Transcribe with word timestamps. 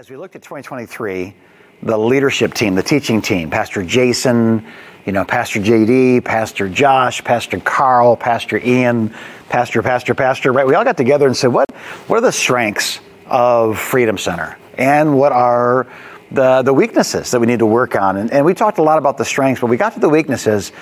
As 0.00 0.08
we 0.08 0.16
looked 0.16 0.34
at 0.34 0.40
2023, 0.40 1.34
the 1.82 1.98
leadership 1.98 2.54
team, 2.54 2.74
the 2.74 2.82
teaching 2.82 3.20
team, 3.20 3.50
Pastor 3.50 3.82
Jason, 3.82 4.66
you 5.04 5.12
know, 5.12 5.26
Pastor 5.26 5.60
JD, 5.60 6.24
Pastor 6.24 6.70
Josh, 6.70 7.22
Pastor 7.22 7.60
Carl, 7.60 8.16
Pastor 8.16 8.56
Ian, 8.56 9.14
Pastor, 9.50 9.82
Pastor, 9.82 10.14
Pastor, 10.14 10.54
right? 10.54 10.66
We 10.66 10.74
all 10.74 10.84
got 10.84 10.96
together 10.96 11.26
and 11.26 11.36
said, 11.36 11.48
what, 11.48 11.70
what 12.06 12.16
are 12.16 12.22
the 12.22 12.32
strengths 12.32 13.00
of 13.26 13.78
Freedom 13.78 14.16
Center? 14.16 14.56
And 14.78 15.18
what 15.18 15.32
are 15.32 15.86
the, 16.30 16.62
the 16.62 16.72
weaknesses 16.72 17.30
that 17.32 17.38
we 17.38 17.46
need 17.46 17.58
to 17.58 17.66
work 17.66 17.94
on? 17.94 18.16
And, 18.16 18.32
and 18.32 18.46
we 18.46 18.54
talked 18.54 18.78
a 18.78 18.82
lot 18.82 18.96
about 18.96 19.18
the 19.18 19.26
strengths, 19.26 19.60
but 19.60 19.66
we 19.66 19.76
got 19.76 19.92
to 19.92 20.00
the 20.00 20.08
weaknesses 20.08 20.72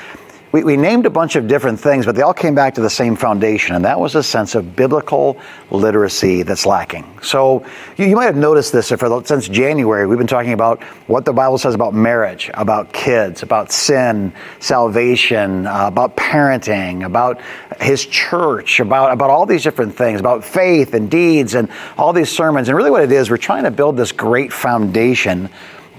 we, 0.51 0.65
we, 0.65 0.77
named 0.77 1.05
a 1.05 1.11
bunch 1.11 1.37
of 1.37 1.47
different 1.47 1.79
things, 1.79 2.07
but 2.07 2.15
they 2.15 2.23
all 2.23 2.33
came 2.33 2.55
back 2.55 2.75
to 2.75 2.81
the 2.81 2.91
same 2.91 3.17
foundation, 3.17 3.75
and 3.75 3.85
that 3.85 4.01
was 4.01 4.15
a 4.15 4.23
sense 4.23 4.55
of 4.55 4.75
biblical 4.75 5.39
literacy 5.71 6.43
that's 6.43 6.65
lacking. 6.65 7.05
So 7.23 7.67
you, 7.97 8.07
you 8.07 8.17
might 8.17 8.25
have 8.25 8.37
noticed 8.37 8.73
this 8.73 8.89
for 8.89 9.25
since 9.27 9.49
January. 9.49 10.07
We've 10.07 10.19
been 10.19 10.27
talking 10.27 10.55
about 10.55 10.83
what 11.07 11.25
the 11.25 11.33
Bible 11.33 11.59
says 11.59 11.75
about 11.75 11.93
marriage, 11.93 12.51
about 12.55 12.93
kids, 12.93 13.43
about 13.43 13.71
sin, 13.71 14.33
salvation, 14.59 15.67
uh, 15.67 15.89
about 15.89 16.17
parenting, 16.17 17.05
about 17.05 17.41
His 17.81 18.07
church, 18.07 18.81
about 18.81 19.13
about 19.13 19.31
all 19.31 19.45
these 19.45 19.63
different 19.63 19.97
things, 19.97 20.19
about 20.19 20.45
faith 20.45 20.95
and 20.95 21.11
deeds, 21.11 21.55
and 21.55 21.69
all 21.99 22.13
these 22.13 22.31
sermons. 22.31 22.69
And 22.69 22.77
really, 22.77 22.91
what 22.91 23.03
it 23.03 23.13
is, 23.13 23.31
we're 23.31 23.37
trying 23.37 23.65
to 23.65 23.71
build 23.71 23.97
this 23.97 24.13
great 24.13 24.53
foundation 24.53 25.51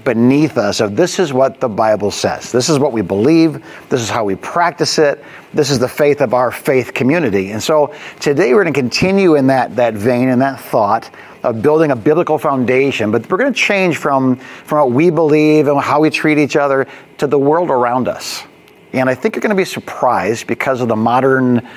beneath 0.04 0.58
us 0.58 0.80
of 0.80 0.96
this 0.96 1.18
is 1.18 1.32
what 1.32 1.60
the 1.60 1.68
Bible 1.68 2.10
says. 2.10 2.52
This 2.52 2.68
is 2.68 2.78
what 2.78 2.92
we 2.92 3.02
believe. 3.02 3.64
This 3.88 4.00
is 4.00 4.08
how 4.08 4.24
we 4.24 4.36
practice 4.36 4.98
it. 4.98 5.22
This 5.52 5.70
is 5.70 5.78
the 5.78 5.88
faith 5.88 6.20
of 6.20 6.34
our 6.34 6.50
faith 6.50 6.94
community. 6.94 7.50
And 7.50 7.62
so 7.62 7.94
today 8.20 8.54
we're 8.54 8.64
going 8.64 8.74
to 8.74 8.80
continue 8.80 9.36
in 9.36 9.46
that, 9.48 9.76
that 9.76 9.94
vein 9.94 10.28
and 10.28 10.40
that 10.42 10.60
thought 10.60 11.10
of 11.42 11.62
building 11.62 11.90
a 11.90 11.96
biblical 11.96 12.38
foundation, 12.38 13.10
but 13.10 13.28
we're 13.30 13.38
going 13.38 13.52
to 13.52 13.58
change 13.58 13.96
from, 13.96 14.36
from 14.36 14.78
what 14.78 14.90
we 14.92 15.10
believe 15.10 15.68
and 15.68 15.80
how 15.80 16.00
we 16.00 16.10
treat 16.10 16.38
each 16.38 16.56
other 16.56 16.86
to 17.18 17.26
the 17.26 17.38
world 17.38 17.70
around 17.70 18.08
us. 18.08 18.44
And 18.92 19.08
I 19.08 19.14
think 19.14 19.36
you're 19.36 19.40
going 19.40 19.50
to 19.50 19.56
be 19.56 19.64
surprised 19.64 20.46
because 20.46 20.80
of 20.80 20.88
the 20.88 20.96
modern 20.96 21.68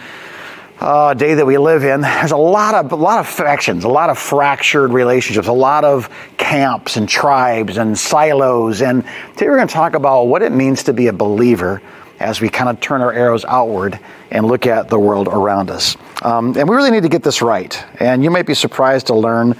uh, 0.79 1.13
day 1.13 1.35
that 1.35 1.45
we 1.45 1.57
live 1.57 1.83
in, 1.83 2.01
there's 2.01 2.31
a 2.31 2.37
lot 2.37 2.73
of 2.75 2.91
a 2.91 2.95
lot 2.95 3.19
of 3.19 3.27
factions, 3.27 3.83
a 3.83 3.89
lot 3.89 4.09
of 4.09 4.17
fractured 4.17 4.91
relationships, 4.91 5.47
a 5.47 5.53
lot 5.53 5.83
of 5.83 6.09
camps 6.37 6.97
and 6.97 7.07
tribes 7.07 7.77
and 7.77 7.97
silos. 7.97 8.81
And 8.81 9.03
today 9.33 9.49
we're 9.49 9.57
going 9.57 9.67
to 9.67 9.73
talk 9.73 9.95
about 9.95 10.25
what 10.25 10.41
it 10.41 10.51
means 10.51 10.83
to 10.83 10.93
be 10.93 11.07
a 11.07 11.13
believer 11.13 11.81
as 12.19 12.39
we 12.39 12.49
kind 12.49 12.69
of 12.69 12.79
turn 12.79 13.01
our 13.01 13.11
arrows 13.11 13.43
outward 13.45 13.99
and 14.31 14.45
look 14.45 14.65
at 14.65 14.87
the 14.87 14.99
world 14.99 15.27
around 15.27 15.69
us. 15.69 15.97
Um, 16.21 16.57
and 16.57 16.69
we 16.69 16.75
really 16.75 16.91
need 16.91 17.03
to 17.03 17.09
get 17.09 17.23
this 17.23 17.41
right. 17.41 17.83
And 17.99 18.23
you 18.23 18.31
might 18.31 18.45
be 18.45 18.53
surprised 18.53 19.07
to 19.07 19.15
learn 19.15 19.59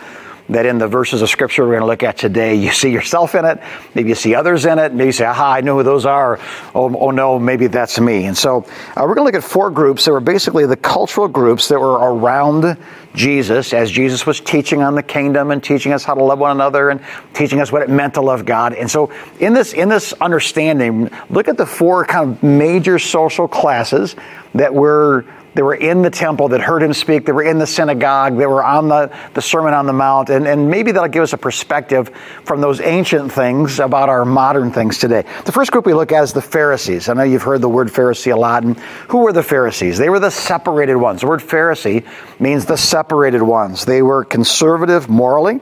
that 0.50 0.66
in 0.66 0.78
the 0.78 0.88
verses 0.88 1.22
of 1.22 1.30
scripture 1.30 1.64
we're 1.64 1.72
going 1.72 1.82
to 1.82 1.88
look 1.88 2.04
at 2.04 2.18
today, 2.18 2.56
you 2.56 2.72
see 2.72 2.92
yourself 2.92 3.36
in 3.36 3.46
it, 3.46 3.62
maybe 3.96 4.10
you 4.10 4.16
see 4.16 4.36
others 4.36 4.66
in 4.66 4.80
it, 4.80 4.94
maybe 4.94 5.08
you 5.08 5.12
say, 5.12 5.26
aha, 5.26 5.54
I 5.54 5.62
know 5.62 5.78
who 5.78 5.84
those 5.84 6.06
are. 6.06 6.40
Oh, 6.76 6.94
oh 6.96 7.12
no, 7.12 7.40
maybe 7.40 7.68
that's 7.68 8.00
me. 8.00 8.26
And 8.26 8.38
so 8.38 8.60
uh, 8.60 9.02
we're 9.02 9.16
going 9.16 9.18
to 9.18 9.24
look 9.24 9.36
at 9.36 9.44
four 9.44 9.72
groups 9.72 10.06
that 10.06 10.12
were 10.12 10.20
basically 10.20 10.66
the 10.66 10.76
cultural 10.76 11.28
groups 11.28 11.68
that 11.70 11.80
were 11.80 11.94
around 11.94 12.78
Jesus 13.16 13.74
as 13.74 13.92
Jesus 13.92 14.26
was 14.26 14.40
teaching 14.40 14.82
on 14.82 14.96
the 14.96 15.04
kingdom 15.04 15.52
and 15.52 15.64
teaching 15.64 15.94
us 15.94 16.04
how 16.04 16.16
to 16.16 16.24
love 16.24 16.40
one 16.40 16.52
another 16.52 16.90
and 16.90 17.00
teaching 17.34 17.62
us 17.62 17.72
what 17.72 17.82
it 17.82 17.90
meant 17.90 18.16
to 18.16 18.22
love 18.22 18.46
God. 18.46 18.74
And 18.74 18.90
so 18.90 19.12
in 19.40 19.54
this 19.54 19.74
in 19.74 19.90
this 19.90 20.14
understanding, 20.14 21.10
look 21.30 21.48
at 21.48 21.58
the 21.58 21.66
four 21.66 22.06
kind 22.06 22.32
of 22.32 22.44
major 22.44 22.98
social 23.00 23.48
classes 23.48 24.16
that 24.56 24.74
were 24.74 25.26
they 25.54 25.62
were 25.62 25.76
in 25.76 26.02
the 26.02 26.09
temple 26.09 26.50
that 26.50 26.62
heard 26.62 26.82
him 26.82 26.94
speak. 26.94 27.26
They 27.26 27.32
were 27.32 27.44
in 27.44 27.59
the 27.59 27.68
synagogue. 27.68 28.38
They 28.38 28.46
were 28.46 28.64
on 28.64 28.88
the, 28.88 29.16
the 29.34 29.42
Sermon 29.42 29.73
on 29.73 29.86
the 29.86 29.94
Mount. 29.94 30.30
And, 30.30 30.48
and 30.48 30.70
maybe 30.70 30.92
that'll 30.92 31.09
give 31.09 31.23
us 31.23 31.34
a 31.34 31.38
perspective 31.38 32.09
from 32.44 32.62
those 32.62 32.82
ancient 32.82 33.32
things 33.32 33.80
about 33.80 34.09
our 34.09 34.26
modern 34.26 34.72
things 34.72 34.98
today. 34.98 35.24
The 35.46 35.52
first 35.52 35.72
group 35.72 35.86
we 35.86 35.94
look 35.94 36.12
at 36.12 36.24
is 36.24 36.34
the 36.34 36.42
Pharisees. 36.42 37.09
I 37.09 37.14
know 37.14 37.24
you've 37.24 37.44
heard 37.44 37.62
the 37.62 37.70
word 37.70 37.90
Pharisee 37.90 38.34
a 38.34 38.36
lot. 38.36 38.64
And 38.64 38.80
who 39.09 39.19
were 39.19 39.34
the 39.34 39.44
Pharisees? 39.44 39.97
They 39.97 40.09
were 40.09 40.19
the 40.19 40.31
separated 40.31 40.96
ones. 40.96 41.22
The 41.22 41.28
word 41.28 41.41
Pharisee 41.41 42.06
means 42.40 42.66
the 42.66 42.78
separated 42.78 43.41
ones. 43.44 43.85
They 43.85 44.02
were 44.02 44.25
conservative 44.25 45.08
morally. 45.09 45.62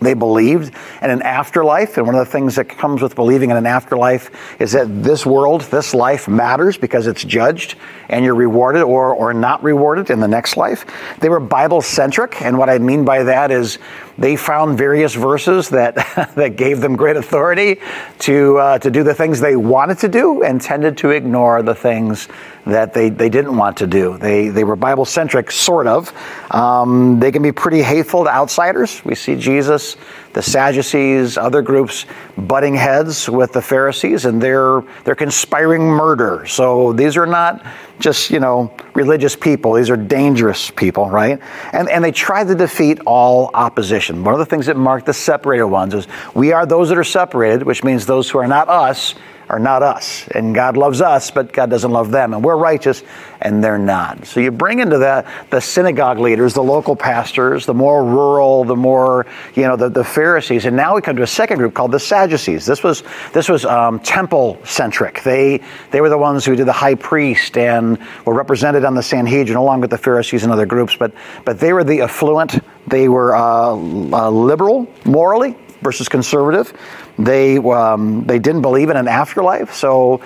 They 0.00 0.14
believed 0.14 0.74
in 1.02 1.10
an 1.10 1.22
afterlife, 1.22 1.96
and 1.96 2.06
one 2.06 2.14
of 2.14 2.24
the 2.24 2.30
things 2.30 2.56
that 2.56 2.68
comes 2.68 3.02
with 3.02 3.14
believing 3.14 3.50
in 3.50 3.56
an 3.56 3.66
afterlife 3.66 4.30
is 4.60 4.72
that 4.72 5.02
this 5.02 5.26
world, 5.26 5.62
this 5.62 5.94
life 5.94 6.28
matters 6.28 6.78
because 6.78 7.06
it's 7.06 7.24
judged 7.24 7.74
and 8.08 8.24
you're 8.24 8.34
rewarded 8.34 8.82
or, 8.82 9.12
or 9.12 9.34
not 9.34 9.62
rewarded 9.62 10.10
in 10.10 10.20
the 10.20 10.28
next 10.28 10.56
life. 10.56 10.86
They 11.20 11.28
were 11.28 11.40
Bible 11.40 11.82
centric, 11.82 12.40
and 12.42 12.58
what 12.58 12.70
I 12.70 12.78
mean 12.78 13.04
by 13.04 13.24
that 13.24 13.50
is 13.50 13.78
they 14.18 14.36
found 14.36 14.76
various 14.76 15.14
verses 15.14 15.70
that, 15.70 15.94
that 16.34 16.56
gave 16.56 16.80
them 16.80 16.96
great 16.96 17.16
authority 17.16 17.78
to, 18.20 18.58
uh, 18.58 18.78
to 18.80 18.90
do 18.90 19.02
the 19.02 19.14
things 19.14 19.40
they 19.40 19.56
wanted 19.56 19.98
to 19.98 20.08
do 20.08 20.42
and 20.42 20.60
tended 20.60 20.98
to 20.98 21.10
ignore 21.10 21.62
the 21.62 21.74
things 21.74 22.28
that 22.66 22.92
they, 22.92 23.08
they 23.08 23.28
didn't 23.28 23.56
want 23.56 23.78
to 23.78 23.86
do. 23.86 24.18
They, 24.18 24.48
they 24.48 24.64
were 24.64 24.76
Bible 24.76 25.04
centric, 25.04 25.50
sort 25.50 25.86
of. 25.86 26.12
Um, 26.50 27.18
they 27.20 27.32
can 27.32 27.42
be 27.42 27.52
pretty 27.52 27.82
hateful 27.82 28.24
to 28.24 28.30
outsiders. 28.30 29.02
We 29.04 29.14
see 29.14 29.36
Jesus, 29.36 29.87
the 30.32 30.42
Sadducees, 30.42 31.36
other 31.36 31.62
groups 31.62 32.06
butting 32.36 32.74
heads 32.74 33.28
with 33.28 33.52
the 33.52 33.62
Pharisees, 33.62 34.24
and 34.24 34.40
they're, 34.40 34.82
they're 35.04 35.14
conspiring 35.14 35.82
murder. 35.82 36.46
So 36.46 36.92
these 36.92 37.16
are 37.16 37.26
not 37.26 37.64
just, 37.98 38.30
you 38.30 38.40
know, 38.40 38.74
religious 38.94 39.34
people. 39.34 39.74
These 39.74 39.90
are 39.90 39.96
dangerous 39.96 40.70
people, 40.70 41.10
right? 41.10 41.40
And, 41.72 41.88
and 41.88 42.04
they 42.04 42.12
try 42.12 42.44
to 42.44 42.54
defeat 42.54 43.00
all 43.06 43.50
opposition. 43.54 44.24
One 44.24 44.34
of 44.34 44.40
the 44.40 44.46
things 44.46 44.66
that 44.66 44.76
mark 44.76 45.04
the 45.04 45.14
separated 45.14 45.66
ones 45.66 45.94
is 45.94 46.06
we 46.34 46.52
are 46.52 46.66
those 46.66 46.88
that 46.90 46.98
are 46.98 47.04
separated, 47.04 47.64
which 47.64 47.82
means 47.82 48.06
those 48.06 48.30
who 48.30 48.38
are 48.38 48.48
not 48.48 48.68
us 48.68 49.14
are 49.48 49.58
not 49.58 49.82
us. 49.82 50.28
And 50.28 50.54
God 50.54 50.76
loves 50.76 51.00
us, 51.00 51.30
but 51.30 51.52
God 51.52 51.70
doesn't 51.70 51.90
love 51.90 52.10
them. 52.10 52.34
And 52.34 52.44
we're 52.44 52.56
righteous, 52.56 53.02
and 53.40 53.62
they're 53.64 53.78
not. 53.78 54.26
So 54.26 54.40
you 54.40 54.50
bring 54.50 54.80
into 54.80 54.98
that 54.98 55.26
the 55.50 55.60
synagogue 55.60 56.18
leaders, 56.18 56.54
the 56.54 56.62
local 56.62 56.94
pastors, 56.94 57.64
the 57.64 57.74
more 57.74 58.04
rural, 58.04 58.64
the 58.64 58.76
more, 58.76 59.26
you 59.54 59.62
know, 59.62 59.76
the, 59.76 59.88
the 59.88 60.04
Pharisees. 60.04 60.66
And 60.66 60.76
now 60.76 60.94
we 60.94 61.00
come 61.00 61.16
to 61.16 61.22
a 61.22 61.26
second 61.26 61.58
group 61.58 61.74
called 61.74 61.92
the 61.92 62.00
Sadducees. 62.00 62.66
This 62.66 62.82
was, 62.82 63.02
this 63.32 63.48
was 63.48 63.64
um, 63.64 64.00
temple 64.00 64.58
centric. 64.64 65.22
They, 65.22 65.60
they 65.90 66.00
were 66.00 66.10
the 66.10 66.18
ones 66.18 66.44
who 66.44 66.54
did 66.54 66.66
the 66.66 66.72
high 66.72 66.94
priest 66.94 67.56
and 67.56 67.98
were 68.24 68.34
represented 68.34 68.84
on 68.84 68.94
the 68.94 69.02
Sanhedrin 69.02 69.56
along 69.56 69.80
with 69.80 69.90
the 69.90 69.98
Pharisees 69.98 70.44
and 70.44 70.52
other 70.52 70.66
groups. 70.66 70.96
But, 70.96 71.12
but 71.44 71.58
they 71.58 71.72
were 71.72 71.84
the 71.84 72.02
affluent, 72.02 72.58
they 72.86 73.08
were 73.08 73.34
uh, 73.34 73.72
uh, 73.72 74.30
liberal 74.30 74.86
morally 75.04 75.56
versus 75.82 76.08
conservative. 76.08 76.72
They 77.18 77.58
um, 77.58 78.24
they 78.24 78.38
didn't 78.38 78.62
believe 78.62 78.90
in 78.90 78.96
an 78.96 79.08
afterlife, 79.08 79.74
so 79.74 80.20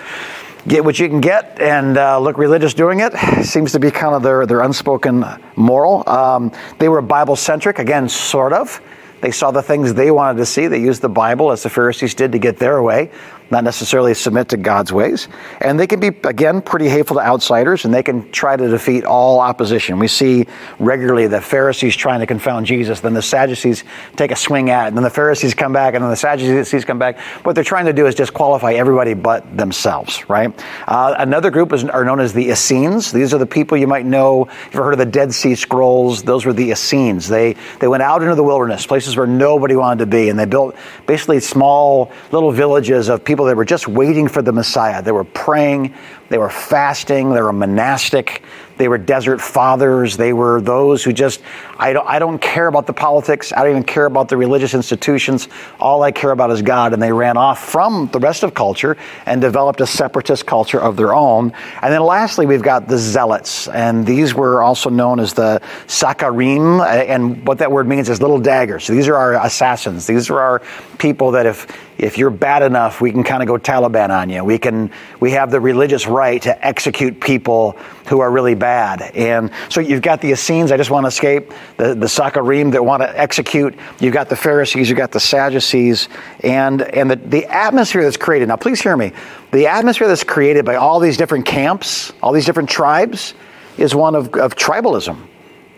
get 0.69 0.85
what 0.85 0.99
you 0.99 1.09
can 1.09 1.21
get 1.21 1.61
and 1.61 1.97
uh, 1.99 2.21
look 2.21 2.39
religious 2.39 2.73
doing 2.75 3.01
it 3.01 3.13
seems 3.45 3.73
to 3.73 3.81
be 3.81 3.91
kind 3.91 4.15
of 4.15 4.23
their 4.23 4.47
their 4.47 4.61
unspoken 4.61 5.25
moral. 5.57 6.09
Um, 6.09 6.53
they 6.79 6.89
were 6.89 7.01
Bible 7.03 7.37
centric, 7.37 7.79
again, 7.79 8.09
sort 8.09 8.53
of. 8.53 8.81
They 9.21 9.31
saw 9.31 9.53
the 9.53 9.63
things 9.63 9.95
they 9.95 10.11
wanted 10.11 10.39
to 10.39 10.47
see. 10.47 10.67
They 10.67 10.81
used 10.81 11.01
the 11.01 11.09
Bible 11.09 11.53
as 11.53 11.63
the 11.63 11.71
Pharisees 11.71 12.15
did 12.15 12.33
to 12.33 12.39
get 12.39 12.59
their 12.59 12.83
way 12.83 13.11
not 13.53 13.65
necessarily 13.65 14.15
submit 14.15 14.49
to 14.49 14.57
God's 14.57 14.93
ways. 14.93 15.29
And 15.61 15.79
they 15.79 15.87
can 15.87 16.01
be, 16.01 16.09
again, 16.09 16.63
pretty 16.63 16.89
hateful 16.89 17.17
to 17.17 17.23
outsiders, 17.23 17.85
and 17.85 17.93
they 17.93 18.03
can 18.03 18.33
try 18.33 18.57
to 18.57 18.69
defeat 18.69 19.05
all 19.05 19.41
opposition. 19.41 19.99
We 19.99 20.09
see 20.09 20.47
regularly 20.79 21.27
the 21.27 21.41
Pharisees 21.41 21.95
trying 21.95 22.21
to 22.21 22.27
confound 22.27 22.67
Jesus, 22.67 23.01
then 23.01 23.15
the 23.15 23.23
Sadducees 23.23 23.85
take 24.17 24.31
a 24.31 24.37
swing 24.37 24.71
at 24.71 24.85
it, 24.85 24.89
and 24.89 24.97
then 24.97 25.05
the 25.05 25.11
Pharisees 25.11 25.55
come 25.55 25.73
back, 25.73 25.95
and 25.95 26.03
then 26.03 26.11
the 26.11 26.17
Sadducees 26.17 26.85
come 26.85 26.99
back. 26.99 27.21
What 27.45 27.55
they're 27.55 27.63
trying 27.63 27.87
to 27.87 27.93
do 27.93 28.07
is 28.07 28.15
disqualify 28.15 28.73
everybody 28.73 29.15
but 29.15 29.57
themselves, 29.57 30.29
right? 30.29 30.53
Uh, 30.89 31.15
another 31.19 31.51
group 31.51 31.73
is, 31.73 31.85
are 31.85 32.05
known 32.05 32.21
as 32.21 32.33
the 32.33 32.49
Essenes. 32.49 33.13
These 33.13 33.35
are 33.35 33.39
the 33.39 33.47
people 33.47 33.77
you 33.77 33.87
might 33.87 34.07
know. 34.07 34.49
You've 34.65 34.83
heard 34.83 34.95
of 34.95 34.99
the 34.99 35.07
Dead 35.07 35.35
Sea 35.35 35.55
Scrolls? 35.55 36.23
Those 36.23 36.47
were 36.47 36.55
the 36.55 36.71
Essenes. 36.71 37.29
They, 37.29 37.57
they 37.81 37.89
went 37.89 38.03
out 38.03 38.23
into 38.23 38.35
the 38.35 38.43
wilderness, 38.43 38.87
places 38.87 39.15
where 39.15 39.27
nobody 39.27 39.77
wanted 39.77 39.99
to 39.99 40.07
be, 40.07 40.31
and 40.31 40.39
they 40.39 40.47
built 40.47 40.75
basically 41.07 41.41
small 41.41 42.11
little 42.31 42.51
villages 42.51 43.11
of 43.11 43.23
people 43.23 43.42
people 43.43 43.49
that 43.49 43.57
were 43.57 43.65
just 43.65 43.89
waiting 43.89 44.29
for 44.29 44.41
the 44.41 44.53
Messiah. 44.53 45.03
They 45.03 45.11
were 45.11 45.25
praying, 45.25 45.95
they 46.29 46.39
were 46.39 46.49
fasting, 46.49 47.33
they 47.33 47.43
were 47.43 47.53
monastic, 47.53 48.45
they 48.77 48.89
were 48.89 48.99
desert 48.99 49.41
fathers. 49.41 50.17
They 50.17 50.33
were 50.33 50.61
those 50.61 51.05
who 51.05 51.13
just, 51.13 51.41
I 51.79 51.93
don't, 51.93 52.09
I 52.09 52.19
don't 52.19 52.41
care 52.41 52.67
about 52.67 52.87
the 52.87 52.93
politics. 52.93 53.53
I 53.53 53.63
don't 53.63 53.71
even 53.71 53.85
care 53.85 54.07
about 54.07 54.29
the 54.29 54.37
religious 54.37 54.75
institutions. 54.75 55.49
All 55.79 56.03
I 56.03 56.11
care 56.11 56.31
about 56.31 56.51
is 56.51 56.63
God. 56.63 56.93
And 56.93 57.01
they 57.01 57.13
ran 57.13 57.37
off 57.37 57.65
from 57.65 58.09
the 58.13 58.19
rest 58.19 58.43
of 58.43 58.55
culture 58.55 58.97
and 59.27 59.41
developed 59.41 59.81
a 59.81 59.87
separatist 59.87 60.47
culture 60.47 60.81
of 60.81 60.97
their 60.97 61.15
own. 61.15 61.53
And 61.81 61.93
then 61.93 62.03
lastly, 62.03 62.47
we've 62.47 62.63
got 62.63 62.89
the 62.89 62.99
zealots. 62.99 63.69
And 63.69 64.07
these 64.07 64.35
were 64.35 64.63
also 64.63 64.91
known 64.91 65.21
as 65.21 65.35
the 65.35 65.61
Sakarim. 65.87 66.85
And 66.85 67.47
what 67.47 67.59
that 67.59 67.71
word 67.71 67.87
means 67.87 68.09
is 68.09 68.21
little 68.21 68.41
daggers. 68.41 68.85
So 68.85 68.95
these 68.95 69.07
are 69.07 69.17
our 69.17 69.35
assassins. 69.35 70.07
These 70.07 70.31
are 70.31 70.41
our 70.41 70.63
people 70.99 71.33
that 71.33 71.47
if, 71.47 71.69
if 72.03 72.19
you're 72.19 72.31
bad 72.31 72.63
enough, 72.63 73.01
we 73.01 73.13
can 73.13 73.23
kind 73.23 73.45
of 73.45 73.47
go 73.47 73.57
Taliban 73.57 74.11
on 74.11 74.29
you. 74.29 74.43
We 74.43 74.59
can 74.59 74.91
we 75.21 75.31
have 75.31 75.53
the 75.53 75.61
religious 75.61 76.09
right 76.09 76.43
to 76.43 76.67
execute 76.67 77.21
people 77.21 77.73
who 78.09 78.19
are 78.21 78.31
really 78.31 78.57
bad. 78.57 79.03
And 79.15 79.53
so 79.69 79.81
you've 79.81 80.03
got 80.03 80.21
the 80.21 80.33
Essenes, 80.33 80.73
I 80.73 80.77
just 80.77 80.91
want 80.91 81.05
to 81.05 81.09
escape, 81.09 81.53
the, 81.77 81.95
the 81.95 82.07
Sakarim 82.07 82.73
that 82.73 82.85
want 82.85 83.05
to 83.05 83.19
execute. 83.21 83.79
You've 84.01 84.15
got 84.15 84.29
the 84.29 84.35
Pharisees, 84.35 84.89
you've 84.89 84.99
got 84.99 85.13
the 85.13 85.21
Sadducees, 85.21 86.09
and 86.41 86.83
and 86.83 87.09
the, 87.09 87.17
the 87.17 87.47
atmosphere 87.47 88.03
that's 88.03 88.17
created. 88.17 88.49
Now 88.49 88.57
please 88.57 88.83
hear 88.83 88.97
me. 88.97 89.13
The 89.53 89.69
atmosphere 89.69 90.09
that's 90.09 90.25
created 90.25 90.65
by 90.65 90.75
all 90.75 90.99
these 90.99 91.17
different 91.17 91.47
camps, 91.47 92.13
all 92.21 92.33
these 92.33 92.47
different 92.47 92.69
tribes, 92.69 93.33
is 93.79 93.95
one 93.95 94.17
of, 94.17 94.35
of 94.35 94.57
tribalism. 94.57 95.19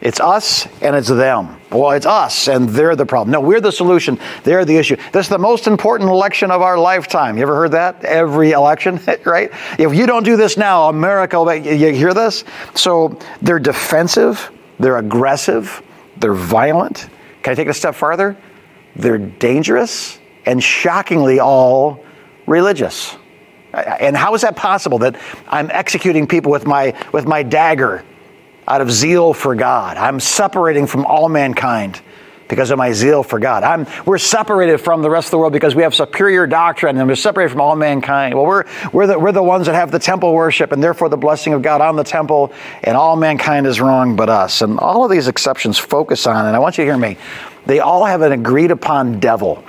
It's 0.04 0.20
us 0.20 0.68
and 0.82 0.94
it's 0.94 1.08
them. 1.08 1.58
Well, 1.70 1.92
it's 1.92 2.04
us 2.04 2.46
and 2.46 2.68
they're 2.68 2.94
the 2.94 3.06
problem. 3.06 3.32
No, 3.32 3.40
we're 3.40 3.62
the 3.62 3.72
solution. 3.72 4.20
They're 4.42 4.66
the 4.66 4.76
issue. 4.76 4.96
This 5.12 5.26
is 5.26 5.30
the 5.30 5.38
most 5.38 5.66
important 5.66 6.10
election 6.10 6.50
of 6.50 6.60
our 6.60 6.76
lifetime. 6.76 7.38
You 7.38 7.44
ever 7.44 7.56
heard 7.56 7.72
that? 7.72 8.04
Every 8.04 8.50
election, 8.50 9.00
right? 9.24 9.50
If 9.78 9.94
you 9.94 10.06
don't 10.06 10.22
do 10.22 10.36
this 10.36 10.58
now, 10.58 10.90
America, 10.90 11.38
you 11.64 11.94
hear 11.94 12.12
this? 12.12 12.44
So 12.74 13.18
they're 13.40 13.58
defensive, 13.58 14.50
they're 14.78 14.98
aggressive, 14.98 15.82
they're 16.18 16.34
violent. 16.34 17.08
Can 17.42 17.52
I 17.52 17.54
take 17.54 17.66
it 17.66 17.70
a 17.70 17.74
step 17.74 17.94
farther? 17.94 18.36
They're 18.96 19.16
dangerous 19.16 20.18
and 20.44 20.62
shockingly 20.62 21.40
all 21.40 22.04
religious. 22.46 23.16
And 23.72 24.14
how 24.14 24.34
is 24.34 24.42
that 24.42 24.54
possible 24.54 24.98
that 24.98 25.18
I'm 25.48 25.70
executing 25.70 26.26
people 26.26 26.52
with 26.52 26.66
my, 26.66 26.94
with 27.12 27.26
my 27.26 27.42
dagger? 27.42 28.04
Out 28.66 28.80
of 28.80 28.90
zeal 28.90 29.34
for 29.34 29.54
God. 29.54 29.96
I'm 29.96 30.20
separating 30.20 30.86
from 30.86 31.04
all 31.06 31.28
mankind 31.28 32.00
because 32.48 32.70
of 32.70 32.78
my 32.78 32.92
zeal 32.92 33.22
for 33.22 33.38
God. 33.38 33.62
I'm, 33.62 33.86
we're 34.04 34.18
separated 34.18 34.78
from 34.78 35.02
the 35.02 35.10
rest 35.10 35.28
of 35.28 35.30
the 35.32 35.38
world 35.38 35.52
because 35.52 35.74
we 35.74 35.82
have 35.82 35.94
superior 35.94 36.46
doctrine 36.46 36.98
and 36.98 37.08
we're 37.08 37.16
separated 37.16 37.50
from 37.50 37.60
all 37.60 37.74
mankind. 37.76 38.34
Well, 38.34 38.46
we're, 38.46 38.64
we're, 38.92 39.06
the, 39.06 39.18
we're 39.18 39.32
the 39.32 39.42
ones 39.42 39.66
that 39.66 39.74
have 39.74 39.90
the 39.90 39.98
temple 39.98 40.32
worship 40.34 40.72
and 40.72 40.82
therefore 40.82 41.08
the 41.08 41.16
blessing 41.16 41.52
of 41.52 41.62
God 41.62 41.80
on 41.80 41.96
the 41.96 42.04
temple, 42.04 42.52
and 42.82 42.96
all 42.96 43.16
mankind 43.16 43.66
is 43.66 43.80
wrong 43.80 44.16
but 44.16 44.28
us. 44.28 44.62
And 44.62 44.78
all 44.78 45.04
of 45.04 45.10
these 45.10 45.28
exceptions 45.28 45.78
focus 45.78 46.26
on, 46.26 46.46
and 46.46 46.54
I 46.54 46.58
want 46.58 46.78
you 46.78 46.84
to 46.84 46.90
hear 46.90 46.98
me, 46.98 47.16
they 47.66 47.80
all 47.80 48.04
have 48.04 48.20
an 48.20 48.32
agreed 48.32 48.70
upon 48.70 49.20
devil, 49.20 49.64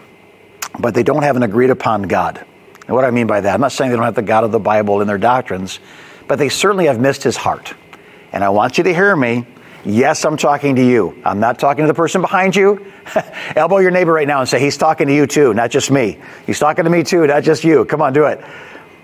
but 0.77 0.93
they 0.93 1.03
don't 1.03 1.23
have 1.23 1.37
an 1.37 1.43
agreed 1.43 1.69
upon 1.69 2.03
God. 2.03 2.45
And 2.87 2.95
what 2.95 3.05
I 3.05 3.11
mean 3.11 3.25
by 3.27 3.41
that, 3.41 3.53
I'm 3.53 3.61
not 3.61 3.71
saying 3.71 3.89
they 3.89 3.95
don't 3.95 4.05
have 4.05 4.15
the 4.15 4.21
God 4.21 4.43
of 4.43 4.51
the 4.51 4.59
Bible 4.59 5.01
in 5.01 5.07
their 5.07 5.17
doctrines, 5.17 5.79
but 6.27 6.37
they 6.37 6.49
certainly 6.49 6.85
have 6.85 6.99
missed 6.99 7.23
his 7.23 7.37
heart. 7.37 7.73
And 8.35 8.43
I 8.43 8.49
want 8.49 8.77
you 8.77 8.83
to 8.83 8.93
hear 8.93 9.15
me. 9.15 9.47
Yes, 9.85 10.25
I'm 10.25 10.35
talking 10.35 10.75
to 10.75 10.85
you. 10.85 11.19
I'm 11.23 11.39
not 11.39 11.57
talking 11.57 11.83
to 11.83 11.87
the 11.87 11.93
person 11.93 12.19
behind 12.19 12.55
you. 12.55 12.91
Elbow 13.55 13.77
your 13.77 13.91
neighbor 13.91 14.11
right 14.11 14.27
now 14.27 14.41
and 14.41 14.49
say, 14.49 14.59
He's 14.59 14.77
talking 14.77 15.07
to 15.07 15.13
you 15.13 15.25
too, 15.25 15.53
not 15.53 15.71
just 15.71 15.89
me. 15.89 16.19
He's 16.45 16.59
talking 16.59 16.83
to 16.83 16.89
me 16.89 17.01
too, 17.01 17.25
not 17.25 17.43
just 17.43 17.63
you. 17.63 17.85
Come 17.85 18.01
on, 18.01 18.11
do 18.11 18.25
it. 18.25 18.43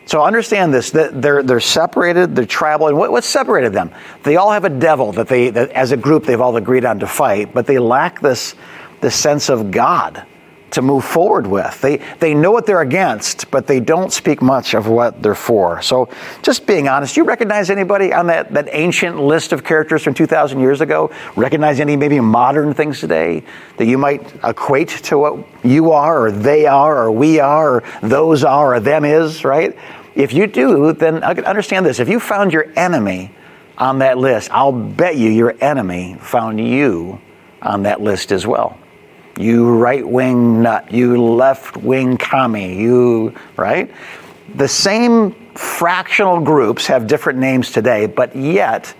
So 0.05 0.21
understand 0.21 0.73
this: 0.73 0.91
that 0.91 1.21
they're 1.21 1.43
they're 1.43 1.59
separated, 1.59 2.35
they're 2.35 2.45
tribal, 2.45 2.87
and 2.87 2.97
what, 2.97 3.11
what 3.11 3.23
separated 3.23 3.71
them? 3.71 3.91
They 4.23 4.35
all 4.35 4.51
have 4.51 4.65
a 4.65 4.69
devil 4.69 5.13
that 5.13 5.27
they, 5.27 5.51
that 5.51 5.69
as 5.69 5.91
a 5.91 5.97
group, 5.97 6.25
they've 6.25 6.41
all 6.41 6.57
agreed 6.57 6.83
on 6.83 6.99
to 6.99 7.07
fight, 7.07 7.53
but 7.53 7.67
they 7.67 7.79
lack 7.79 8.19
this 8.19 8.55
this 8.99 9.15
sense 9.15 9.49
of 9.49 9.71
God 9.71 10.25
to 10.71 10.81
move 10.81 11.03
forward 11.03 11.45
with. 11.45 11.79
They, 11.81 11.97
they 12.19 12.33
know 12.33 12.51
what 12.51 12.65
they're 12.65 12.81
against, 12.81 13.51
but 13.51 13.67
they 13.67 13.79
don't 13.79 14.11
speak 14.11 14.41
much 14.41 14.73
of 14.73 14.87
what 14.87 15.21
they're 15.21 15.35
for. 15.35 15.81
So, 15.81 16.09
just 16.41 16.65
being 16.65 16.87
honest, 16.87 17.17
you 17.17 17.23
recognize 17.23 17.69
anybody 17.69 18.13
on 18.13 18.27
that, 18.27 18.53
that 18.53 18.69
ancient 18.71 19.21
list 19.21 19.51
of 19.51 19.63
characters 19.63 20.03
from 20.03 20.13
2,000 20.13 20.59
years 20.59 20.81
ago? 20.81 21.11
Recognize 21.35 21.79
any 21.79 21.95
maybe 21.95 22.19
modern 22.19 22.73
things 22.73 22.99
today 22.99 23.43
that 23.77 23.85
you 23.85 23.97
might 23.97 24.33
equate 24.43 24.89
to 24.89 25.17
what 25.17 25.45
you 25.63 25.91
are, 25.91 26.25
or 26.25 26.31
they 26.31 26.65
are, 26.65 27.03
or 27.03 27.11
we 27.11 27.39
are, 27.39 27.75
or 27.75 27.83
those 28.01 28.43
are, 28.43 28.75
or 28.75 28.79
them 28.79 29.05
is, 29.05 29.43
right? 29.43 29.77
If 30.15 30.33
you 30.33 30.47
do, 30.47 30.93
then 30.93 31.23
understand 31.23 31.85
this. 31.85 31.99
If 31.99 32.09
you 32.09 32.19
found 32.19 32.51
your 32.51 32.67
enemy 32.75 33.31
on 33.77 33.99
that 33.99 34.17
list, 34.17 34.51
I'll 34.51 34.71
bet 34.71 35.17
you 35.17 35.29
your 35.29 35.55
enemy 35.61 36.17
found 36.19 36.59
you 36.59 37.19
on 37.61 37.83
that 37.83 38.01
list 38.01 38.31
as 38.31 38.45
well 38.45 38.77
you 39.41 39.75
right 39.75 40.07
wing 40.07 40.61
nut, 40.61 40.91
you 40.91 41.21
left 41.21 41.77
wing 41.77 42.17
commie, 42.17 42.75
you, 42.75 43.33
right? 43.57 43.91
The 44.55 44.67
same 44.67 45.33
fractional 45.55 46.41
groups 46.41 46.87
have 46.87 47.07
different 47.07 47.39
names 47.39 47.71
today, 47.71 48.05
but 48.05 48.35
yet 48.35 48.93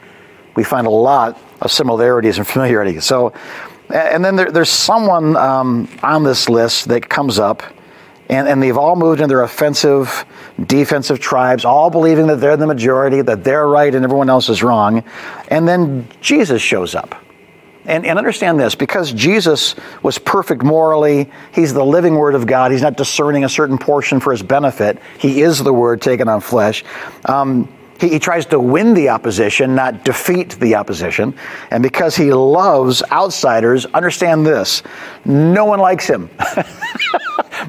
we 0.55 0.63
find 0.63 0.87
a 0.87 0.91
lot 0.91 1.39
of 1.61 1.71
similarities 1.71 2.37
and 2.37 2.47
familiarity. 2.47 2.99
So, 2.99 3.33
and 3.93 4.23
then 4.23 4.35
there, 4.35 4.51
there's 4.51 4.69
someone 4.69 5.35
um, 5.35 5.87
on 6.01 6.23
this 6.23 6.49
list 6.49 6.87
that 6.89 7.09
comes 7.09 7.39
up, 7.39 7.63
and, 8.29 8.47
and 8.47 8.63
they've 8.63 8.77
all 8.77 8.95
moved 8.95 9.21
in 9.21 9.27
their 9.27 9.43
offensive, 9.43 10.25
defensive 10.65 11.19
tribes, 11.19 11.65
all 11.65 11.89
believing 11.89 12.27
that 12.27 12.37
they're 12.37 12.57
the 12.57 12.67
majority, 12.67 13.21
that 13.21 13.43
they're 13.43 13.67
right 13.67 13.93
and 13.93 14.03
everyone 14.05 14.29
else 14.29 14.47
is 14.49 14.63
wrong. 14.63 15.03
And 15.49 15.67
then 15.67 16.07
Jesus 16.21 16.61
shows 16.61 16.95
up. 16.95 17.21
And, 17.85 18.05
and 18.05 18.19
understand 18.19 18.59
this 18.59 18.75
because 18.75 19.11
Jesus 19.11 19.75
was 20.03 20.19
perfect 20.19 20.61
morally, 20.61 21.31
he's 21.53 21.73
the 21.73 21.83
living 21.83 22.15
Word 22.15 22.35
of 22.35 22.45
God. 22.45 22.71
He's 22.71 22.83
not 22.83 22.95
discerning 22.95 23.43
a 23.43 23.49
certain 23.49 23.77
portion 23.77 24.19
for 24.19 24.31
his 24.31 24.43
benefit. 24.43 24.99
He 25.17 25.41
is 25.41 25.63
the 25.63 25.73
Word 25.73 26.01
taken 26.01 26.27
on 26.27 26.41
flesh. 26.41 26.83
Um, 27.25 27.67
he, 28.01 28.09
he 28.09 28.19
tries 28.19 28.47
to 28.47 28.59
win 28.59 28.93
the 28.95 29.09
opposition, 29.09 29.75
not 29.75 30.03
defeat 30.03 30.59
the 30.59 30.75
opposition. 30.75 31.35
And 31.69 31.83
because 31.83 32.15
he 32.15 32.33
loves 32.33 33.03
outsiders, 33.11 33.85
understand 33.85 34.45
this 34.45 34.81
no 35.23 35.65
one 35.65 35.79
likes 35.79 36.07
him. 36.07 36.29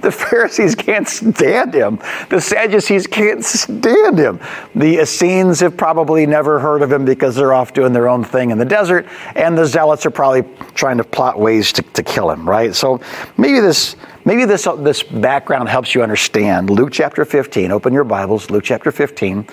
the 0.00 0.10
Pharisees 0.10 0.74
can't 0.74 1.06
stand 1.06 1.74
him. 1.74 1.98
The 2.30 2.40
Sadducees 2.40 3.06
can't 3.06 3.44
stand 3.44 4.18
him. 4.18 4.40
The 4.74 5.02
Essenes 5.02 5.60
have 5.60 5.76
probably 5.76 6.24
never 6.24 6.58
heard 6.58 6.80
of 6.80 6.90
him 6.90 7.04
because 7.04 7.36
they're 7.36 7.52
off 7.52 7.74
doing 7.74 7.92
their 7.92 8.08
own 8.08 8.24
thing 8.24 8.50
in 8.50 8.58
the 8.58 8.64
desert. 8.64 9.06
And 9.36 9.56
the 9.56 9.66
Zealots 9.66 10.06
are 10.06 10.10
probably 10.10 10.44
trying 10.74 10.96
to 10.96 11.04
plot 11.04 11.38
ways 11.38 11.72
to, 11.74 11.82
to 11.82 12.02
kill 12.02 12.30
him, 12.30 12.48
right? 12.48 12.74
So 12.74 13.00
maybe 13.36 13.60
this. 13.60 13.96
Maybe 14.24 14.44
this, 14.44 14.68
this 14.78 15.02
background 15.02 15.68
helps 15.68 15.96
you 15.96 16.02
understand. 16.04 16.70
Luke 16.70 16.92
chapter 16.92 17.24
15, 17.24 17.72
open 17.72 17.92
your 17.92 18.04
Bibles, 18.04 18.50
Luke 18.50 18.62
chapter 18.62 18.92
15 18.92 19.44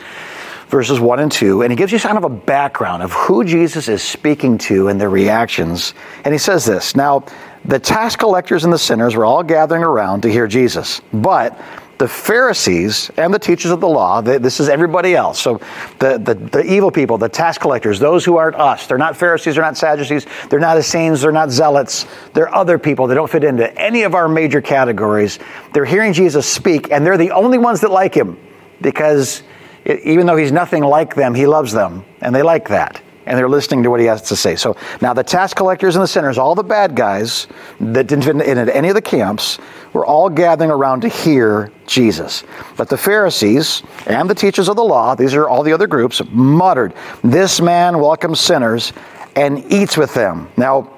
verses 0.70 1.00
1 1.00 1.20
and 1.20 1.32
2, 1.32 1.64
and 1.64 1.72
he 1.72 1.76
gives 1.76 1.92
you 1.92 2.00
kind 2.00 2.18
of 2.18 2.24
a 2.24 2.30
background 2.30 3.04
of 3.04 3.12
who 3.12 3.44
Jesus 3.44 3.88
is 3.88 4.02
speaking 4.02 4.58
to 4.60 4.88
and 4.88 5.02
their 5.02 5.10
reactions. 5.10 5.94
And 6.24 6.34
he 6.34 6.38
says 6.38 6.66
this 6.66 6.96
Now, 6.96 7.26
the 7.66 7.80
tax 7.80 8.16
collectors 8.16 8.64
and 8.64 8.72
the 8.72 8.80
sinners 8.80 9.16
were 9.16 9.26
all 9.26 9.44
gathering 9.44 9.84
around 9.84 10.22
to 10.22 10.32
hear 10.32 10.48
Jesus, 10.48 11.02
but 11.12 11.60
the 11.98 12.08
Pharisees 12.08 13.12
and 13.18 13.34
the 13.34 13.40
teachers 13.40 13.72
of 13.72 13.82
the 13.82 13.88
law, 13.88 14.22
they, 14.22 14.38
this 14.38 14.62
is 14.62 14.70
everybody 14.70 15.16
else. 15.16 15.38
So 15.42 15.60
the, 16.00 16.18
the, 16.18 16.34
the, 16.34 16.64
evil 16.64 16.92
people, 16.92 17.18
the 17.18 17.28
tax 17.28 17.58
collectors, 17.58 18.00
those 18.00 18.24
who 18.24 18.38
aren't 18.38 18.56
us, 18.56 18.88
they're 18.88 18.98
not 18.98 19.18
Pharisees, 19.18 19.56
they're 19.56 19.66
not 19.66 19.76
Sadducees, 19.76 20.26
they're 20.50 20.62
not 20.62 20.78
Essenes, 20.78 21.22
they're 21.22 21.34
not 21.34 21.50
Zealots, 21.50 22.06
they're 22.34 22.54
other 22.56 22.80
people. 22.80 23.08
They 23.08 23.16
don't 23.16 23.30
fit 23.30 23.44
into 23.44 23.70
any 23.78 24.04
of 24.04 24.16
our 24.16 24.30
major 24.30 24.62
categories. 24.62 25.40
They're 25.74 25.84
hearing 25.84 26.14
Jesus 26.14 26.48
speak, 26.48 26.90
and 26.90 27.06
they're 27.06 27.18
the 27.18 27.32
only 27.32 27.58
ones 27.58 27.82
that 27.82 27.92
like 27.92 28.16
him 28.16 28.40
because 28.80 29.44
even 29.86 30.26
though 30.26 30.36
he's 30.36 30.52
nothing 30.52 30.84
like 30.84 31.16
them, 31.16 31.34
he 31.34 31.48
loves 31.48 31.72
them, 31.72 32.06
and 32.22 32.34
they 32.34 32.44
like 32.44 32.70
that. 32.70 33.02
And 33.26 33.38
they're 33.38 33.50
listening 33.50 33.84
to 33.84 33.92
what 33.92 34.00
he 34.00 34.08
has 34.08 34.24
to 34.24 34.36
say. 34.36 34.56
So 34.56 34.76
now 35.02 35.14
the 35.14 35.24
tax 35.24 35.54
collectors 35.54 35.96
and 35.96 36.02
the 36.02 36.08
sinners, 36.08 36.40
all 36.40 36.56
the 36.56 36.64
bad 36.64 36.96
guys 36.96 37.46
that 37.80 38.08
didn't 38.08 38.24
fit 38.24 38.36
in 38.42 38.58
at 38.58 38.70
any 38.70 38.90
of 38.90 38.96
the 38.96 39.04
camps, 39.04 39.60
were 39.94 40.06
all 40.06 40.30
gathering 40.30 40.72
around 40.72 41.02
to 41.02 41.10
hear 41.10 41.72
Jesus. 41.86 42.44
But 42.76 42.90
the 42.90 42.98
Pharisees 42.98 43.84
and 44.08 44.28
the 44.28 44.34
teachers 44.34 44.68
of 44.68 44.78
the 44.78 44.84
law, 44.84 45.14
these 45.14 45.36
are 45.36 45.48
all 45.48 45.62
the 45.62 45.74
other 45.74 45.86
groups, 45.86 46.22
muttered, 46.32 46.94
This 47.24 47.62
man 47.62 48.00
welcomes 48.00 48.40
sinners 48.40 48.94
and 49.36 49.64
eats 49.72 49.96
with 49.96 50.14
them. 50.16 50.50
Now, 50.58 50.92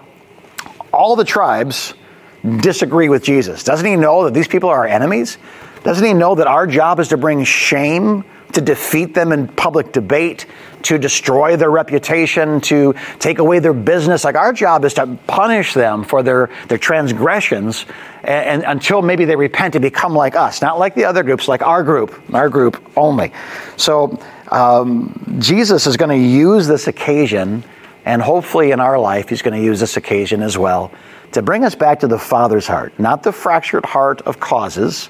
all 0.94 1.16
the 1.16 1.26
tribes 1.26 1.94
disagree 2.60 3.10
with 3.10 3.24
Jesus. 3.24 3.64
Doesn't 3.64 3.86
he 3.86 3.96
know 3.96 4.24
that 4.24 4.34
these 4.34 4.48
people 4.48 4.70
are 4.70 4.80
our 4.80 4.88
enemies? 4.88 5.38
Doesn't 5.84 6.06
he 6.06 6.14
know 6.14 6.36
that 6.36 6.48
our 6.48 6.68
job 6.68 7.00
is 7.00 7.08
to 7.10 7.18
bring 7.18 7.44
shame 7.44 8.24
to 8.54 8.62
defeat 8.62 9.14
them 9.14 9.32
in 9.32 9.48
public 9.48 9.92
debate, 9.92 10.46
to 10.84 10.98
destroy 10.98 11.56
their 11.56 11.72
reputation, 11.72 12.62
to 12.62 12.94
take 13.20 13.40
away 13.40 13.60
their 13.60 13.74
business. 13.74 14.24
Like 14.24 14.36
our 14.36 14.54
job 14.54 14.86
is 14.86 14.94
to 14.96 15.18
punish 15.28 15.74
them 15.74 16.04
for 16.04 16.24
their, 16.24 16.50
their 16.68 16.78
transgressions 16.78 17.86
and, 18.24 18.64
and 18.64 18.64
until 18.64 19.02
maybe 19.02 19.26
they 19.26 19.36
repent 19.36 19.76
and 19.76 19.82
become 19.82 20.14
like 20.14 20.36
us, 20.36 20.62
not 20.62 20.80
like 20.80 20.96
the 20.96 21.06
other 21.06 21.24
groups, 21.24 21.48
like 21.48 21.62
our 21.62 21.84
group, 21.84 22.22
our 22.34 22.50
group 22.50 22.82
only. 22.98 23.32
So 23.78 24.20
um, 24.52 25.38
Jesus 25.40 25.88
is 25.88 25.98
going 25.98 26.10
to 26.10 26.28
use 26.28 26.68
this 26.68 26.88
occasion, 26.88 27.64
and 28.06 28.22
hopefully 28.22 28.72
in 28.72 28.80
our 28.80 29.00
life, 29.00 29.30
he's 29.30 29.42
going 29.42 29.60
to 29.60 29.64
use 29.64 29.80
this 29.80 29.98
occasion 29.98 30.42
as 30.42 30.58
well 30.58 30.92
to 31.32 31.42
bring 31.42 31.64
us 31.64 31.76
back 31.76 32.02
to 32.02 32.08
the 32.08 32.20
Father's 32.20 32.68
heart, 32.68 32.98
not 33.00 33.24
the 33.24 33.32
fractured 33.32 33.86
heart 33.86 34.22
of 34.24 34.40
causes 34.40 35.10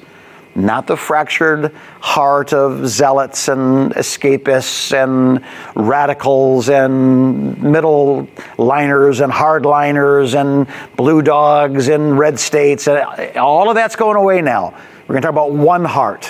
not 0.56 0.88
the 0.88 0.98
fractured 0.98 1.74
heart 2.00 2.54
of 2.54 2.88
zealots 2.88 3.48
and 3.48 3.94
escapists 3.94 4.92
and 4.92 5.44
radicals 5.76 6.70
and 6.70 7.62
middle 7.62 8.28
liners 8.58 9.22
and 9.22 9.32
hardliners 9.32 10.40
and 10.40 10.68
blue 10.96 11.22
dogs 11.22 11.88
and 11.88 12.18
red 12.18 12.40
states. 12.40 12.88
All 12.88 13.70
of 13.70 13.76
that's 13.76 13.96
going 13.96 14.18
away 14.18 14.42
now. 14.42 14.74
We're 15.08 15.14
going 15.14 15.22
to 15.22 15.28
talk 15.28 15.34
about 15.34 15.52
one 15.52 15.84
heart, 15.84 16.30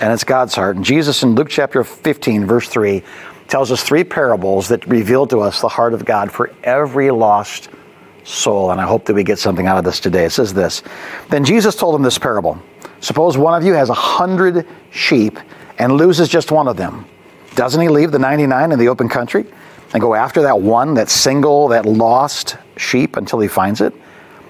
and 0.00 0.12
it's 0.12 0.24
God's 0.24 0.54
heart. 0.54 0.76
And 0.76 0.84
Jesus 0.84 1.22
in 1.22 1.34
Luke 1.34 1.48
chapter 1.48 1.82
15, 1.82 2.46
verse 2.46 2.68
3, 2.68 3.02
tells 3.48 3.70
us 3.70 3.82
three 3.82 4.04
parables 4.04 4.68
that 4.68 4.86
reveal 4.86 5.26
to 5.26 5.40
us 5.40 5.60
the 5.60 5.68
heart 5.68 5.94
of 5.94 6.04
God 6.04 6.30
for 6.30 6.50
every 6.62 7.10
lost 7.10 7.68
soul. 8.24 8.70
And 8.70 8.80
I 8.80 8.84
hope 8.84 9.04
that 9.06 9.14
we 9.14 9.22
get 9.22 9.38
something 9.38 9.66
out 9.66 9.78
of 9.78 9.84
this 9.84 10.00
today. 10.00 10.24
It 10.24 10.30
says 10.30 10.54
this 10.54 10.82
Then 11.28 11.44
Jesus 11.44 11.76
told 11.76 11.94
him 11.94 12.02
this 12.02 12.18
parable 12.18 12.60
Suppose 13.04 13.36
one 13.36 13.52
of 13.52 13.66
you 13.66 13.74
has 13.74 13.90
a 13.90 13.94
hundred 13.94 14.66
sheep 14.90 15.38
and 15.78 15.92
loses 15.92 16.26
just 16.26 16.50
one 16.50 16.66
of 16.66 16.78
them. 16.78 17.04
Doesn't 17.54 17.78
he 17.78 17.88
leave 17.88 18.12
the 18.12 18.18
99 18.18 18.72
in 18.72 18.78
the 18.78 18.88
open 18.88 19.10
country 19.10 19.44
and 19.92 20.00
go 20.00 20.14
after 20.14 20.40
that 20.40 20.58
one, 20.58 20.94
that 20.94 21.10
single, 21.10 21.68
that 21.68 21.84
lost 21.84 22.56
sheep 22.78 23.18
until 23.18 23.40
he 23.40 23.46
finds 23.46 23.82
it? 23.82 23.92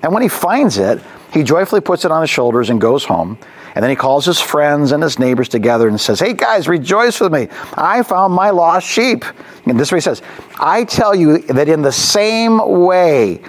And 0.04 0.12
when 0.12 0.22
he 0.22 0.28
finds 0.28 0.78
it, 0.78 1.02
he 1.32 1.42
joyfully 1.42 1.80
puts 1.80 2.04
it 2.04 2.12
on 2.12 2.20
his 2.20 2.30
shoulders 2.30 2.70
and 2.70 2.80
goes 2.80 3.04
home. 3.04 3.38
And 3.74 3.82
then 3.82 3.90
he 3.90 3.96
calls 3.96 4.24
his 4.24 4.38
friends 4.38 4.92
and 4.92 5.02
his 5.02 5.18
neighbors 5.18 5.48
together 5.48 5.88
and 5.88 6.00
says, 6.00 6.20
Hey 6.20 6.32
guys, 6.32 6.68
rejoice 6.68 7.20
with 7.20 7.32
me. 7.32 7.48
I 7.76 8.04
found 8.04 8.34
my 8.34 8.50
lost 8.50 8.86
sheep. 8.86 9.24
And 9.66 9.80
this 9.80 9.88
is 9.88 9.92
what 9.92 9.96
he 9.96 10.00
says 10.02 10.22
I 10.60 10.84
tell 10.84 11.12
you 11.12 11.38
that 11.38 11.68
in 11.68 11.82
the 11.82 11.90
same 11.90 12.58
way, 12.84 13.40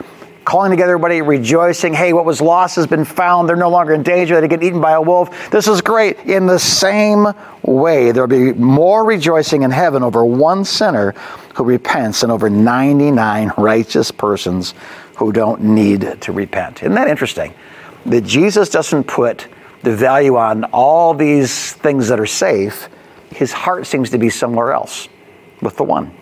calling 0.45 0.69
together 0.69 0.93
everybody, 0.93 1.21
rejoicing. 1.23 1.93
Hey, 1.93 2.13
what 2.13 2.23
was 2.23 2.39
lost 2.39 2.75
has 2.75 2.85
been 2.85 3.03
found. 3.03 3.49
They're 3.49 3.55
no 3.55 3.69
longer 3.69 3.93
in 3.93 4.03
danger. 4.03 4.39
They 4.39 4.47
get 4.47 4.63
eaten 4.63 4.79
by 4.79 4.91
a 4.91 5.01
wolf. 5.01 5.49
This 5.49 5.67
is 5.67 5.81
great. 5.81 6.19
In 6.19 6.45
the 6.45 6.59
same 6.59 7.27
way, 7.63 8.11
there'll 8.11 8.27
be 8.27 8.53
more 8.53 9.03
rejoicing 9.03 9.63
in 9.63 9.71
heaven 9.71 10.03
over 10.03 10.23
one 10.23 10.63
sinner 10.63 11.11
who 11.55 11.63
repents 11.63 12.21
than 12.21 12.29
over 12.29 12.49
99 12.49 13.51
righteous 13.57 14.11
persons 14.11 14.75
who 15.15 15.31
don't 15.31 15.61
need 15.61 16.21
to 16.21 16.31
repent. 16.31 16.83
Isn't 16.83 16.93
that 16.93 17.07
interesting? 17.07 17.53
That 18.05 18.21
Jesus 18.21 18.69
doesn't 18.69 19.05
put 19.05 19.47
the 19.81 19.95
value 19.95 20.35
on 20.35 20.65
all 20.65 21.13
these 21.13 21.73
things 21.73 22.07
that 22.09 22.19
are 22.19 22.25
safe. 22.27 22.87
His 23.31 23.51
heart 23.51 23.87
seems 23.87 24.11
to 24.11 24.17
be 24.17 24.29
somewhere 24.29 24.73
else 24.73 25.07
with 25.61 25.75
the 25.77 25.83
one, 25.83 26.15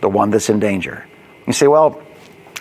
the 0.00 0.08
one 0.08 0.30
that's 0.30 0.50
in 0.50 0.58
danger. 0.58 1.06
You 1.46 1.52
say, 1.52 1.68
well, 1.68 2.02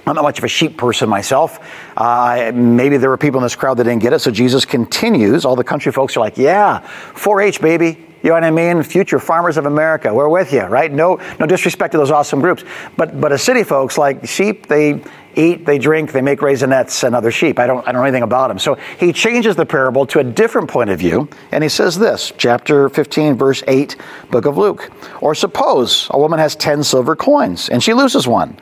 I'm 0.06 0.16
not 0.16 0.24
much 0.24 0.38
of 0.38 0.44
a 0.44 0.50
sheep 0.50 0.78
person 0.78 1.08
myself. 1.08 1.60
Uh, 1.96 2.52
maybe 2.54 2.98
there 2.98 3.10
were 3.10 3.18
people 3.18 3.40
in 3.40 3.44
this 3.44 3.56
crowd 3.56 3.78
that 3.78 3.86
didn't 3.86 4.02
get 4.02 4.14
it. 4.14 4.20
So 4.20 4.32
Jesus 4.32 4.66
continues. 4.66 5.46
All 5.46 5.56
the 5.56 5.64
country 5.64 5.92
folks 5.92 6.18
are 6.18 6.20
like, 6.20 6.38
yeah, 6.38 6.80
4 6.80 7.42
H, 7.42 7.62
baby. 7.62 8.06
You 8.24 8.30
know 8.30 8.36
what 8.36 8.46
I 8.46 8.52
mean? 8.52 8.82
Future 8.84 9.20
farmers 9.20 9.58
of 9.58 9.66
America, 9.66 10.14
we're 10.14 10.30
with 10.30 10.54
you, 10.54 10.62
right? 10.62 10.90
No, 10.90 11.20
no 11.42 11.46
disrespect 11.46 11.92
to 11.92 11.98
those 11.98 12.10
awesome 12.10 12.40
groups, 12.40 12.64
but 12.96 13.20
but 13.20 13.34
as 13.34 13.42
city 13.42 13.64
folks, 13.64 13.98
like 13.98 14.26
sheep, 14.26 14.68
they 14.68 15.04
eat, 15.36 15.66
they 15.66 15.78
drink, 15.78 16.14
they 16.14 16.22
make 16.22 16.40
raisinets 16.40 17.04
and 17.04 17.18
other 17.18 17.32
sheep. 17.32 17.60
I 17.60 17.68
don't 17.68 17.86
I 17.86 17.92
don't 17.92 18.00
know 18.00 18.06
anything 18.08 18.24
about 18.24 18.48
them. 18.48 18.60
So 18.60 18.76
he 18.98 19.12
changes 19.12 19.58
the 19.58 19.66
parable 19.66 20.06
to 20.06 20.20
a 20.20 20.24
different 20.24 20.70
point 20.70 20.90
of 20.90 21.00
view, 21.00 21.28
and 21.52 21.64
he 21.66 21.70
says 21.70 22.00
this, 22.00 22.32
chapter 22.38 22.88
15, 22.88 23.36
verse 23.36 23.62
8, 23.68 23.98
book 24.32 24.46
of 24.46 24.58
Luke. 24.58 24.90
Or 25.20 25.36
suppose 25.36 26.08
a 26.10 26.18
woman 26.18 26.40
has 26.40 26.56
ten 26.56 26.82
silver 26.82 27.18
coins 27.18 27.68
and 27.68 27.84
she 27.84 27.94
loses 27.94 28.26
one. 28.26 28.56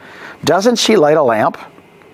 Doesn't 0.44 0.78
she 0.78 0.98
light 0.98 1.18
a 1.18 1.24
lamp, 1.24 1.58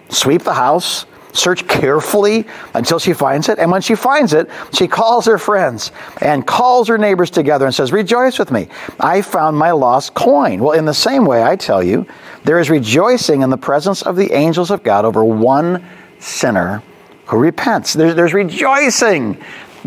sweep 0.09 0.43
the 0.43 0.53
house? 0.53 1.05
search 1.37 1.67
carefully 1.67 2.45
until 2.73 2.99
she 2.99 3.13
finds 3.13 3.47
it. 3.49 3.59
And 3.59 3.71
when 3.71 3.81
she 3.81 3.95
finds 3.95 4.33
it, 4.33 4.49
she 4.73 4.87
calls 4.87 5.25
her 5.25 5.37
friends 5.37 5.91
and 6.21 6.45
calls 6.45 6.87
her 6.87 6.97
neighbors 6.97 7.29
together 7.29 7.65
and 7.65 7.73
says, 7.73 7.91
Rejoice 7.91 8.39
with 8.39 8.51
me. 8.51 8.67
I 8.99 9.21
found 9.21 9.57
my 9.57 9.71
lost 9.71 10.13
coin. 10.13 10.61
Well, 10.61 10.77
in 10.77 10.85
the 10.85 10.93
same 10.93 11.25
way, 11.25 11.43
I 11.43 11.55
tell 11.55 11.83
you, 11.83 12.05
there 12.43 12.59
is 12.59 12.69
rejoicing 12.69 13.41
in 13.41 13.49
the 13.49 13.57
presence 13.57 14.01
of 14.01 14.15
the 14.15 14.31
angels 14.33 14.71
of 14.71 14.83
God 14.83 15.05
over 15.05 15.23
one 15.23 15.85
sinner 16.19 16.81
who 17.27 17.37
repents. 17.37 17.93
There's, 17.93 18.15
there's 18.15 18.33
rejoicing. 18.33 19.37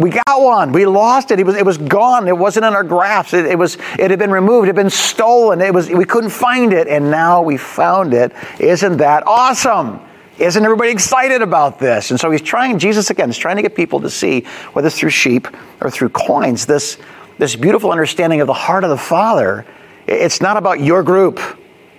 We 0.01 0.09
got 0.09 0.41
one. 0.41 0.73
We 0.73 0.87
lost 0.87 1.31
it. 1.31 1.39
It 1.39 1.45
was, 1.45 1.57
it 1.57 1.67
was 1.67 1.77
gone. 1.77 2.27
It 2.27 2.37
wasn't 2.37 2.65
in 2.65 2.75
our 2.75 2.83
grasp. 2.83 3.35
It, 3.35 3.45
it, 3.45 3.59
was, 3.59 3.77
it 3.99 4.11
had 4.11 4.19
been 4.19 4.31
removed. 4.31 4.65
It 4.65 4.69
had 4.69 4.77
been 4.77 4.89
stolen. 4.89 5.61
It 5.61 5.75
was, 5.75 5.91
we 5.91 6.07
couldn't 6.07 6.31
find 6.31 6.73
it. 6.73 6.89
And 6.89 7.11
now 7.11 7.43
we 7.43 7.59
found 7.59 8.15
it. 8.15 8.33
Isn't 8.59 8.97
that 8.97 9.27
awesome? 9.27 10.01
Isn't 10.39 10.65
everybody 10.65 10.91
excited 10.91 11.43
about 11.43 11.79
this? 11.79 12.11
And 12.11 12.19
so 12.19 12.31
he's 12.31 12.41
trying, 12.41 12.79
Jesus 12.79 13.11
again 13.11 13.29
is 13.29 13.37
trying 13.37 13.57
to 13.57 13.63
get 13.63 13.75
people 13.75 14.01
to 14.01 14.09
see, 14.09 14.47
whether 14.73 14.89
it's 14.89 14.99
through 14.99 15.11
sheep 15.11 15.47
or 15.83 15.91
through 15.91 16.09
coins, 16.09 16.65
this, 16.65 16.97
this 17.37 17.55
beautiful 17.55 17.93
understanding 17.93 18.41
of 18.41 18.47
the 18.47 18.55
heart 18.55 18.85
of 18.85 18.91
the 18.91 18.97
Father. 18.97 19.67
It's 20.07 20.41
not 20.41 20.57
about 20.57 20.81
your 20.81 21.03
group, 21.03 21.41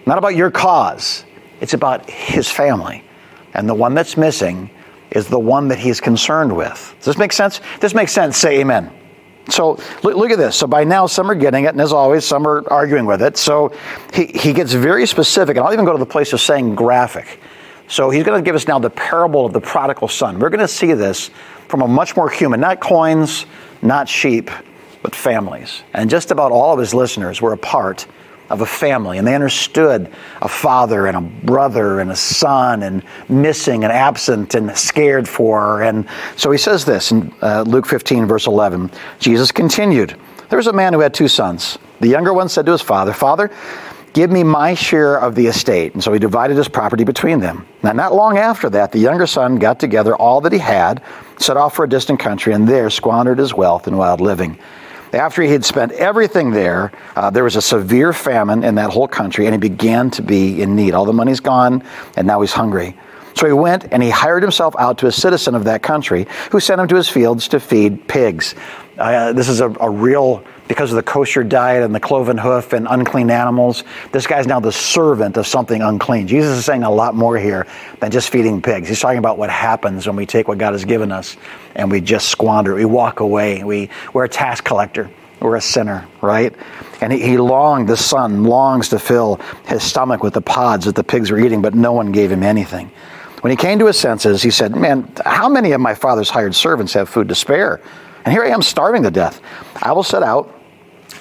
not 0.07 0.17
about 0.17 0.35
your 0.35 0.49
cause. 0.49 1.23
It's 1.61 1.75
about 1.75 2.09
his 2.09 2.49
family. 2.49 3.03
And 3.53 3.69
the 3.69 3.75
one 3.75 3.93
that's 3.93 4.17
missing 4.17 4.71
is 5.11 5.27
the 5.27 5.39
one 5.39 5.67
that 5.67 5.79
he's 5.79 5.99
concerned 5.99 6.55
with. 6.55 6.95
Does 6.99 7.05
this 7.05 7.17
make 7.17 7.33
sense? 7.33 7.61
this 7.79 7.93
makes 7.93 8.11
sense. 8.11 8.37
Say 8.37 8.61
amen. 8.61 8.91
So 9.49 9.71
look, 10.03 10.15
look, 10.15 10.31
at 10.31 10.37
this. 10.37 10.55
So 10.55 10.67
by 10.67 10.83
now, 10.83 11.07
some 11.07 11.29
are 11.29 11.35
getting 11.35 11.65
it, 11.65 11.69
and 11.69 11.81
as 11.81 11.91
always, 11.91 12.23
some 12.25 12.47
are 12.47 12.67
arguing 12.71 13.05
with 13.05 13.21
it. 13.21 13.37
So 13.37 13.73
he, 14.13 14.25
he 14.27 14.53
gets 14.53 14.73
very 14.73 15.05
specific, 15.05 15.57
and 15.57 15.65
I'll 15.65 15.73
even 15.73 15.85
go 15.85 15.91
to 15.91 15.97
the 15.97 16.05
place 16.05 16.31
of 16.31 16.39
saying 16.39 16.75
graphic. 16.75 17.39
So 17.87 18.09
he's 18.09 18.23
going 18.23 18.41
to 18.41 18.47
give 18.47 18.55
us 18.55 18.67
now 18.67 18.79
the 18.79 18.89
parable 18.89 19.45
of 19.45 19.51
the 19.51 19.59
prodigal 19.59 20.07
son. 20.07 20.39
We're 20.39 20.49
going 20.49 20.61
to 20.61 20.67
see 20.67 20.93
this 20.93 21.29
from 21.67 21.81
a 21.81 21.87
much 21.87 22.15
more 22.15 22.29
human, 22.29 22.61
not 22.61 22.79
coins, 22.79 23.45
not 23.81 24.07
sheep, 24.07 24.49
but 25.01 25.15
families. 25.15 25.83
And 25.93 26.09
just 26.09 26.31
about 26.31 26.51
all 26.51 26.73
of 26.73 26.79
his 26.79 26.93
listeners 26.93 27.41
were 27.41 27.51
a 27.51 27.57
part 27.57 28.07
of 28.51 28.61
a 28.61 28.65
family, 28.65 29.17
and 29.17 29.27
they 29.27 29.35
understood 29.35 30.11
a 30.41 30.47
father 30.47 31.07
and 31.07 31.17
a 31.17 31.21
brother 31.21 31.99
and 31.99 32.11
a 32.11 32.15
son, 32.15 32.83
and 32.83 33.03
missing 33.29 33.83
and 33.83 33.91
absent 33.91 34.55
and 34.55 34.77
scared 34.77 35.27
for. 35.27 35.81
And 35.81 36.07
so 36.35 36.51
he 36.51 36.57
says 36.57 36.85
this 36.85 37.11
in 37.11 37.33
uh, 37.41 37.63
Luke 37.67 37.85
15, 37.85 38.25
verse 38.25 38.47
11. 38.47 38.91
Jesus 39.19 39.51
continued 39.51 40.15
There 40.49 40.57
was 40.57 40.67
a 40.67 40.73
man 40.73 40.93
who 40.93 40.99
had 40.99 41.13
two 41.13 41.27
sons. 41.27 41.77
The 41.99 42.07
younger 42.07 42.33
one 42.33 42.49
said 42.49 42.65
to 42.65 42.71
his 42.71 42.81
father, 42.81 43.13
Father, 43.13 43.51
Give 44.13 44.29
me 44.29 44.43
my 44.43 44.73
share 44.73 45.17
of 45.17 45.35
the 45.35 45.47
estate. 45.47 45.93
And 45.93 46.03
so 46.03 46.11
he 46.11 46.19
divided 46.19 46.57
his 46.57 46.67
property 46.67 47.05
between 47.05 47.39
them. 47.39 47.65
Now, 47.81 47.93
not 47.93 48.13
long 48.13 48.37
after 48.37 48.69
that, 48.71 48.91
the 48.91 48.99
younger 48.99 49.25
son 49.25 49.55
got 49.55 49.79
together 49.79 50.15
all 50.15 50.41
that 50.41 50.51
he 50.51 50.59
had, 50.59 51.01
set 51.39 51.55
off 51.55 51.75
for 51.75 51.85
a 51.85 51.89
distant 51.89 52.19
country, 52.19 52.53
and 52.53 52.67
there 52.67 52.89
squandered 52.89 53.39
his 53.39 53.53
wealth 53.53 53.87
in 53.87 53.95
wild 53.95 54.19
living. 54.19 54.59
After 55.13 55.41
he 55.41 55.51
had 55.51 55.65
spent 55.65 55.91
everything 55.93 56.51
there, 56.51 56.91
uh, 57.15 57.29
there 57.29 57.43
was 57.43 57.57
a 57.57 57.61
severe 57.61 58.13
famine 58.13 58.63
in 58.63 58.75
that 58.75 58.91
whole 58.91 59.07
country, 59.07 59.45
and 59.45 59.53
he 59.53 59.59
began 59.59 60.09
to 60.11 60.21
be 60.21 60.61
in 60.61 60.75
need. 60.75 60.93
All 60.93 61.05
the 61.05 61.13
money's 61.13 61.41
gone, 61.41 61.83
and 62.15 62.25
now 62.25 62.39
he's 62.41 62.53
hungry. 62.53 62.97
So 63.33 63.47
he 63.47 63.53
went 63.53 63.85
and 63.91 64.03
he 64.03 64.09
hired 64.09 64.43
himself 64.43 64.75
out 64.77 64.97
to 64.99 65.07
a 65.07 65.11
citizen 65.11 65.55
of 65.55 65.63
that 65.63 65.81
country 65.81 66.27
who 66.51 66.59
sent 66.59 66.81
him 66.81 66.87
to 66.89 66.95
his 66.95 67.07
fields 67.07 67.47
to 67.49 67.59
feed 67.59 68.07
pigs. 68.07 68.55
Uh, 68.97 69.33
this 69.33 69.47
is 69.47 69.61
a, 69.61 69.69
a 69.79 69.89
real 69.89 70.43
because 70.71 70.89
of 70.89 70.95
the 70.95 71.03
kosher 71.03 71.43
diet 71.43 71.83
and 71.83 71.93
the 71.93 71.99
cloven 71.99 72.37
hoof 72.37 72.71
and 72.71 72.87
unclean 72.89 73.29
animals. 73.29 73.83
This 74.13 74.25
guy's 74.25 74.47
now 74.47 74.61
the 74.61 74.71
servant 74.71 75.35
of 75.35 75.45
something 75.45 75.81
unclean. 75.81 76.27
Jesus 76.29 76.59
is 76.59 76.63
saying 76.63 76.83
a 76.83 76.89
lot 76.89 77.13
more 77.13 77.37
here 77.37 77.67
than 77.99 78.09
just 78.09 78.29
feeding 78.29 78.61
pigs. 78.61 78.87
He's 78.87 79.01
talking 79.01 79.17
about 79.17 79.37
what 79.37 79.49
happens 79.49 80.07
when 80.07 80.15
we 80.15 80.25
take 80.25 80.47
what 80.47 80.59
God 80.59 80.71
has 80.71 80.85
given 80.85 81.11
us 81.11 81.35
and 81.75 81.91
we 81.91 81.99
just 81.99 82.29
squander 82.29 82.71
it. 82.71 82.75
We 82.75 82.85
walk 82.85 83.19
away. 83.19 83.65
We, 83.65 83.89
we're 84.13 84.23
a 84.23 84.29
tax 84.29 84.61
collector. 84.61 85.11
We're 85.41 85.57
a 85.57 85.61
sinner, 85.61 86.07
right? 86.21 86.55
And 87.01 87.11
he, 87.11 87.21
he 87.21 87.37
longed, 87.37 87.89
the 87.89 87.97
son 87.97 88.45
longs 88.45 88.87
to 88.89 88.99
fill 88.99 89.41
his 89.65 89.83
stomach 89.83 90.23
with 90.23 90.35
the 90.35 90.41
pods 90.41 90.85
that 90.85 90.95
the 90.95 91.03
pigs 91.03 91.31
were 91.31 91.39
eating, 91.39 91.61
but 91.61 91.75
no 91.75 91.91
one 91.91 92.13
gave 92.13 92.31
him 92.31 92.43
anything. 92.43 92.91
When 93.41 93.51
he 93.51 93.57
came 93.57 93.77
to 93.79 93.87
his 93.87 93.99
senses, 93.99 94.41
he 94.41 94.51
said, 94.51 94.73
Man, 94.73 95.11
how 95.25 95.49
many 95.49 95.73
of 95.73 95.81
my 95.81 95.95
father's 95.95 96.29
hired 96.29 96.55
servants 96.55 96.93
have 96.93 97.09
food 97.09 97.27
to 97.27 97.35
spare? 97.35 97.81
And 98.23 98.31
here 98.31 98.45
I 98.45 98.51
am 98.51 98.61
starving 98.61 99.03
to 99.03 99.11
death. 99.11 99.41
I 99.75 99.91
will 99.91 100.03
set 100.03 100.23
out 100.23 100.60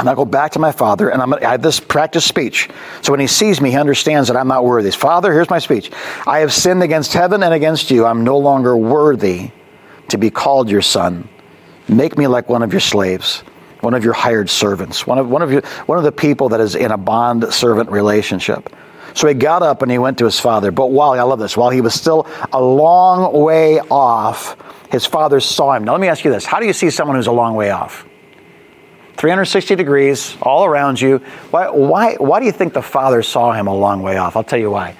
and 0.00 0.08
I'll 0.08 0.16
go 0.16 0.24
back 0.24 0.52
to 0.52 0.58
my 0.58 0.72
father, 0.72 1.10
and 1.10 1.20
I'm, 1.20 1.34
I 1.34 1.50
have 1.50 1.62
this 1.62 1.78
practice 1.78 2.24
speech. 2.24 2.70
So 3.02 3.12
when 3.12 3.20
he 3.20 3.26
sees 3.26 3.60
me, 3.60 3.70
he 3.70 3.76
understands 3.76 4.28
that 4.28 4.36
I'm 4.36 4.48
not 4.48 4.64
worthy. 4.64 4.90
Father, 4.90 5.30
here's 5.30 5.50
my 5.50 5.58
speech. 5.58 5.90
I 6.26 6.38
have 6.38 6.54
sinned 6.54 6.82
against 6.82 7.12
heaven 7.12 7.42
and 7.42 7.52
against 7.52 7.90
you. 7.90 8.06
I'm 8.06 8.24
no 8.24 8.38
longer 8.38 8.74
worthy 8.74 9.50
to 10.08 10.16
be 10.16 10.30
called 10.30 10.70
your 10.70 10.80
son. 10.80 11.28
Make 11.86 12.16
me 12.16 12.26
like 12.26 12.48
one 12.48 12.62
of 12.62 12.72
your 12.72 12.80
slaves, 12.80 13.40
one 13.80 13.92
of 13.92 14.02
your 14.02 14.14
hired 14.14 14.48
servants, 14.48 15.06
one 15.06 15.18
of, 15.18 15.28
one 15.28 15.42
of, 15.42 15.52
your, 15.52 15.62
one 15.84 15.98
of 15.98 16.04
the 16.04 16.12
people 16.12 16.48
that 16.48 16.60
is 16.60 16.74
in 16.74 16.92
a 16.92 16.98
bond 16.98 17.52
servant 17.52 17.90
relationship. 17.90 18.74
So 19.14 19.28
he 19.28 19.34
got 19.34 19.62
up 19.62 19.82
and 19.82 19.92
he 19.92 19.98
went 19.98 20.16
to 20.18 20.24
his 20.24 20.40
father. 20.40 20.70
But 20.70 20.92
while, 20.92 21.10
I 21.10 21.22
love 21.22 21.40
this, 21.40 21.58
while 21.58 21.70
he 21.70 21.82
was 21.82 21.92
still 21.92 22.26
a 22.52 22.62
long 22.62 23.38
way 23.38 23.80
off, 23.80 24.56
his 24.90 25.04
father 25.04 25.40
saw 25.40 25.74
him. 25.74 25.84
Now, 25.84 25.92
let 25.92 26.00
me 26.00 26.08
ask 26.08 26.24
you 26.24 26.30
this 26.30 26.46
How 26.46 26.58
do 26.58 26.66
you 26.66 26.72
see 26.72 26.88
someone 26.88 27.16
who's 27.16 27.26
a 27.26 27.32
long 27.32 27.54
way 27.54 27.70
off? 27.70 28.06
360 29.20 29.76
degrees 29.76 30.34
all 30.40 30.64
around 30.64 30.98
you. 30.98 31.18
Why, 31.50 31.68
why, 31.68 32.14
why 32.14 32.40
do 32.40 32.46
you 32.46 32.52
think 32.52 32.72
the 32.72 32.80
father 32.80 33.22
saw 33.22 33.52
him 33.52 33.66
a 33.66 33.74
long 33.74 34.02
way 34.02 34.16
off? 34.16 34.34
I'll 34.34 34.42
tell 34.42 34.58
you 34.58 34.70
why. 34.70 34.96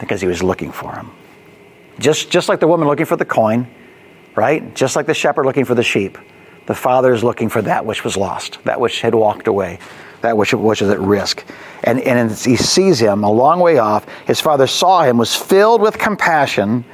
Because 0.00 0.20
he 0.20 0.26
was 0.26 0.42
looking 0.42 0.72
for 0.72 0.92
him. 0.92 1.12
Just, 2.00 2.32
just 2.32 2.48
like 2.48 2.58
the 2.58 2.66
woman 2.66 2.88
looking 2.88 3.06
for 3.06 3.14
the 3.14 3.24
coin, 3.24 3.68
right? 4.34 4.74
Just 4.74 4.96
like 4.96 5.06
the 5.06 5.14
shepherd 5.14 5.46
looking 5.46 5.64
for 5.64 5.76
the 5.76 5.84
sheep. 5.84 6.18
The 6.66 6.74
Father 6.74 7.14
is 7.14 7.22
looking 7.22 7.48
for 7.48 7.62
that 7.62 7.86
which 7.86 8.02
was 8.02 8.16
lost, 8.16 8.58
that 8.64 8.80
which 8.80 9.02
had 9.02 9.14
walked 9.14 9.46
away, 9.46 9.78
that 10.22 10.36
which 10.36 10.52
which 10.52 10.80
was 10.80 10.90
at 10.90 10.98
risk. 10.98 11.44
And, 11.84 12.00
and 12.00 12.32
he 12.32 12.56
sees 12.56 12.98
him 12.98 13.22
a 13.22 13.30
long 13.30 13.60
way 13.60 13.78
off. 13.78 14.04
His 14.26 14.40
father 14.40 14.66
saw 14.66 15.04
him, 15.04 15.16
was 15.16 15.36
filled 15.36 15.80
with 15.80 15.96
compassion, 15.96 16.84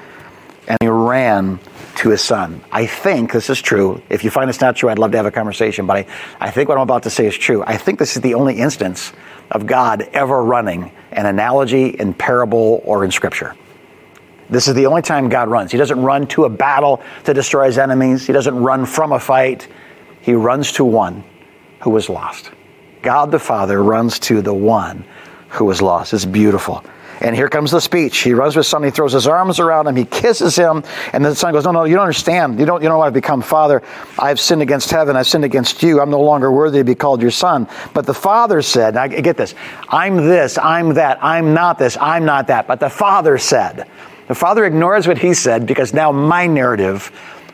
and 0.68 0.76
he 0.82 0.88
ran 0.88 1.58
to 2.00 2.08
his 2.08 2.22
son. 2.22 2.62
I 2.72 2.86
think 2.86 3.30
this 3.30 3.50
is 3.50 3.60
true. 3.60 4.00
If 4.08 4.24
you 4.24 4.30
find 4.30 4.48
this 4.48 4.60
not 4.60 4.74
true, 4.74 4.88
I'd 4.88 4.98
love 4.98 5.10
to 5.10 5.18
have 5.18 5.26
a 5.26 5.30
conversation, 5.30 5.86
but 5.86 5.98
I, 5.98 6.06
I 6.40 6.50
think 6.50 6.70
what 6.70 6.78
I'm 6.78 6.82
about 6.82 7.02
to 7.02 7.10
say 7.10 7.26
is 7.26 7.36
true. 7.36 7.62
I 7.66 7.76
think 7.76 7.98
this 7.98 8.16
is 8.16 8.22
the 8.22 8.34
only 8.34 8.58
instance 8.58 9.12
of 9.50 9.66
God 9.66 10.08
ever 10.14 10.42
running 10.42 10.92
an 11.12 11.26
analogy 11.26 11.88
in 11.88 12.14
parable 12.14 12.80
or 12.84 13.04
in 13.04 13.10
scripture. 13.10 13.54
This 14.48 14.66
is 14.66 14.74
the 14.74 14.86
only 14.86 15.02
time 15.02 15.28
God 15.28 15.48
runs. 15.48 15.72
He 15.72 15.78
doesn't 15.78 16.00
run 16.00 16.26
to 16.28 16.46
a 16.46 16.48
battle 16.48 17.02
to 17.24 17.34
destroy 17.34 17.66
his 17.66 17.76
enemies. 17.76 18.26
He 18.26 18.32
doesn't 18.32 18.56
run 18.56 18.86
from 18.86 19.12
a 19.12 19.20
fight. 19.20 19.68
He 20.22 20.32
runs 20.32 20.72
to 20.72 20.84
one 20.86 21.22
who 21.80 21.90
was 21.90 22.08
lost. 22.08 22.50
God 23.02 23.30
the 23.30 23.38
Father 23.38 23.82
runs 23.82 24.18
to 24.20 24.40
the 24.40 24.54
one 24.54 25.04
who 25.50 25.66
was 25.66 25.82
lost. 25.82 26.14
It's 26.14 26.24
beautiful. 26.24 26.82
And 27.20 27.36
here 27.36 27.48
comes 27.48 27.70
the 27.70 27.80
speech. 27.80 28.18
He 28.18 28.32
runs 28.32 28.56
with 28.56 28.66
son, 28.66 28.82
he 28.82 28.90
throws 28.90 29.12
his 29.12 29.26
arms 29.26 29.60
around 29.60 29.86
him, 29.86 29.96
he 29.96 30.04
kisses 30.04 30.56
him, 30.56 30.82
and 31.12 31.24
the 31.24 31.34
son 31.34 31.52
goes, 31.52 31.64
No, 31.64 31.72
no, 31.72 31.84
you 31.84 31.94
don't 31.94 32.04
understand. 32.04 32.58
You 32.58 32.66
don't 32.66 32.82
you 32.82 32.88
know 32.88 33.00
I've 33.00 33.12
become 33.12 33.42
father. 33.42 33.82
I've 34.18 34.40
sinned 34.40 34.62
against 34.62 34.90
heaven, 34.90 35.16
I've 35.16 35.28
sinned 35.28 35.44
against 35.44 35.82
you. 35.82 36.00
I'm 36.00 36.10
no 36.10 36.22
longer 36.22 36.50
worthy 36.50 36.78
to 36.78 36.84
be 36.84 36.94
called 36.94 37.20
your 37.20 37.30
son. 37.30 37.68
But 37.92 38.06
the 38.06 38.14
father 38.14 38.62
said, 38.62 38.96
I 38.96 39.08
get 39.08 39.36
this, 39.36 39.54
I'm 39.88 40.16
this, 40.16 40.56
I'm 40.58 40.94
that, 40.94 41.22
I'm 41.22 41.52
not 41.52 41.78
this, 41.78 41.96
I'm 42.00 42.24
not 42.24 42.46
that. 42.46 42.66
But 42.66 42.80
the 42.80 42.90
father 42.90 43.36
said, 43.38 43.88
the 44.28 44.34
father 44.34 44.64
ignores 44.64 45.08
what 45.08 45.18
he 45.18 45.34
said 45.34 45.66
because 45.66 45.92
now 45.92 46.12
my 46.12 46.46
narrative 46.46 47.10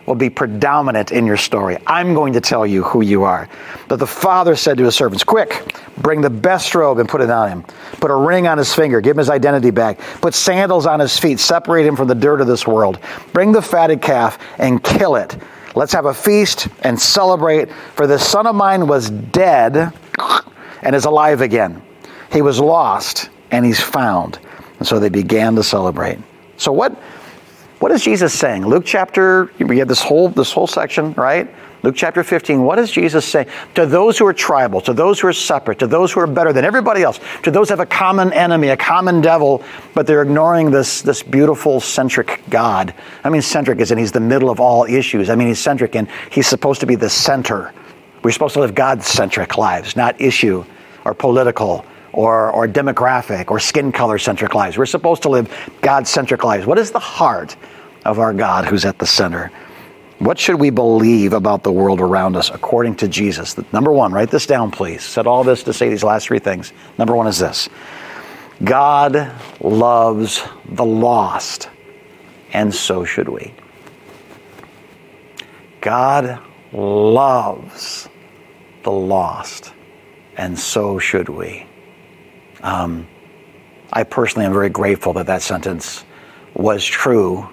will 0.07 0.15
be 0.15 0.31
predominant 0.31 1.13
in 1.13 1.27
your 1.27 1.37
story. 1.37 1.77
I'm 1.87 2.15
going 2.15 2.33
to 2.35 2.41
tell 2.41 2.67
you 2.67 2.83
who 2.83 3.03
you 3.03 3.25
are. 3.25 3.49
But 3.89 3.97
the 3.97 4.07
father 4.07 4.57
said 4.57 4.79
to 4.79 4.85
his 4.85 4.95
servants, 4.95 5.25
Quick, 5.25 5.77
bring 5.99 6.21
the 6.21 6.31
best 6.31 6.75
robe 6.75 6.99
and 6.99 7.09
put 7.09 7.21
it 7.21 7.31
on 7.31 7.49
him. 7.49 7.63
Put 8.01 8.11
a 8.11 8.15
ring 8.15 8.47
on 8.47 8.59
his 8.59 8.73
finger, 8.73 9.01
give 9.01 9.13
him 9.13 9.19
his 9.19 9.31
identity 9.31 9.71
back. 9.71 9.99
Put 10.21 10.35
sandals 10.35 10.87
on 10.87 11.01
his 11.01 11.19
feet, 11.19 11.41
separate 11.41 11.87
him 11.87 11.97
from 11.97 12.09
the 12.09 12.15
dirt 12.15 12.41
of 12.41 12.47
this 12.47 12.67
world. 12.67 13.01
Bring 13.33 13.53
the 13.53 13.63
fatted 13.63 14.01
calf 14.01 14.39
and 14.59 14.83
kill 14.83 15.17
it. 15.17 15.37
Let's 15.75 15.93
have 15.93 16.07
a 16.07 16.15
feast 16.15 16.69
and 16.83 16.99
celebrate, 16.99 17.71
for 17.71 18.07
this 18.07 18.27
son 18.27 18.47
of 18.47 18.55
mine 18.55 18.87
was 18.87 19.11
dead 19.11 19.93
and 20.83 20.97
is 20.97 21.05
alive 21.05 21.43
again. 21.43 21.83
He 22.33 22.41
was 22.43 22.59
lost 22.59 23.29
and 23.51 23.65
he's 23.65 23.81
found. 23.81 24.39
And 24.79 24.87
so 24.87 24.99
they 24.99 25.09
began 25.09 25.55
to 25.57 25.63
celebrate. 25.63 26.19
So 26.57 26.73
what 26.73 26.99
what 27.79 27.93
is 27.93 28.03
Jesus 28.03 28.33
saying? 28.33 28.67
Luke 28.67 28.85
chapter 28.87 29.51
we 29.59 29.79
have 29.79 29.89
this 29.89 30.03
whole 30.03 30.29
this 30.29 30.53
whole 30.53 30.67
section, 30.67 31.13
right? 31.15 31.49
Luke 31.83 31.95
chapter 31.95 32.25
15, 32.25 32.63
what 32.63 32.77
does 32.77 32.91
Jesus 32.91 33.25
say? 33.25 33.47
To 33.77 33.87
those 33.87 34.19
who 34.19 34.27
are 34.27 34.33
tribal, 34.33 34.81
to 34.81 34.93
those 34.93 35.21
who 35.21 35.29
are 35.29 35.33
separate, 35.33 35.79
to 35.79 35.87
those 35.87 36.11
who 36.11 36.19
are 36.19 36.27
better 36.27 36.53
than 36.53 36.65
everybody 36.65 37.03
else, 37.03 37.21
to 37.45 37.51
those 37.53 37.69
who 37.69 37.75
have 37.75 37.81
a 37.81 37.87
common 37.87 38.33
enemy, 38.33 38.71
a 38.71 38.77
common 38.77 39.21
devil, 39.21 39.63
but 39.95 40.05
they're 40.05 40.23
ignoring 40.23 40.73
this, 40.73 41.03
this 41.03 41.23
beautiful 41.23 41.79
centric 41.79 42.43
God. 42.51 42.93
I 43.23 43.31
mean, 43.31 43.41
centric 43.41 43.79
is 43.79 43.93
in 43.93 43.99
he's 43.99 44.11
the 44.11 44.19
middle 44.19 44.51
of 44.51 44.59
all 44.59 44.85
issues. 44.85 45.31
I 45.31 45.37
mean, 45.37 45.47
he's 45.47 45.61
centric 45.61 45.95
and 45.95 46.09
he's 46.31 46.49
supposed 46.49 46.81
to 46.81 46.87
be 46.87 46.97
the 46.97 47.11
center. 47.11 47.73
We're 48.25 48.33
supposed 48.33 48.55
to 48.55 48.61
live 48.61 48.75
God 48.75 49.03
centric 49.05 49.57
lives, 49.57 49.95
not 49.95 50.21
issue 50.21 50.65
or 51.05 51.15
political 51.15 51.87
or, 52.17 52.51
or 52.51 52.67
demographic 52.67 53.51
or 53.51 53.61
skin 53.61 53.93
color 53.93 54.19
centric 54.19 54.55
lives. 54.55 54.77
We're 54.77 54.87
supposed 54.87 55.23
to 55.23 55.29
live 55.29 55.71
God 55.83 56.09
centric 56.09 56.43
lives. 56.43 56.67
What 56.67 56.79
is 56.79 56.91
the 56.91 56.99
heart 56.99 57.55
of 58.05 58.19
our 58.19 58.33
God 58.33 58.65
who's 58.65 58.85
at 58.85 58.99
the 58.99 59.07
center? 59.07 59.53
What 60.19 60.39
should 60.39 60.59
we 60.59 60.71
believe 60.71 61.35
about 61.35 61.63
the 61.63 61.71
world 61.71 62.01
around 62.01 62.37
us 62.37 62.49
according 62.49 62.97
to 62.97 63.09
Jesus? 63.09 63.55
Number 63.71 63.93
one, 63.93 64.13
write 64.13 64.31
this 64.31 64.47
down, 64.47 64.71
please. 64.71 65.05
Said 65.05 65.27
all 65.27 65.45
this 65.45 65.63
to 65.65 65.75
say 65.75 65.91
these 65.91 66.03
last 66.03 66.29
three 66.29 66.39
things. 66.39 66.73
Number 66.97 67.15
one 67.15 67.27
is 67.27 67.39
this 67.39 67.69
God 68.65 69.31
loves 69.61 70.43
the 70.65 70.87
lost, 70.87 71.69
and 72.55 72.75
so 72.75 73.05
should 73.05 73.29
we. 73.29 73.53
God 75.83 76.43
loves 76.73 78.09
the 78.85 78.91
lost, 78.91 79.75
and 80.39 80.59
so 80.59 80.99
should 80.99 81.29
we. 81.29 81.67
Um, 82.63 83.07
I 83.93 84.03
personally 84.03 84.47
am 84.47 84.53
very 84.53 84.69
grateful 84.69 85.13
that 85.15 85.27
that 85.27 85.43
sentence 85.43 86.05
was 86.55 86.85
true 86.85 87.49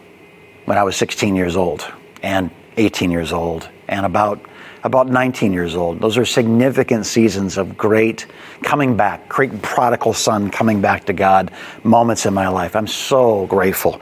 when 0.66 0.78
I 0.78 0.84
was 0.84 0.96
16 0.96 1.36
years 1.36 1.56
old 1.56 1.86
and 2.22 2.50
18 2.78 3.12
years 3.12 3.32
old 3.34 3.70
and 3.88 4.06
about 4.06 4.40
about 4.84 5.08
19 5.08 5.54
years 5.54 5.76
old. 5.76 6.02
Those 6.02 6.18
are 6.18 6.26
significant 6.26 7.06
seasons 7.06 7.58
of 7.58 7.78
great 7.78 8.28
coming 8.64 8.98
back, 8.98 9.30
great 9.30 9.62
prodigal 9.62 10.14
son 10.14 10.50
coming 10.50 10.82
back 10.82 11.06
to 11.06 11.14
God 11.14 11.52
moments 11.84 12.26
in 12.26 12.34
my 12.34 12.50
life. 12.50 12.76
I'm 12.76 12.88
so 12.88 13.48
grateful 13.48 14.02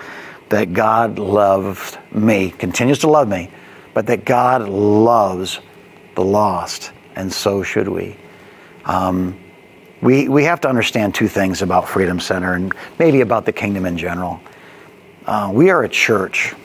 that 0.50 0.74
God 0.74 1.20
loved 1.20 2.00
me, 2.12 2.50
continues 2.52 3.00
to 3.00 3.08
love 3.08 3.28
me, 3.28 3.50
but 3.94 4.08
that 4.08 4.26
God 4.26 4.68
loves 4.68 5.60
the 6.16 6.24
lost, 6.24 6.92
and 7.16 7.32
so 7.32 7.64
should 7.64 7.88
we. 7.88 8.18
Um, 8.86 9.38
we, 10.02 10.28
we 10.28 10.44
have 10.46 10.62
to 10.62 10.70
understand 10.70 11.14
two 11.14 11.28
things 11.28 11.62
about 11.62 11.88
Freedom 11.88 12.20
Center 12.20 12.54
and 12.54 12.74
maybe 12.98 13.22
about 13.22 13.46
the 13.46 13.52
kingdom 13.52 13.86
in 13.86 13.98
general. 13.98 14.40
Uh, 15.26 15.52
we 15.54 15.70
are 15.70 15.84
a 15.84 15.90
church. 15.90 16.56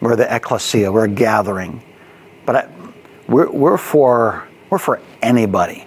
We're 0.00 0.16
the 0.16 0.34
ecclesia. 0.34 0.90
We're 0.90 1.04
a 1.04 1.08
gathering. 1.08 1.82
But 2.46 2.56
I, 2.56 2.68
we're, 3.28 3.50
we're, 3.50 3.76
for, 3.76 4.48
we're 4.70 4.78
for 4.78 5.00
anybody. 5.20 5.86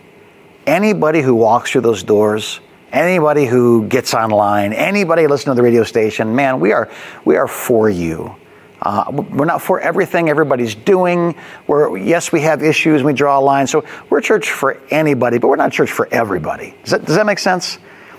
Anybody 0.67 1.21
who 1.21 1.33
walks 1.33 1.71
through 1.71 1.81
those 1.81 2.03
doors, 2.03 2.59
anybody 2.91 3.45
who 3.45 3.87
gets 3.87 4.13
online, 4.13 4.73
anybody 4.73 5.25
listening 5.25 5.55
to 5.55 5.59
the 5.59 5.63
radio 5.63 5.83
station, 5.83 6.35
man, 6.35 6.59
we 6.59 6.73
are, 6.73 6.91
we 7.25 7.37
are 7.37 7.47
for 7.47 7.89
you. 7.89 8.35
Uh, 8.81 9.11
we're 9.11 9.45
not 9.45 9.61
for 9.61 9.79
everything 9.79 10.29
everybody's 10.29 10.75
doing. 10.75 11.35
We're, 11.67 11.97
yes, 11.97 12.31
we 12.31 12.41
have 12.41 12.63
issues. 12.63 13.03
We 13.03 13.13
draw 13.13 13.39
a 13.39 13.41
line. 13.41 13.67
So 13.67 13.83
we're 14.09 14.21
church 14.21 14.51
for 14.51 14.81
anybody, 14.89 15.37
but 15.37 15.47
we're 15.47 15.57
not 15.57 15.71
church 15.71 15.91
for 15.91 16.07
everybody. 16.11 16.75
Does 16.83 16.91
that, 16.91 17.05
does 17.05 17.15
that 17.15 17.25
make 17.25 17.39
sense? 17.39 17.77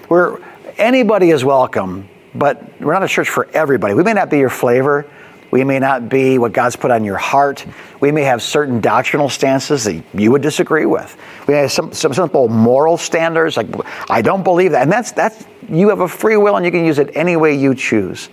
We're 0.09 0.41
anybody 0.77 1.31
is 1.31 1.45
welcome, 1.45 2.09
but 2.35 2.81
we're 2.81 2.93
not 2.93 3.03
a 3.03 3.09
church 3.09 3.29
for 3.29 3.49
everybody. 3.53 3.95
We 3.95 4.03
may 4.03 4.13
not 4.13 4.31
be 4.31 4.39
your 4.39 4.51
flavor. 4.51 5.07
We 5.51 5.65
may 5.65 5.81
not 5.81 6.09
be 6.09 6.39
what 6.39 6.53
God's 6.53 6.77
put 6.77 6.91
on 6.91 7.05
your 7.05 7.17
heart. 7.17 7.67
We 8.01 8.13
may 8.13 8.23
have 8.23 8.41
certain 8.41 8.81
doctrinal 8.81 9.29
stances 9.29 9.85
that 9.85 10.03
you 10.15 10.31
would 10.31 10.43
disagree 10.43 10.87
with. 10.87 11.17
We 11.49 11.55
have 11.55 11.73
some, 11.73 11.93
some 11.93 12.15
simple 12.15 12.49
moral 12.49 12.97
standards, 12.97 13.57
like 13.57 13.67
I 14.09 14.23
don't 14.23 14.45
believe 14.45 14.73
that, 14.73 14.83
and 14.83 14.93
that's 14.93 15.13
that's 15.13 15.45
you 15.69 15.89
have 15.89 16.01
a 16.01 16.09
free 16.09 16.37
will 16.37 16.57
and 16.57 16.65
you 16.65 16.71
can 16.71 16.85
use 16.85 16.99
it 16.99 17.17
any 17.17 17.37
way 17.37 17.57
you 17.57 17.75
choose. 17.75 18.29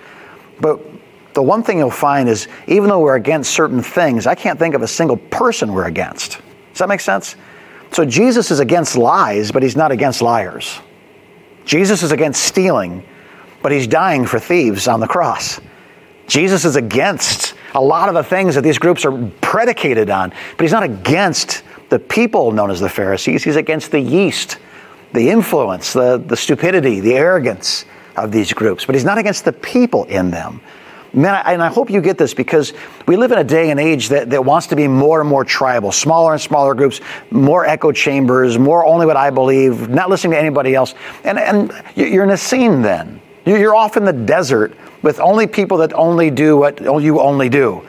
But 0.60 0.80
the 1.38 1.44
one 1.44 1.62
thing 1.62 1.78
you'll 1.78 1.92
find 1.92 2.28
is 2.28 2.48
even 2.66 2.90
though 2.90 2.98
we're 2.98 3.16
against 3.16 3.52
certain 3.52 3.84
things, 3.84 4.26
I 4.26 4.34
can't 4.34 4.58
think 4.58 4.74
of 4.74 4.82
a 4.82 4.88
single 4.88 5.18
person 5.18 5.72
we're 5.72 5.86
against. 5.86 6.40
Does 6.72 6.80
that 6.80 6.90
make 6.90 7.00
sense? 7.00 7.36
So 7.92 8.04
Jesus 8.04 8.50
is 8.50 8.60
against 8.60 8.98
lies, 8.98 9.52
but 9.52 9.62
he's 9.62 9.76
not 9.76 9.92
against 9.92 10.24
liars. 10.24 10.80
Jesus 11.64 12.02
is 12.02 12.12
against 12.12 12.42
stealing, 12.42 13.04
but 13.62 13.72
he's 13.72 13.86
dying 13.86 14.26
for 14.26 14.40
thieves 14.40 14.88
on 14.88 15.00
the 15.00 15.08
cross. 15.08 15.62
Jesus 16.26 16.66
is 16.66 16.76
against 16.76 17.54
a 17.76 17.82
lot 17.82 18.10
of 18.10 18.16
the 18.16 18.24
things 18.24 18.56
that 18.56 18.64
these 18.64 18.80
groups 18.80 19.06
are 19.06 19.30
predicated 19.40 20.10
on, 20.10 20.32
but 20.32 20.64
he's 20.64 20.72
not 20.72 20.82
against 20.82 21.62
the 21.90 22.00
people 22.00 22.52
known 22.52 22.72
as 22.72 22.80
the 22.80 22.90
Pharisees. 22.90 23.44
He's 23.44 23.58
against 23.58 23.92
the 23.92 24.00
yeast, 24.00 24.58
the 25.14 25.30
influence, 25.30 25.94
the, 25.94 26.18
the 26.18 26.36
stupidity, 26.36 27.00
the 27.00 27.14
arrogance 27.14 27.86
of 28.16 28.32
these 28.32 28.54
groups, 28.54 28.86
but 28.86 28.96
he's 28.96 29.06
not 29.06 29.20
against 29.20 29.46
the 29.46 29.54
people 29.54 30.06
in 30.06 30.32
them. 30.32 30.62
Man, 31.14 31.34
I, 31.34 31.54
and 31.54 31.62
I 31.62 31.68
hope 31.68 31.90
you 31.90 32.02
get 32.02 32.18
this 32.18 32.34
because 32.34 32.74
we 33.08 33.16
live 33.16 33.32
in 33.32 33.38
a 33.38 33.44
day 33.44 33.72
and 33.72 33.80
age 33.80 34.10
that, 34.10 34.30
that 34.30 34.44
wants 34.44 34.68
to 34.68 34.76
be 34.76 34.88
more 34.88 35.22
and 35.22 35.30
more 35.30 35.46
tribal, 35.46 35.92
smaller 35.92 36.34
and 36.34 36.42
smaller 36.42 36.74
groups, 36.74 37.00
more 37.32 37.66
echo 37.66 37.92
chambers, 37.92 38.58
more 38.58 38.86
only 38.86 39.06
what 39.06 39.18
I 39.18 39.30
believe, 39.30 39.90
not 39.90 40.10
listening 40.10 40.32
to 40.32 40.40
anybody 40.40 40.76
else. 40.76 40.96
And, 41.24 41.40
and 41.40 41.72
you're 41.96 42.24
an 42.24 42.32
Essene 42.32 42.82
then. 42.82 43.22
You're 43.46 43.76
off 43.76 43.96
in 43.96 44.04
the 44.04 44.14
desert 44.14 44.76
with 45.02 45.20
only 45.20 45.48
people 45.48 45.78
that 45.78 45.94
only 45.94 46.30
do 46.30 46.58
what 46.58 46.82
you 47.02 47.22
only 47.22 47.48
do 47.48 47.87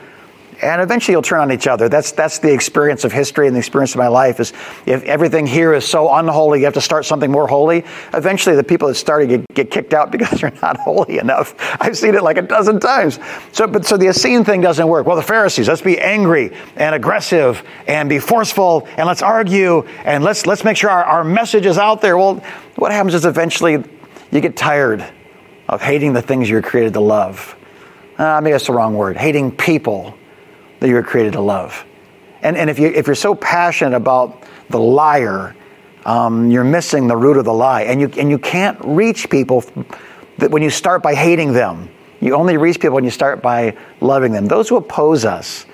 and 0.61 0.81
eventually 0.81 1.13
you'll 1.13 1.21
turn 1.21 1.39
on 1.39 1.51
each 1.51 1.67
other. 1.67 1.89
That's 1.89 2.11
that's 2.11 2.39
the 2.39 2.53
experience 2.53 3.03
of 3.03 3.11
history 3.11 3.47
and 3.47 3.55
the 3.55 3.59
experience 3.59 3.91
of 3.91 3.97
my 3.97 4.07
life. 4.07 4.39
Is 4.39 4.53
if 4.85 5.03
everything 5.03 5.47
here 5.47 5.73
is 5.73 5.85
so 5.85 6.13
unholy, 6.13 6.59
you 6.59 6.65
have 6.65 6.73
to 6.73 6.81
start 6.81 7.05
something 7.05 7.31
more 7.31 7.47
holy. 7.47 7.85
Eventually, 8.13 8.55
the 8.55 8.63
people 8.63 8.87
that 8.87 8.95
started 8.95 9.29
get, 9.29 9.45
get 9.53 9.71
kicked 9.71 9.93
out 9.93 10.11
because 10.19 10.41
they're 10.41 10.53
not 10.61 10.77
holy 10.77 11.17
enough. 11.19 11.55
I've 11.79 11.97
seen 11.97 12.15
it 12.15 12.23
like 12.23 12.37
a 12.37 12.41
dozen 12.41 12.79
times. 12.79 13.19
So, 13.51 13.67
but 13.67 13.85
so 13.85 13.97
the 13.97 14.07
Essene 14.07 14.43
thing 14.43 14.61
doesn't 14.61 14.87
work. 14.87 15.05
Well, 15.05 15.15
the 15.15 15.21
Pharisees, 15.21 15.67
let's 15.67 15.81
be 15.81 15.99
angry 15.99 16.51
and 16.75 16.95
aggressive 16.95 17.63
and 17.87 18.09
be 18.09 18.19
forceful 18.19 18.87
and 18.97 19.07
let's 19.07 19.21
argue 19.21 19.81
and 20.03 20.23
let's 20.23 20.45
let's 20.45 20.63
make 20.63 20.77
sure 20.77 20.89
our, 20.89 21.03
our 21.03 21.23
message 21.23 21.65
is 21.65 21.77
out 21.77 22.01
there. 22.01 22.17
Well, 22.17 22.43
what 22.75 22.91
happens 22.91 23.13
is 23.13 23.25
eventually 23.25 23.83
you 24.31 24.41
get 24.41 24.55
tired 24.55 25.05
of 25.67 25.81
hating 25.81 26.13
the 26.13 26.21
things 26.21 26.49
you're 26.49 26.61
created 26.61 26.93
to 26.93 26.99
love. 26.99 27.55
Uh, 28.17 28.41
maybe 28.41 28.51
that's 28.51 28.67
the 28.67 28.73
wrong 28.73 28.95
word. 28.95 29.15
Hating 29.15 29.55
people 29.55 30.18
that 30.79 30.87
you 30.87 30.93
were 30.93 31.03
created 31.03 31.33
to 31.33 31.41
love. 31.41 31.85
And, 32.41 32.55
and 32.55 32.69
if, 32.69 32.79
you, 32.79 32.87
if 32.87 33.07
you're 33.07 33.15
so 33.15 33.35
passionate 33.35 33.95
about 33.95 34.43
the 34.69 34.79
liar, 34.79 35.55
um, 36.05 36.49
you're 36.49 36.63
missing 36.63 37.07
the 37.07 37.17
root 37.17 37.37
of 37.37 37.45
the 37.45 37.53
lie. 37.53 37.83
And 37.83 37.99
you, 37.99 38.11
and 38.17 38.29
you 38.29 38.37
can't 38.37 38.77
reach 38.83 39.29
people 39.29 39.63
that 40.37 40.51
when 40.51 40.61
you 40.61 40.69
start 40.69 41.03
by 41.03 41.15
hating 41.15 41.53
them. 41.53 41.89
You 42.21 42.35
only 42.35 42.57
reach 42.57 42.77
people 42.79 42.95
when 42.95 43.03
you 43.03 43.11
start 43.11 43.41
by 43.41 43.77
loving 44.01 44.31
them. 44.31 44.47
Those 44.47 44.67
who 44.67 44.75
oppose 44.75 45.23
us, 45.23 45.65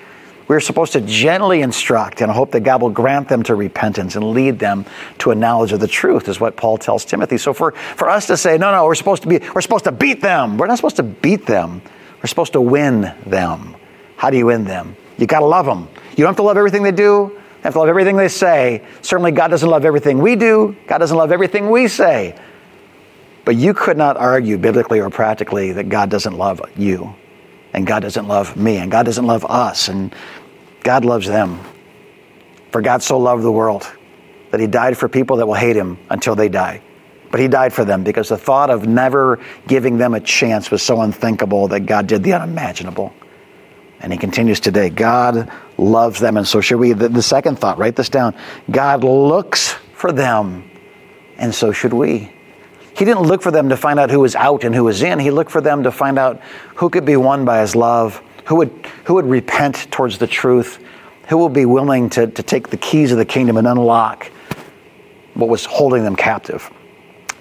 we're 0.48 0.60
supposed 0.60 0.92
to 0.92 1.00
gently 1.00 1.60
instruct 1.60 2.20
and 2.20 2.30
hope 2.30 2.52
that 2.52 2.60
God 2.60 2.80
will 2.80 2.90
grant 2.90 3.28
them 3.28 3.42
to 3.44 3.56
repentance 3.56 4.14
and 4.14 4.30
lead 4.30 4.60
them 4.60 4.86
to 5.18 5.32
a 5.32 5.34
knowledge 5.34 5.72
of 5.72 5.80
the 5.80 5.88
truth, 5.88 6.28
is 6.28 6.38
what 6.38 6.56
Paul 6.56 6.78
tells 6.78 7.04
Timothy. 7.04 7.36
So 7.36 7.52
for, 7.52 7.72
for 7.72 8.08
us 8.08 8.28
to 8.28 8.36
say, 8.36 8.58
no, 8.58 8.70
no, 8.70 8.84
we're 8.84 8.94
supposed 8.94 9.22
to 9.22 9.28
be, 9.28 9.40
we're 9.54 9.60
supposed 9.60 9.84
to 9.84 9.92
beat 9.92 10.20
them. 10.20 10.56
We're 10.56 10.68
not 10.68 10.78
supposed 10.78 10.96
to 10.96 11.02
beat 11.02 11.46
them. 11.46 11.82
We're 12.18 12.28
supposed 12.28 12.52
to 12.52 12.60
win 12.60 13.12
them. 13.26 13.74
How 14.26 14.30
do 14.30 14.38
you 14.38 14.46
win 14.46 14.64
them? 14.64 14.96
You 15.18 15.26
got 15.28 15.38
to 15.38 15.46
love 15.46 15.66
them. 15.66 15.86
You 16.10 16.16
don't 16.16 16.30
have 16.30 16.36
to 16.38 16.42
love 16.42 16.56
everything 16.56 16.82
they 16.82 16.90
do. 16.90 17.30
You 17.30 17.40
have 17.62 17.74
to 17.74 17.78
love 17.78 17.88
everything 17.88 18.16
they 18.16 18.26
say. 18.26 18.84
Certainly, 19.00 19.30
God 19.30 19.52
doesn't 19.52 19.70
love 19.70 19.84
everything 19.84 20.18
we 20.18 20.34
do. 20.34 20.74
God 20.88 20.98
doesn't 20.98 21.16
love 21.16 21.30
everything 21.30 21.70
we 21.70 21.86
say. 21.86 22.36
But 23.44 23.54
you 23.54 23.72
could 23.72 23.96
not 23.96 24.16
argue 24.16 24.58
biblically 24.58 24.98
or 24.98 25.10
practically 25.10 25.70
that 25.74 25.88
God 25.88 26.10
doesn't 26.10 26.36
love 26.36 26.60
you, 26.76 27.14
and 27.72 27.86
God 27.86 28.00
doesn't 28.00 28.26
love 28.26 28.56
me, 28.56 28.78
and 28.78 28.90
God 28.90 29.04
doesn't 29.04 29.24
love 29.28 29.44
us, 29.44 29.86
and 29.86 30.12
God 30.82 31.04
loves 31.04 31.28
them. 31.28 31.60
For 32.72 32.82
God 32.82 33.04
so 33.04 33.18
loved 33.18 33.44
the 33.44 33.52
world 33.52 33.86
that 34.50 34.58
He 34.58 34.66
died 34.66 34.98
for 34.98 35.08
people 35.08 35.36
that 35.36 35.46
will 35.46 35.54
hate 35.54 35.76
Him 35.76 35.98
until 36.10 36.34
they 36.34 36.48
die. 36.48 36.82
But 37.30 37.38
He 37.38 37.46
died 37.46 37.72
for 37.72 37.84
them 37.84 38.02
because 38.02 38.30
the 38.30 38.38
thought 38.38 38.70
of 38.70 38.88
never 38.88 39.38
giving 39.68 39.98
them 39.98 40.14
a 40.14 40.20
chance 40.20 40.72
was 40.72 40.82
so 40.82 41.02
unthinkable 41.02 41.68
that 41.68 41.86
God 41.86 42.08
did 42.08 42.24
the 42.24 42.32
unimaginable. 42.32 43.14
And 44.00 44.12
he 44.12 44.18
continues 44.18 44.60
today 44.60 44.90
God 44.90 45.50
loves 45.78 46.20
them, 46.20 46.36
and 46.36 46.46
so 46.46 46.60
should 46.60 46.78
we. 46.78 46.92
The, 46.92 47.08
the, 47.08 47.22
second 47.22 47.58
thought, 47.58 47.78
write 47.78 47.96
this 47.96 48.08
down 48.08 48.34
God 48.70 49.04
looks 49.04 49.72
for 49.94 50.12
them, 50.12 50.70
and 51.38 51.54
so 51.54 51.72
should 51.72 51.92
we. 51.92 52.32
He 52.96 53.04
didn't 53.04 53.22
look 53.22 53.42
for 53.42 53.50
them 53.50 53.68
to 53.68 53.76
find 53.76 53.98
out 53.98 54.10
who 54.10 54.20
was 54.20 54.34
out 54.34 54.64
and 54.64 54.74
who 54.74 54.84
was 54.84 55.02
in. 55.02 55.18
He 55.18 55.30
looked 55.30 55.50
for 55.50 55.60
them 55.60 55.82
to 55.82 55.92
find 55.92 56.18
out 56.18 56.40
who 56.76 56.88
could 56.88 57.04
be 57.04 57.16
won 57.16 57.44
by 57.44 57.60
his 57.60 57.76
love, 57.76 58.22
who 58.46 58.56
would, 58.56 58.70
who 59.04 59.14
would 59.14 59.26
repent 59.26 59.90
towards 59.90 60.16
the 60.18 60.26
truth, 60.26 60.82
who 61.28 61.38
would 61.38 61.52
be 61.52 61.66
willing 61.66 62.08
to, 62.10 62.26
to 62.26 62.42
take 62.42 62.68
the 62.68 62.76
keys 62.78 63.12
of 63.12 63.18
the 63.18 63.24
kingdom 63.24 63.58
and 63.58 63.66
unlock 63.66 64.30
what 65.34 65.50
was 65.50 65.66
holding 65.66 66.04
them 66.04 66.16
captive. 66.16 66.70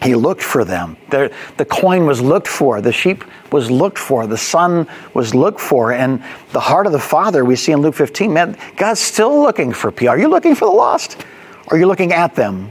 He 0.05 0.15
looked 0.15 0.43
for 0.43 0.63
them. 0.63 0.97
The, 1.09 1.33
the 1.57 1.65
coin 1.65 2.05
was 2.05 2.21
looked 2.21 2.47
for. 2.47 2.81
The 2.81 2.91
sheep 2.91 3.23
was 3.51 3.71
looked 3.71 3.97
for. 3.97 4.27
The 4.27 4.37
son 4.37 4.87
was 5.13 5.33
looked 5.33 5.59
for. 5.59 5.91
And 5.91 6.23
the 6.51 6.59
heart 6.59 6.85
of 6.85 6.91
the 6.91 6.99
Father, 6.99 7.43
we 7.43 7.55
see 7.55 7.71
in 7.71 7.81
Luke 7.81 7.95
15, 7.95 8.31
man, 8.31 8.57
God's 8.77 8.99
still 8.99 9.41
looking 9.41 9.73
for 9.73 9.91
people. 9.91 10.09
Are 10.09 10.19
you 10.19 10.27
looking 10.27 10.55
for 10.55 10.65
the 10.65 10.75
lost? 10.75 11.25
Or 11.67 11.75
are 11.75 11.79
you 11.79 11.87
looking 11.87 12.13
at 12.13 12.35
them? 12.35 12.69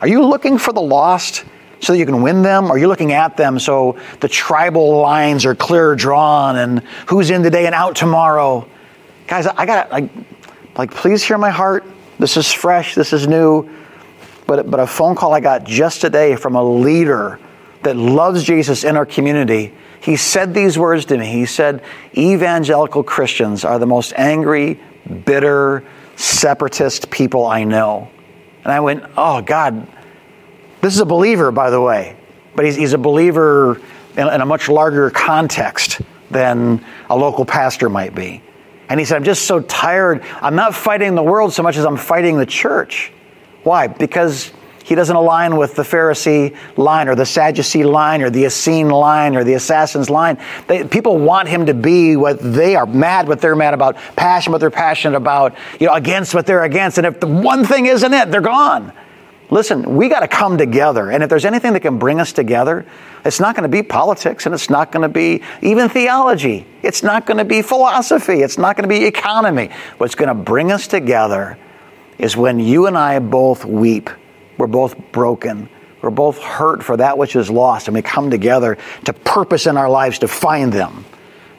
Are 0.00 0.08
you 0.08 0.24
looking 0.24 0.58
for 0.58 0.72
the 0.72 0.80
lost 0.82 1.44
so 1.80 1.92
that 1.92 1.98
you 1.98 2.06
can 2.06 2.22
win 2.22 2.42
them? 2.42 2.66
Or 2.66 2.72
are 2.72 2.78
you 2.78 2.88
looking 2.88 3.12
at 3.12 3.36
them 3.36 3.58
so 3.58 3.98
the 4.20 4.28
tribal 4.28 5.00
lines 5.00 5.44
are 5.44 5.54
clear 5.54 5.94
drawn 5.96 6.56
and 6.56 6.80
who's 7.06 7.30
in 7.30 7.42
today 7.42 7.66
and 7.66 7.74
out 7.74 7.96
tomorrow? 7.96 8.68
Guys, 9.26 9.46
I 9.46 9.66
got 9.66 9.90
like, 9.90 10.10
like, 10.76 10.90
please 10.90 11.22
hear 11.22 11.38
my 11.38 11.50
heart. 11.50 11.84
This 12.18 12.36
is 12.36 12.52
fresh. 12.52 12.94
This 12.94 13.12
is 13.12 13.26
new 13.26 13.68
but, 14.48 14.70
but 14.70 14.80
a 14.80 14.86
phone 14.86 15.14
call 15.14 15.34
I 15.34 15.40
got 15.40 15.64
just 15.64 16.00
today 16.00 16.34
from 16.34 16.56
a 16.56 16.64
leader 16.64 17.38
that 17.82 17.96
loves 17.96 18.42
Jesus 18.42 18.82
in 18.82 18.96
our 18.96 19.04
community. 19.04 19.74
He 20.00 20.16
said 20.16 20.54
these 20.54 20.78
words 20.78 21.04
to 21.04 21.18
me. 21.18 21.26
He 21.26 21.44
said, 21.44 21.84
Evangelical 22.16 23.04
Christians 23.04 23.62
are 23.66 23.78
the 23.78 23.86
most 23.86 24.14
angry, 24.16 24.80
bitter, 25.26 25.84
separatist 26.16 27.10
people 27.10 27.44
I 27.44 27.64
know. 27.64 28.10
And 28.64 28.72
I 28.72 28.80
went, 28.80 29.04
Oh, 29.18 29.42
God, 29.42 29.86
this 30.80 30.94
is 30.94 31.00
a 31.00 31.06
believer, 31.06 31.52
by 31.52 31.68
the 31.68 31.80
way, 31.80 32.16
but 32.56 32.64
he's, 32.64 32.74
he's 32.74 32.94
a 32.94 32.98
believer 32.98 33.78
in, 34.16 34.28
in 34.28 34.40
a 34.40 34.46
much 34.46 34.70
larger 34.70 35.10
context 35.10 36.00
than 36.30 36.82
a 37.10 37.16
local 37.16 37.44
pastor 37.44 37.90
might 37.90 38.14
be. 38.14 38.42
And 38.88 38.98
he 38.98 39.04
said, 39.04 39.16
I'm 39.16 39.24
just 39.24 39.42
so 39.42 39.60
tired. 39.60 40.22
I'm 40.40 40.56
not 40.56 40.74
fighting 40.74 41.14
the 41.14 41.22
world 41.22 41.52
so 41.52 41.62
much 41.62 41.76
as 41.76 41.84
I'm 41.84 41.98
fighting 41.98 42.38
the 42.38 42.46
church. 42.46 43.12
Why? 43.62 43.86
Because 43.86 44.52
he 44.88 44.94
doesn't 44.94 45.14
align 45.14 45.56
with 45.56 45.74
the 45.74 45.82
Pharisee 45.82 46.56
line 46.78 47.08
or 47.08 47.14
the 47.14 47.26
Sadducee 47.26 47.84
line 47.84 48.22
or 48.22 48.30
the 48.30 48.46
Essene 48.46 48.88
line 48.88 49.36
or 49.36 49.44
the 49.44 49.52
assassin's 49.52 50.08
line. 50.08 50.38
They, 50.66 50.82
people 50.84 51.18
want 51.18 51.46
him 51.46 51.66
to 51.66 51.74
be 51.74 52.16
what 52.16 52.38
they 52.40 52.74
are 52.74 52.86
mad 52.86 53.28
what 53.28 53.42
they're 53.42 53.54
mad 53.54 53.74
about, 53.74 53.96
passionate 54.16 54.52
what 54.52 54.60
they're 54.60 54.70
passionate 54.70 55.18
about, 55.18 55.58
you 55.78 55.88
know, 55.88 55.92
against 55.92 56.34
what 56.34 56.46
they're 56.46 56.64
against. 56.64 56.96
And 56.96 57.06
if 57.06 57.20
the 57.20 57.26
one 57.26 57.66
thing 57.66 57.84
isn't 57.84 58.14
it, 58.14 58.30
they're 58.30 58.40
gone. 58.40 58.94
Listen, 59.50 59.94
we 59.94 60.08
got 60.08 60.20
to 60.20 60.28
come 60.28 60.56
together. 60.56 61.10
And 61.10 61.22
if 61.22 61.28
there's 61.28 61.44
anything 61.44 61.74
that 61.74 61.80
can 61.80 61.98
bring 61.98 62.18
us 62.18 62.32
together, 62.32 62.86
it's 63.26 63.40
not 63.40 63.54
going 63.54 63.70
to 63.70 63.76
be 63.76 63.82
politics 63.82 64.46
and 64.46 64.54
it's 64.54 64.70
not 64.70 64.90
going 64.90 65.02
to 65.02 65.10
be 65.10 65.42
even 65.60 65.90
theology. 65.90 66.64
It's 66.82 67.02
not 67.02 67.26
going 67.26 67.36
to 67.36 67.44
be 67.44 67.60
philosophy. 67.60 68.40
It's 68.40 68.56
not 68.56 68.74
going 68.74 68.88
to 68.88 68.94
be 68.94 69.04
economy. 69.04 69.68
What's 69.98 70.14
going 70.14 70.28
to 70.28 70.34
bring 70.34 70.72
us 70.72 70.86
together 70.86 71.58
is 72.18 72.36
when 72.36 72.58
you 72.58 72.86
and 72.86 72.96
I 72.96 73.18
both 73.18 73.64
weep. 73.64 74.10
We're 74.56 74.66
both 74.66 75.12
broken. 75.12 75.68
We're 76.02 76.10
both 76.10 76.38
hurt 76.38 76.82
for 76.82 76.96
that 76.96 77.18
which 77.18 77.36
is 77.36 77.50
lost, 77.50 77.88
and 77.88 77.94
we 77.94 78.02
come 78.02 78.30
together 78.30 78.78
to 79.04 79.12
purpose 79.12 79.66
in 79.66 79.76
our 79.76 79.90
lives 79.90 80.20
to 80.20 80.28
find 80.28 80.72
them. 80.72 81.04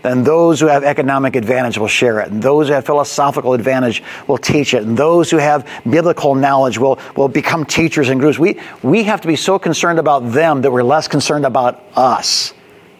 Then 0.01 0.23
those 0.23 0.61
who 0.61 0.67
have 0.67 0.85
economic 0.85 1.35
advantage 1.35 1.77
will 1.77 1.89
share 1.89 2.21
it, 2.21 2.31
and 2.31 2.41
those 2.41 2.67
who 2.67 2.73
have 2.73 2.85
philosophical 2.85 3.53
advantage 3.53 4.01
will 4.27 4.37
teach 4.37 4.73
it, 4.73 4.83
and 4.83 4.95
those 4.95 5.29
who 5.29 5.37
have 5.37 5.69
biblical 5.89 6.35
knowledge 6.35 6.77
will, 6.77 6.99
will 7.17 7.27
become 7.27 7.65
teachers 7.65 8.09
in 8.09 8.17
groups. 8.17 8.39
We, 8.39 8.61
we 8.81 9.03
have 9.03 9.19
to 9.21 9.27
be 9.27 9.35
so 9.35 9.59
concerned 9.59 9.99
about 9.99 10.31
them 10.31 10.61
that 10.61 10.71
we're 10.71 10.83
less 10.83 11.09
concerned 11.09 11.45
about 11.45 11.83
us 11.95 12.53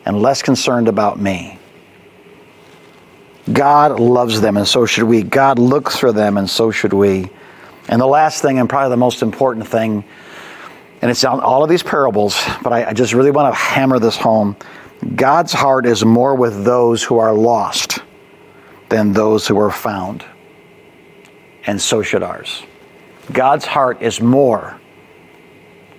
and 0.05 0.21
less 0.21 0.41
concerned 0.41 0.89
about 0.89 1.19
me. 1.19 1.57
God 3.51 3.99
loves 3.99 4.41
them, 4.41 4.57
and 4.57 4.67
so 4.67 4.85
should 4.85 5.05
we. 5.05 5.23
God 5.23 5.57
looks 5.57 5.97
for 5.97 6.11
them, 6.11 6.37
and 6.37 6.49
so 6.49 6.69
should 6.69 6.93
we. 6.93 7.29
And 7.89 7.99
the 7.99 8.07
last 8.07 8.43
thing, 8.43 8.59
and 8.59 8.69
probably 8.69 8.91
the 8.91 8.97
most 8.97 9.23
important 9.23 9.67
thing, 9.67 10.05
and 11.01 11.09
it's 11.09 11.23
on 11.23 11.39
all 11.39 11.63
of 11.63 11.69
these 11.69 11.81
parables, 11.81 12.39
but 12.61 12.71
I, 12.71 12.89
I 12.89 12.93
just 12.93 13.13
really 13.13 13.31
want 13.31 13.51
to 13.51 13.59
hammer 13.59 13.97
this 13.97 14.15
home. 14.15 14.55
God's 15.15 15.53
heart 15.53 15.87
is 15.87 16.05
more 16.05 16.35
with 16.35 16.63
those 16.63 17.03
who 17.03 17.17
are 17.17 17.33
lost 17.33 17.99
than 18.89 19.11
those 19.13 19.47
who 19.47 19.57
are 19.59 19.71
found. 19.71 20.23
And 21.65 21.81
so 21.81 22.03
should 22.03 22.21
ours. 22.21 22.61
God's 23.31 23.65
heart 23.65 24.03
is 24.03 24.21
more 24.21 24.79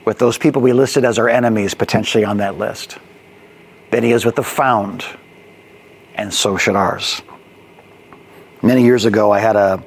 with 0.05 0.19
those 0.19 0.39
people 0.39 0.63
we 0.63 0.73
listed 0.73 1.05
as 1.05 1.19
our 1.19 1.29
enemies 1.29 1.75
potentially 1.75 2.25
on 2.25 2.37
that 2.37 2.57
list 2.57 2.99
than 3.91 4.05
he 4.05 4.13
is 4.13 4.25
with 4.25 4.37
the 4.37 4.45
found. 4.45 5.05
And 6.15 6.33
so 6.33 6.57
should 6.57 6.77
ours. 6.77 7.21
Many 8.63 8.85
years 8.85 9.07
ago, 9.07 9.33
I 9.33 9.41
had 9.41 9.57
a 9.57 9.83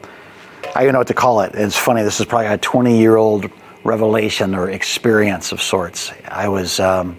I 0.75 0.83
don't 0.83 0.93
know 0.93 0.99
what 0.99 1.07
to 1.07 1.13
call 1.13 1.41
it. 1.41 1.53
It's 1.53 1.77
funny. 1.77 2.01
This 2.01 2.19
is 2.19 2.25
probably 2.25 2.47
a 2.47 2.57
20 2.57 2.97
year 2.99 3.15
old 3.15 3.49
revelation 3.83 4.55
or 4.55 4.69
experience 4.71 5.51
of 5.51 5.61
sorts. 5.61 6.11
I 6.27 6.47
was, 6.47 6.79
um, 6.79 7.17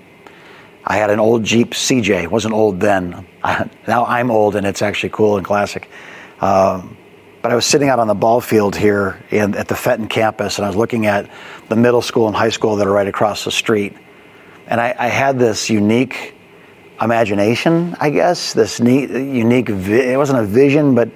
I 0.84 0.96
had 0.96 1.10
an 1.10 1.20
old 1.20 1.44
Jeep 1.44 1.70
CJ. 1.70 2.24
It 2.24 2.30
wasn't 2.30 2.54
old 2.54 2.80
then. 2.80 3.26
now 3.86 4.06
I'm 4.06 4.32
old 4.32 4.56
and 4.56 4.66
it's 4.66 4.82
actually 4.82 5.10
cool 5.10 5.36
and 5.36 5.46
classic. 5.46 5.88
Um, 6.40 6.96
but 7.42 7.52
I 7.52 7.54
was 7.54 7.64
sitting 7.64 7.88
out 7.90 8.00
on 8.00 8.08
the 8.08 8.14
ball 8.14 8.40
field 8.40 8.74
here 8.74 9.22
in, 9.30 9.54
at 9.54 9.68
the 9.68 9.76
Fenton 9.76 10.08
campus 10.08 10.58
and 10.58 10.64
I 10.64 10.68
was 10.68 10.76
looking 10.76 11.06
at 11.06 11.30
the 11.68 11.76
middle 11.76 12.02
school 12.02 12.26
and 12.26 12.34
high 12.34 12.48
school 12.48 12.74
that 12.76 12.88
are 12.88 12.92
right 12.92 13.06
across 13.06 13.44
the 13.44 13.52
street. 13.52 13.94
And 14.66 14.80
I, 14.80 14.94
I 14.98 15.06
had 15.06 15.38
this 15.38 15.70
unique 15.70 16.34
imagination, 17.00 17.94
I 18.00 18.10
guess, 18.10 18.52
this 18.52 18.80
neat, 18.80 19.10
unique, 19.10 19.68
vi- 19.68 20.12
it 20.12 20.16
wasn't 20.16 20.40
a 20.40 20.44
vision, 20.44 20.96
but 20.96 21.10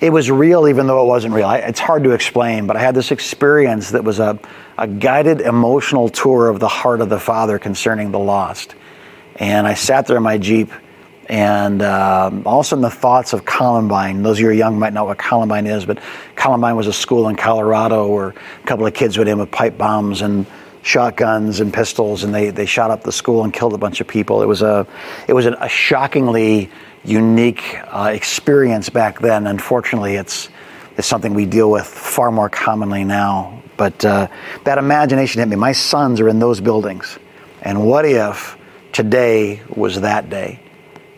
it 0.00 0.10
was 0.10 0.30
real 0.30 0.68
even 0.68 0.86
though 0.86 1.02
it 1.02 1.06
wasn't 1.06 1.34
real. 1.34 1.46
I, 1.46 1.58
it's 1.58 1.80
hard 1.80 2.04
to 2.04 2.10
explain, 2.10 2.66
but 2.66 2.76
I 2.76 2.80
had 2.80 2.94
this 2.94 3.10
experience 3.10 3.90
that 3.90 4.04
was 4.04 4.18
a, 4.18 4.38
a 4.76 4.86
guided 4.86 5.40
emotional 5.40 6.08
tour 6.08 6.48
of 6.48 6.60
the 6.60 6.68
heart 6.68 7.00
of 7.00 7.08
the 7.08 7.18
Father 7.18 7.58
concerning 7.58 8.10
the 8.10 8.18
lost. 8.18 8.74
And 9.36 9.66
I 9.66 9.74
sat 9.74 10.06
there 10.06 10.16
in 10.16 10.22
my 10.22 10.38
Jeep, 10.38 10.70
and 11.28 11.82
um, 11.82 12.46
all 12.46 12.60
of 12.60 12.66
a 12.66 12.68
sudden 12.68 12.82
the 12.82 12.90
thoughts 12.90 13.32
of 13.32 13.44
Columbine. 13.44 14.22
Those 14.22 14.36
of 14.36 14.40
you 14.40 14.46
who 14.46 14.52
are 14.52 14.54
young 14.54 14.78
might 14.78 14.92
not 14.92 15.00
know 15.00 15.04
what 15.06 15.18
Columbine 15.18 15.66
is, 15.66 15.84
but 15.84 15.98
Columbine 16.36 16.76
was 16.76 16.86
a 16.86 16.92
school 16.92 17.28
in 17.28 17.36
Colorado 17.36 18.08
where 18.08 18.28
a 18.28 18.66
couple 18.66 18.86
of 18.86 18.94
kids 18.94 19.18
went 19.18 19.28
in 19.28 19.38
with 19.38 19.50
pipe 19.50 19.76
bombs 19.76 20.22
and 20.22 20.46
shotguns 20.82 21.58
and 21.58 21.74
pistols, 21.74 22.22
and 22.22 22.32
they, 22.32 22.50
they 22.50 22.64
shot 22.64 22.90
up 22.90 23.02
the 23.02 23.10
school 23.10 23.42
and 23.42 23.52
killed 23.52 23.74
a 23.74 23.78
bunch 23.78 24.00
of 24.00 24.06
people. 24.06 24.40
It 24.40 24.46
was 24.46 24.62
a 24.62 24.86
it 25.26 25.32
was 25.32 25.46
a 25.46 25.68
shockingly 25.68 26.70
unique 27.06 27.78
uh, 27.86 28.10
experience 28.12 28.90
back 28.90 29.20
then. 29.20 29.46
Unfortunately, 29.46 30.16
it's, 30.16 30.48
it's 30.96 31.06
something 31.06 31.34
we 31.34 31.46
deal 31.46 31.70
with 31.70 31.86
far 31.86 32.30
more 32.30 32.48
commonly 32.48 33.04
now. 33.04 33.62
But 33.76 34.04
uh, 34.04 34.28
that 34.64 34.78
imagination 34.78 35.40
hit 35.40 35.48
me. 35.48 35.56
My 35.56 35.72
sons 35.72 36.20
are 36.20 36.28
in 36.28 36.38
those 36.38 36.60
buildings. 36.60 37.18
And 37.62 37.86
what 37.86 38.04
if 38.04 38.56
today 38.92 39.62
was 39.68 40.00
that 40.00 40.30
day? 40.30 40.60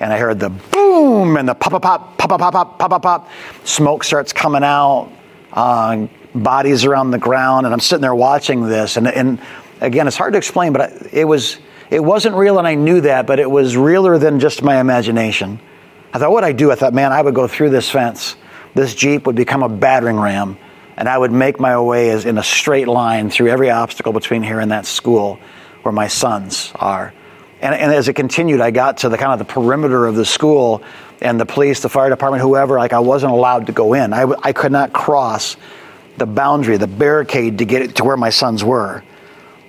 and 0.00 0.12
I 0.12 0.18
heard 0.18 0.38
the 0.38 0.50
boom 0.50 1.36
and 1.36 1.48
the 1.48 1.54
pop, 1.54 1.72
pop, 1.72 1.82
pop, 1.82 2.18
pop, 2.18 2.28
pop, 2.28 2.52
pop, 2.52 2.78
pop, 2.78 2.90
pop, 2.90 3.02
pop. 3.02 3.28
Smoke 3.64 4.04
starts 4.04 4.32
coming 4.32 4.62
out, 4.62 5.10
uh, 5.52 6.06
bodies 6.34 6.84
around 6.84 7.10
the 7.10 7.18
ground, 7.18 7.66
and 7.66 7.72
I'm 7.72 7.80
sitting 7.80 8.02
there 8.02 8.14
watching 8.14 8.68
this. 8.68 8.96
And, 8.96 9.08
and 9.08 9.40
again, 9.80 10.06
it's 10.06 10.16
hard 10.16 10.34
to 10.34 10.38
explain, 10.38 10.72
but 10.72 11.12
it 11.12 11.24
was 11.24 11.58
it 11.90 12.04
wasn't 12.04 12.36
real, 12.36 12.58
and 12.58 12.68
I 12.68 12.74
knew 12.74 13.00
that, 13.00 13.26
but 13.26 13.40
it 13.40 13.50
was 13.50 13.74
realer 13.74 14.18
than 14.18 14.40
just 14.40 14.62
my 14.62 14.78
imagination. 14.78 15.58
I 16.12 16.18
thought, 16.18 16.32
what 16.32 16.44
I 16.44 16.52
do? 16.52 16.72
I 16.72 16.74
thought, 16.74 16.94
man, 16.94 17.12
I 17.12 17.20
would 17.20 17.34
go 17.34 17.46
through 17.46 17.70
this 17.70 17.90
fence. 17.90 18.36
This 18.74 18.94
Jeep 18.94 19.26
would 19.26 19.36
become 19.36 19.62
a 19.62 19.68
battering 19.68 20.18
ram, 20.18 20.56
and 20.96 21.08
I 21.08 21.18
would 21.18 21.32
make 21.32 21.60
my 21.60 21.78
way 21.80 22.10
as 22.10 22.24
in 22.24 22.38
a 22.38 22.42
straight 22.42 22.88
line 22.88 23.30
through 23.30 23.48
every 23.48 23.70
obstacle 23.70 24.12
between 24.12 24.42
here 24.42 24.60
and 24.60 24.70
that 24.70 24.86
school 24.86 25.38
where 25.82 25.92
my 25.92 26.08
sons 26.08 26.72
are. 26.74 27.12
And, 27.60 27.74
and 27.74 27.92
as 27.92 28.08
it 28.08 28.14
continued, 28.14 28.60
I 28.60 28.70
got 28.70 28.98
to 28.98 29.08
the 29.08 29.18
kind 29.18 29.32
of 29.32 29.38
the 29.38 29.52
perimeter 29.52 30.06
of 30.06 30.14
the 30.14 30.24
school, 30.24 30.82
and 31.20 31.40
the 31.40 31.46
police, 31.46 31.80
the 31.80 31.88
fire 31.88 32.08
department, 32.08 32.42
whoever, 32.42 32.78
like 32.78 32.92
I 32.92 33.00
wasn't 33.00 33.32
allowed 33.32 33.66
to 33.66 33.72
go 33.72 33.94
in. 33.94 34.12
I, 34.12 34.32
I 34.42 34.52
could 34.52 34.72
not 34.72 34.92
cross 34.92 35.56
the 36.16 36.26
boundary, 36.26 36.76
the 36.76 36.86
barricade 36.86 37.58
to 37.58 37.64
get 37.64 37.96
to 37.96 38.04
where 38.04 38.16
my 38.16 38.30
sons 38.30 38.64
were. 38.64 39.02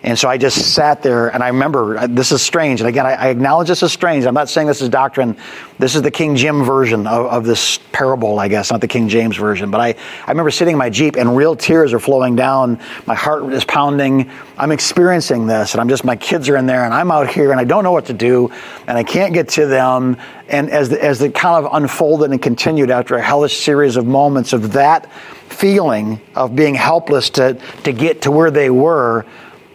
And 0.01 0.17
so 0.17 0.29
I 0.29 0.37
just 0.37 0.73
sat 0.73 1.03
there, 1.03 1.27
and 1.27 1.43
I 1.43 1.49
remember 1.49 1.97
uh, 1.97 2.07
this 2.07 2.31
is 2.31 2.41
strange. 2.41 2.79
And 2.79 2.87
again, 2.87 3.05
I, 3.05 3.13
I, 3.15 3.27
acknowledge 3.27 3.67
this 3.67 3.83
is 3.83 3.91
strange. 3.91 4.25
I'm 4.25 4.33
not 4.33 4.47
saying 4.47 4.67
this 4.67 4.81
is 4.81 4.87
doctrine. 4.87 5.35
This 5.77 5.93
is 5.93 6.01
the 6.01 6.11
King 6.11 6.37
Jim 6.37 6.63
version 6.63 7.05
of, 7.05 7.25
of, 7.25 7.45
this 7.45 7.79
parable, 7.91 8.39
I 8.39 8.47
guess, 8.47 8.71
not 8.71 8.79
the 8.79 8.87
King 8.87 9.09
James 9.09 9.35
version. 9.35 9.71
But 9.71 9.81
I, 9.81 9.95
I 10.25 10.31
remember 10.31 10.51
sitting 10.51 10.73
in 10.73 10.77
my 10.77 10.89
Jeep, 10.89 11.17
and 11.17 11.35
real 11.35 11.53
tears 11.53 11.91
are 11.91 11.99
flowing 11.99 12.37
down. 12.37 12.79
My 13.07 13.15
heart 13.15 13.51
is 13.51 13.65
pounding. 13.65 14.31
I'm 14.57 14.71
experiencing 14.71 15.47
this, 15.47 15.73
and 15.73 15.81
I'm 15.81 15.89
just, 15.89 16.05
my 16.05 16.15
kids 16.15 16.47
are 16.47 16.55
in 16.55 16.65
there, 16.65 16.85
and 16.85 16.93
I'm 16.93 17.11
out 17.11 17.29
here, 17.29 17.51
and 17.51 17.59
I 17.59 17.65
don't 17.65 17.83
know 17.83 17.91
what 17.91 18.05
to 18.05 18.13
do, 18.13 18.51
and 18.87 18.97
I 18.97 19.03
can't 19.03 19.33
get 19.33 19.49
to 19.49 19.65
them. 19.65 20.15
And 20.47 20.69
as 20.69 20.91
as 20.93 21.21
it 21.21 21.35
kind 21.35 21.63
of 21.63 21.73
unfolded 21.73 22.31
and 22.31 22.41
continued 22.41 22.89
after 22.89 23.15
a 23.15 23.21
hellish 23.21 23.57
series 23.57 23.97
of 23.97 24.05
moments 24.05 24.53
of 24.53 24.71
that 24.71 25.11
feeling 25.49 26.21
of 26.35 26.55
being 26.55 26.73
helpless 26.73 27.29
to, 27.31 27.53
to 27.83 27.91
get 27.91 28.21
to 28.21 28.31
where 28.31 28.49
they 28.49 28.69
were, 28.69 29.25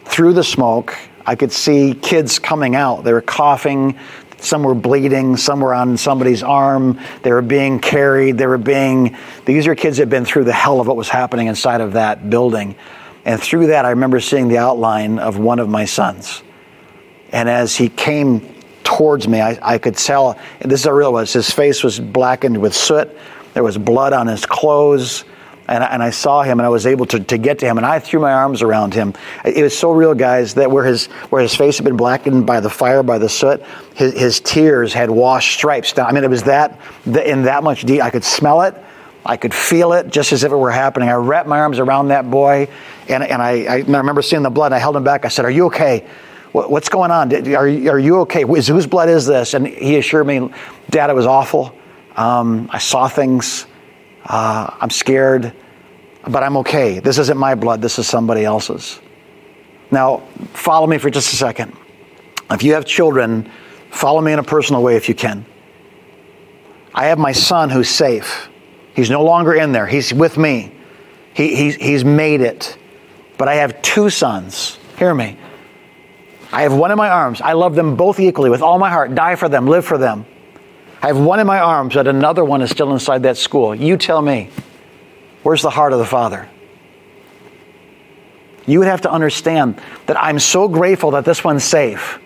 through 0.05 0.35
the 0.35 0.45
smoke, 0.45 0.97
I 1.27 1.35
could 1.35 1.53
see 1.53 1.95
kids 1.95 2.39
coming 2.39 2.77
out. 2.77 3.05
They 3.05 3.13
were 3.13 3.23
coughing. 3.23 3.99
Some 4.39 4.63
were 4.63 4.75
bleeding. 4.75 5.37
Some 5.37 5.61
were 5.61 5.75
on 5.75 5.97
somebody's 5.97 6.43
arm. 6.43 7.01
They 7.23 7.33
were 7.33 7.43
being 7.43 7.81
carried. 7.81 8.37
They 8.37 8.47
were 8.47 8.59
being. 8.59 9.17
These 9.47 9.67
are 9.67 9.75
kids 9.75 9.97
that 9.97 10.03
had 10.03 10.11
been 10.11 10.25
through 10.25 10.45
the 10.45 10.53
hell 10.53 10.81
of 10.81 10.87
what 10.87 10.97
was 10.97 11.09
happening 11.09 11.47
inside 11.47 11.81
of 11.81 11.95
that 11.95 12.29
building. 12.29 12.77
And 13.25 13.41
through 13.41 13.69
that, 13.69 13.87
I 13.87 13.91
remember 13.91 14.21
seeing 14.21 14.49
the 14.49 14.59
outline 14.59 15.19
of 15.19 15.39
one 15.39 15.59
of 15.59 15.69
my 15.69 15.87
sons. 15.87 16.43
And 17.33 17.49
as 17.49 17.75
he 17.75 17.89
came 17.89 18.55
towards 18.85 19.27
me, 19.27 19.41
I, 19.41 19.59
I 19.63 19.79
could 19.79 19.97
tell 19.97 20.39
this 20.61 20.81
is 20.81 20.87
how 20.87 20.93
real 20.93 21.09
it 21.09 21.13
was. 21.13 21.33
His 21.33 21.51
face 21.51 21.83
was 21.83 21.99
blackened 21.99 22.61
with 22.61 22.75
soot. 22.75 23.11
There 23.55 23.65
was 23.65 23.79
blood 23.79 24.13
on 24.13 24.27
his 24.27 24.45
clothes 24.45 25.25
and 25.67 25.83
I, 25.83 25.87
and 25.89 26.03
I 26.03 26.11
saw 26.11 26.43
him 26.43 26.59
and 26.59 26.67
I 26.67 26.69
was 26.69 26.87
able 26.87 27.07
to, 27.07 27.21
to 27.21 27.39
get 27.39 27.61
to 27.61 27.67
him 27.67 27.79
and 27.79 27.87
I 27.87 27.99
threw 27.99 28.21
my 28.21 28.33
arms 28.33 28.63
around 28.63 28.95
him. 28.95 29.15
It 29.45 29.63
was 29.63 29.77
so 29.77 29.93
real, 29.93 30.15
guys, 30.15 30.55
that 30.55 30.71
where 30.71 30.85
his 30.85 31.07
where 31.31 31.43
his 31.43 31.55
face 31.55 31.79
had 31.79 31.85
been 31.85 31.97
blackened 31.97 32.47
by 32.47 32.61
the 32.61 32.71
fire, 32.71 33.03
by 33.03 33.19
the 33.19 33.29
soot, 33.29 33.63
his, 33.95 34.13
his 34.13 34.41
tears 34.41 34.93
had 34.93 35.11
washed 35.11 35.55
stripes 35.55 35.93
down. 35.93 36.09
I 36.09 36.13
mean, 36.13 36.25
it 36.25 36.31
was 36.31 36.45
that 36.45 36.81
in 37.07 37.43
that 37.43 37.63
much 37.63 37.85
deep. 37.85 38.03
I 38.03 38.11
could 38.11 38.25
smell 38.25 38.63
it. 38.63 38.75
I 39.27 39.39
could 39.39 39.55
feel 39.55 39.95
it 39.95 40.09
just 40.09 40.33
as 40.33 40.45
if 40.45 40.53
it 40.53 40.57
were 40.57 40.71
happening. 40.71 41.09
I 41.09 41.15
wrapped 41.15 41.49
my 41.49 41.61
arms 41.61 41.79
around 41.79 42.09
that 42.09 42.31
boy, 42.31 42.69
and, 43.09 43.23
and 43.23 43.41
I, 43.41 43.65
I 43.65 43.77
remember 43.79 44.21
seeing 44.21 44.43
the 44.43 44.51
blood. 44.51 44.67
And 44.67 44.75
I 44.75 44.79
held 44.79 44.97
him 44.97 45.05
back. 45.05 45.25
I 45.25 45.29
said, 45.29 45.47
"Are 45.47 45.51
you 45.51 45.67
okay? 45.67 46.07
What's 46.53 46.89
going 46.89 47.11
on? 47.11 47.33
Are, 47.55 47.65
are 47.65 47.99
you 47.99 48.21
okay? 48.21 48.43
Whose 48.43 48.87
blood 48.87 49.09
is 49.09 49.27
this?" 49.27 49.55
And 49.55 49.67
he 49.67 49.97
assured 49.97 50.27
me, 50.27 50.51
"Dad, 50.91 51.09
it 51.09 51.15
was 51.15 51.27
awful. 51.27 51.75
Um, 52.17 52.69
I 52.71 52.79
saw 52.79 53.09
things." 53.09 53.67
Uh, 54.25 54.75
I'm 54.81 54.91
scared, 54.91 55.53
but 56.27 56.43
I'm 56.43 56.57
okay. 56.59 56.99
This 57.01 57.19
isn't 57.19 57.39
my 57.39 57.55
blood, 57.55 57.83
this 57.83 57.99
is 57.99 58.07
somebody 58.07 58.45
else's. 58.45 59.01
Now, 59.91 60.19
follow 60.55 60.87
me 60.87 60.99
for 60.99 61.11
just 61.11 61.33
a 61.33 61.37
second. 61.37 61.77
If 62.51 62.63
you 62.63 62.75
have 62.75 62.85
children, 62.85 63.51
follow 63.91 64.21
me 64.21 64.33
in 64.33 64.39
a 64.39 64.43
personal 64.43 64.83
way 64.83 64.97
if 64.97 65.09
you 65.09 65.15
can. 65.15 65.45
I 66.95 67.07
have 67.07 67.19
my 67.19 67.33
son 67.33 67.71
who's 67.71 67.89
safe. 67.89 68.49
He's 68.95 69.11
no 69.11 69.25
longer 69.25 69.55
in 69.55 69.73
there, 69.73 69.87
he's 69.87 70.15
with 70.15 70.39
me. 70.39 70.73
He, 71.35 71.57
he's, 71.57 71.75
he's 71.75 72.05
made 72.05 72.41
it. 72.41 72.79
But 73.37 73.49
I 73.49 73.57
have 73.57 73.83
two 73.83 74.09
sons. 74.09 74.79
Hear 74.99 75.13
me. 75.13 75.37
I 76.53 76.63
have 76.63 76.73
one 76.73 76.93
in 76.93 76.97
my 76.97 77.09
arms. 77.09 77.41
I 77.41 77.55
love 77.55 77.75
them 77.75 77.97
both 77.97 78.21
equally 78.21 78.49
with 78.49 78.63
all 78.63 78.79
my 78.79 78.89
heart. 78.89 79.15
Die 79.17 79.35
for 79.35 79.49
them, 79.49 79.67
live 79.67 79.85
for 79.85 79.99
them. 79.99 80.25
I 81.05 81.09
have 81.09 81.21
one 81.21 81.39
in 81.39 81.47
my 81.47 81.61
arms, 81.61 81.93
but 81.93 82.07
another 82.07 82.43
one 82.43 82.63
is 82.63 82.71
still 82.71 82.91
inside 82.95 83.25
that 83.25 83.37
school. 83.37 83.75
You 83.75 83.99
tell 83.99 84.23
me, 84.23 84.49
where's 85.43 85.61
the 85.61 85.69
heart 85.69 85.93
of 85.93 85.99
the 85.99 86.07
Father? 86.07 86.49
You 88.65 88.79
would 88.79 88.89
have 88.89 89.03
to 89.03 89.13
understand 89.13 89.79
that 90.07 90.17
I'm 90.17 90.39
so 90.39 90.67
grateful 90.67 91.11
that 91.11 91.27
this 91.27 91.45
one's 91.45 91.63
safe. 91.63 92.19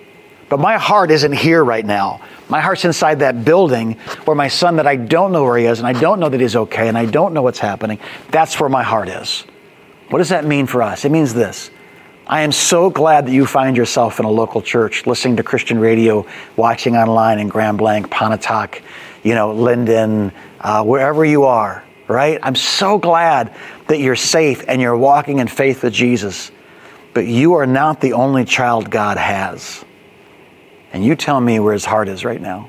But 0.48 0.60
my 0.60 0.78
heart 0.78 1.10
isn't 1.10 1.32
here 1.32 1.64
right 1.64 1.84
now. 1.84 2.20
My 2.48 2.60
heart's 2.60 2.84
inside 2.84 3.18
that 3.18 3.44
building 3.44 3.94
where 4.26 4.36
my 4.36 4.46
son, 4.46 4.76
that 4.76 4.86
I 4.86 4.94
don't 4.94 5.32
know 5.32 5.42
where 5.42 5.58
he 5.58 5.64
is, 5.64 5.80
and 5.80 5.88
I 5.88 5.92
don't 5.92 6.20
know 6.20 6.28
that 6.28 6.40
he's 6.40 6.54
okay, 6.54 6.86
and 6.86 6.96
I 6.96 7.06
don't 7.06 7.34
know 7.34 7.42
what's 7.42 7.58
happening. 7.58 7.98
That's 8.30 8.60
where 8.60 8.68
my 8.68 8.84
heart 8.84 9.08
is. 9.08 9.40
What 10.10 10.18
does 10.18 10.28
that 10.28 10.44
mean 10.44 10.68
for 10.68 10.84
us? 10.84 11.04
It 11.04 11.10
means 11.10 11.34
this 11.34 11.72
I 12.28 12.42
am 12.42 12.52
so 12.52 12.90
glad 12.90 13.26
that 13.26 13.32
you 13.32 13.46
find 13.46 13.74
yourself 13.74 14.20
in 14.20 14.26
a 14.26 14.30
local 14.30 14.60
church, 14.60 15.06
listening 15.06 15.36
to 15.36 15.42
Christian 15.42 15.78
radio, 15.78 16.26
watching 16.56 16.94
online 16.94 17.38
in 17.38 17.48
Grand 17.48 17.78
Blanc, 17.78 18.10
Pontotoc, 18.10 18.82
you 19.22 19.34
know, 19.34 19.54
Linden, 19.54 20.32
uh, 20.60 20.84
wherever 20.84 21.24
you 21.24 21.44
are, 21.44 21.82
right? 22.06 22.38
I'm 22.42 22.54
so 22.54 22.98
glad 22.98 23.54
that 23.86 23.98
you're 23.98 24.14
safe 24.14 24.62
and 24.68 24.82
you're 24.82 24.96
walking 24.96 25.38
in 25.38 25.48
faith 25.48 25.82
with 25.82 25.94
Jesus. 25.94 26.50
But 27.14 27.26
you 27.26 27.54
are 27.54 27.66
not 27.66 28.02
the 28.02 28.12
only 28.12 28.44
child 28.44 28.90
God 28.90 29.16
has. 29.16 29.82
And 30.92 31.02
you 31.02 31.16
tell 31.16 31.40
me 31.40 31.58
where 31.60 31.72
his 31.72 31.86
heart 31.86 32.08
is 32.08 32.26
right 32.26 32.40
now. 32.40 32.68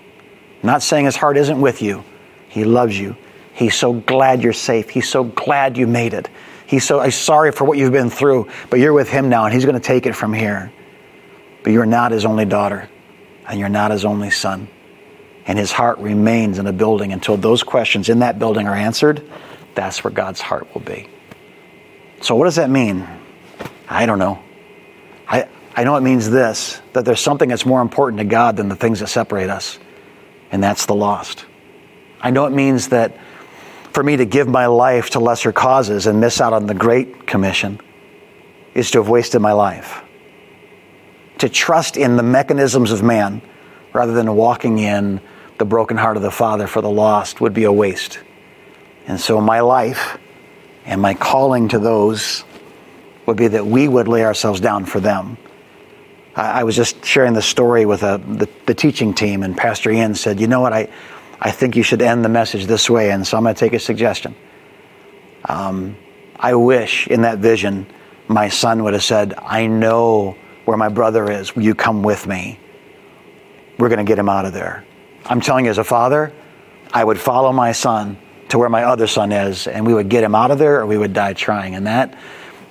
I'm 0.63 0.67
not 0.67 0.83
saying 0.83 1.03
his 1.03 1.17
heart 1.17 1.35
isn't 1.35 1.59
with 1.59 1.81
you. 1.81 2.05
He 2.47 2.63
loves 2.63 2.97
you. 2.97 3.17
He's 3.53 3.75
so 3.75 3.91
glad 3.91 4.41
you're 4.41 4.53
safe. 4.53 4.89
He's 4.89 5.09
so 5.09 5.25
glad 5.25 5.77
you 5.77 5.85
made 5.85 6.13
it. 6.13 6.29
He's 6.69 6.83
so 6.83 6.99
I'm 6.99 7.09
sorry 7.09 7.51
for 7.51 7.65
what 7.65 7.79
you've 7.79 7.91
been 7.91 8.11
through, 8.11 8.47
but 8.69 8.79
you're 8.79 8.93
with 8.93 9.09
him 9.09 9.27
now 9.27 9.45
and 9.45 9.51
he's 9.51 9.65
going 9.65 9.73
to 9.73 9.81
take 9.81 10.05
it 10.05 10.13
from 10.13 10.33
here. 10.33 10.71
But 11.63 11.73
you're 11.73 11.87
not 11.87 12.11
his 12.11 12.25
only 12.25 12.45
daughter 12.45 12.87
and 13.47 13.59
you're 13.59 13.69
not 13.69 13.89
his 13.89 14.05
only 14.05 14.29
son. 14.29 14.67
And 15.47 15.57
his 15.57 15.71
heart 15.71 15.97
remains 15.97 16.59
in 16.59 16.67
a 16.67 16.71
building 16.71 17.11
until 17.11 17.37
those 17.37 17.63
questions 17.63 18.07
in 18.07 18.19
that 18.19 18.37
building 18.37 18.67
are 18.67 18.75
answered. 18.75 19.27
That's 19.73 20.03
where 20.03 20.13
God's 20.13 20.41
heart 20.41 20.71
will 20.75 20.81
be. 20.81 21.09
So, 22.21 22.35
what 22.35 22.45
does 22.45 22.57
that 22.57 22.69
mean? 22.69 23.07
I 23.87 24.05
don't 24.05 24.19
know. 24.19 24.37
I, 25.27 25.47
I 25.75 25.85
know 25.85 25.95
it 25.95 26.01
means 26.01 26.29
this 26.29 26.79
that 26.93 27.03
there's 27.03 27.19
something 27.19 27.49
that's 27.49 27.65
more 27.65 27.81
important 27.81 28.19
to 28.19 28.25
God 28.25 28.57
than 28.57 28.69
the 28.69 28.75
things 28.75 28.99
that 28.99 29.07
separate 29.07 29.49
us, 29.49 29.79
and 30.51 30.61
that's 30.61 30.85
the 30.85 30.93
lost. 30.93 31.47
I 32.21 32.29
know 32.29 32.45
it 32.45 32.51
means 32.51 32.89
that 32.89 33.17
for 33.91 34.03
me 34.03 34.17
to 34.17 34.25
give 34.25 34.47
my 34.47 34.67
life 34.67 35.11
to 35.11 35.19
lesser 35.19 35.51
causes 35.51 36.07
and 36.07 36.19
miss 36.19 36.39
out 36.41 36.53
on 36.53 36.67
the 36.67 36.73
Great 36.73 37.27
Commission 37.27 37.79
is 38.73 38.91
to 38.91 38.99
have 38.99 39.09
wasted 39.09 39.41
my 39.41 39.51
life. 39.51 40.01
To 41.39 41.49
trust 41.49 41.97
in 41.97 42.15
the 42.17 42.23
mechanisms 42.23 42.91
of 42.91 43.01
man 43.01 43.41
rather 43.93 44.13
than 44.13 44.35
walking 44.35 44.79
in 44.79 45.19
the 45.57 45.65
broken 45.65 45.97
heart 45.97 46.17
of 46.17 46.23
the 46.23 46.31
Father 46.31 46.67
for 46.67 46.81
the 46.81 46.89
lost 46.89 47.41
would 47.41 47.53
be 47.53 47.63
a 47.63 47.71
waste. 47.71 48.19
And 49.07 49.19
so 49.19 49.41
my 49.41 49.61
life 49.61 50.17
and 50.85 51.01
my 51.01 51.13
calling 51.13 51.67
to 51.69 51.79
those 51.79 52.43
would 53.25 53.37
be 53.37 53.47
that 53.47 53.65
we 53.65 53.87
would 53.87 54.07
lay 54.07 54.23
ourselves 54.23 54.59
down 54.59 54.85
for 54.85 54.99
them. 54.99 55.37
I, 56.35 56.61
I 56.61 56.63
was 56.63 56.75
just 56.75 57.03
sharing 57.03 57.33
the 57.33 57.41
story 57.41 57.85
with 57.85 58.03
a, 58.03 58.21
the, 58.25 58.47
the 58.65 58.73
teaching 58.73 59.13
team, 59.13 59.43
and 59.43 59.55
Pastor 59.55 59.91
Ian 59.91 60.15
said, 60.15 60.39
You 60.39 60.47
know 60.47 60.61
what? 60.61 60.73
I, 60.73 60.89
I 61.41 61.51
think 61.51 61.75
you 61.75 61.83
should 61.83 62.01
end 62.01 62.25
the 62.25 62.29
message 62.29 62.65
this 62.65 62.89
way, 62.89 63.11
and 63.11 63.25
so 63.25 63.37
I'm 63.37 63.43
going 63.43 63.55
to 63.55 63.59
take 63.59 63.73
a 63.73 63.79
suggestion. 63.79 64.35
Um, 65.45 65.95
I 66.37 66.55
wish 66.55 67.07
in 67.07 67.21
that 67.21 67.39
vision 67.39 67.87
my 68.27 68.49
son 68.49 68.83
would 68.83 68.93
have 68.93 69.03
said, 69.03 69.33
I 69.37 69.67
know 69.67 70.37
where 70.65 70.77
my 70.77 70.89
brother 70.89 71.31
is. 71.31 71.55
Will 71.55 71.63
you 71.63 71.75
come 71.75 72.03
with 72.03 72.27
me? 72.27 72.59
We're 73.77 73.89
going 73.89 74.05
to 74.05 74.05
get 74.05 74.19
him 74.19 74.29
out 74.29 74.45
of 74.45 74.53
there. 74.53 74.85
I'm 75.25 75.39
telling 75.39 75.65
you, 75.65 75.71
as 75.71 75.77
a 75.77 75.83
father, 75.83 76.33
I 76.93 77.03
would 77.03 77.19
follow 77.19 77.53
my 77.53 77.71
son 77.71 78.17
to 78.49 78.57
where 78.57 78.69
my 78.69 78.83
other 78.83 79.07
son 79.07 79.31
is, 79.31 79.67
and 79.67 79.85
we 79.85 79.93
would 79.93 80.09
get 80.09 80.23
him 80.23 80.35
out 80.35 80.51
of 80.51 80.59
there 80.59 80.81
or 80.81 80.85
we 80.85 80.97
would 80.97 81.13
die 81.13 81.33
trying. 81.33 81.75
And 81.75 81.87
that, 81.87 82.17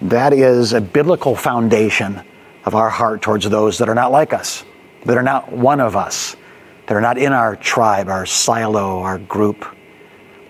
that 0.03 0.33
is 0.33 0.75
a 0.75 0.81
biblical 0.81 1.35
foundation 1.35 2.23
of 2.65 2.75
our 2.75 2.91
heart 2.91 3.23
towards 3.23 3.49
those 3.49 3.79
that 3.79 3.89
are 3.89 3.95
not 3.95 4.13
like 4.13 4.35
us, 4.35 4.65
that 5.07 5.17
are 5.17 5.23
not 5.23 5.51
one 5.51 5.81
of 5.81 5.97
us 5.97 6.37
that 6.88 6.96
are 6.96 7.03
not 7.03 7.18
in 7.18 7.33
our 7.33 7.55
tribe, 7.55 8.09
our 8.09 8.27
silo, 8.27 9.01
our 9.01 9.18
group. 9.18 9.66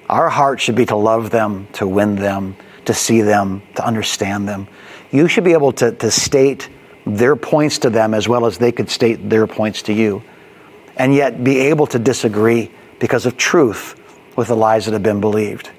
Our 0.09 0.31
heart 0.31 0.61
should 0.61 0.77
be 0.77 0.87
to 0.87 0.97
love 0.97 1.31
them, 1.31 1.67
to 1.75 1.87
win 1.87 2.15
them, 2.17 2.57
to 2.87 2.95
see 2.95 3.21
them, 3.21 3.63
to 3.75 3.85
understand 3.85 4.49
them. 4.49 4.69
You 5.11 5.29
should 5.29 5.45
be 5.45 5.53
able 5.53 5.73
to, 5.73 5.93
to 5.93 6.11
state 6.11 6.71
their 7.05 7.37
points 7.37 7.81
to 7.81 7.91
them 7.91 8.15
as 8.15 8.29
well 8.29 8.47
as 8.47 8.59
they 8.59 8.73
could 8.73 8.89
state 8.89 9.29
their 9.29 9.47
points 9.47 9.83
to 9.83 9.93
you. 9.93 10.23
and 10.99 11.15
yet 11.15 11.43
be 11.43 11.59
able 11.61 11.87
to 11.87 11.99
disagree 11.99 12.71
because 12.99 13.25
of 13.25 13.37
truth 13.37 13.95
with 14.37 14.49
the 14.49 14.57
lies 14.57 14.85
that 14.85 14.93
have 14.93 15.03
been 15.03 15.21
believed. 15.21 15.71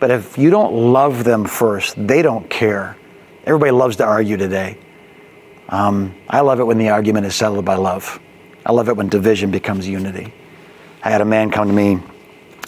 But 0.00 0.10
if 0.10 0.38
you 0.38 0.50
don't 0.50 0.92
love 0.92 1.24
them 1.24 1.44
first, 1.44 1.94
they 1.96 2.22
don't 2.22 2.48
care. 2.48 2.96
Everybody 3.44 3.72
loves 3.72 3.96
to 3.96 4.04
argue 4.04 4.36
today. 4.36 4.78
Um, 5.68 6.14
I 6.28 6.40
love 6.40 6.60
it 6.60 6.64
when 6.64 6.78
the 6.78 6.90
argument 6.90 7.26
is 7.26 7.34
settled 7.34 7.64
by 7.64 7.74
love. 7.74 8.20
I 8.64 8.72
love 8.72 8.88
it 8.88 8.96
when 8.96 9.08
division 9.08 9.50
becomes 9.50 9.88
unity. 9.88 10.32
I 11.02 11.10
had 11.10 11.20
a 11.20 11.24
man 11.24 11.50
come 11.50 11.68
to 11.68 11.74
me 11.74 12.00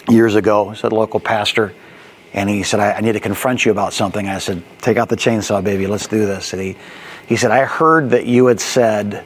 years 0.09 0.35
ago, 0.35 0.73
said 0.73 0.91
a 0.91 0.95
local 0.95 1.19
pastor, 1.19 1.73
and 2.33 2.49
he 2.49 2.63
said, 2.63 2.81
I, 2.81 2.93
I, 2.93 3.01
need 3.01 3.13
to 3.13 3.21
confront 3.21 3.65
you 3.65 3.71
about 3.71 3.93
something. 3.93 4.27
I 4.27 4.39
said, 4.39 4.61
Take 4.79 4.97
out 4.97 5.07
the 5.07 5.15
chainsaw, 5.15 5.63
baby, 5.63 5.87
let's 5.87 6.07
do 6.07 6.25
this. 6.25 6.51
And 6.51 6.61
he, 6.61 6.75
he 7.27 7.37
said, 7.37 7.51
I 7.51 7.63
heard 7.63 8.09
that 8.09 8.25
you 8.25 8.47
had 8.47 8.59
said 8.59 9.23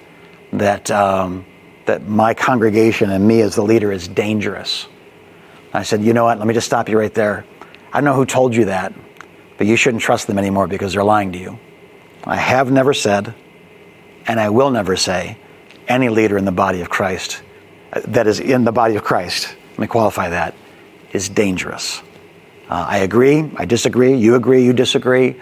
that, 0.54 0.92
um, 0.92 1.46
that 1.86 2.08
my 2.08 2.36
congregation 2.36 3.10
and 3.10 3.28
me 3.28 3.42
as 3.42 3.56
the 3.56 3.64
leader 3.64 3.92
is 3.92 4.08
dangerous. 4.08 4.88
I 5.74 5.84
said, 5.84 6.04
You 6.04 6.14
know 6.14 6.26
what? 6.26 6.38
Let 6.38 6.48
me 6.48 6.54
just 6.54 6.68
stop 6.68 6.88
you 6.88 7.00
right 7.00 7.14
there. 7.14 7.46
I 7.92 7.98
don't 7.98 8.06
know 8.06 8.14
who 8.14 8.26
told 8.26 8.56
you 8.56 8.66
that, 8.66 8.94
but 9.58 9.66
you 9.66 9.76
shouldn't 9.76 10.04
trust 10.04 10.28
them 10.28 10.38
anymore 10.38 10.68
because 10.68 10.94
they're 10.94 11.04
lying 11.04 11.32
to 11.32 11.40
you. 11.40 11.60
I 12.24 12.36
have 12.36 12.72
never 12.72 12.94
said, 12.94 13.34
and 14.28 14.40
I 14.40 14.50
will 14.50 14.70
never 14.70 14.96
say, 14.96 15.38
any 15.90 16.10
leader 16.10 16.38
in 16.38 16.46
the 16.46 16.52
body 16.52 16.82
of 16.82 16.90
Christ 16.90 17.42
uh, 17.92 18.02
that 18.10 18.28
is 18.28 18.40
in 18.40 18.64
the 18.64 18.72
body 18.72 18.96
of 18.96 19.04
Christ, 19.04 19.56
let 19.72 19.80
me 19.80 19.88
qualify 19.88 20.30
that, 20.30 20.56
is 21.12 21.28
dangerous. 21.28 22.02
Uh, 22.70 22.86
I 22.88 23.00
agree, 23.00 23.52
I 23.58 23.66
disagree, 23.66 24.16
you 24.16 24.36
agree, 24.36 24.64
you 24.64 24.74
disagree. 24.74 25.36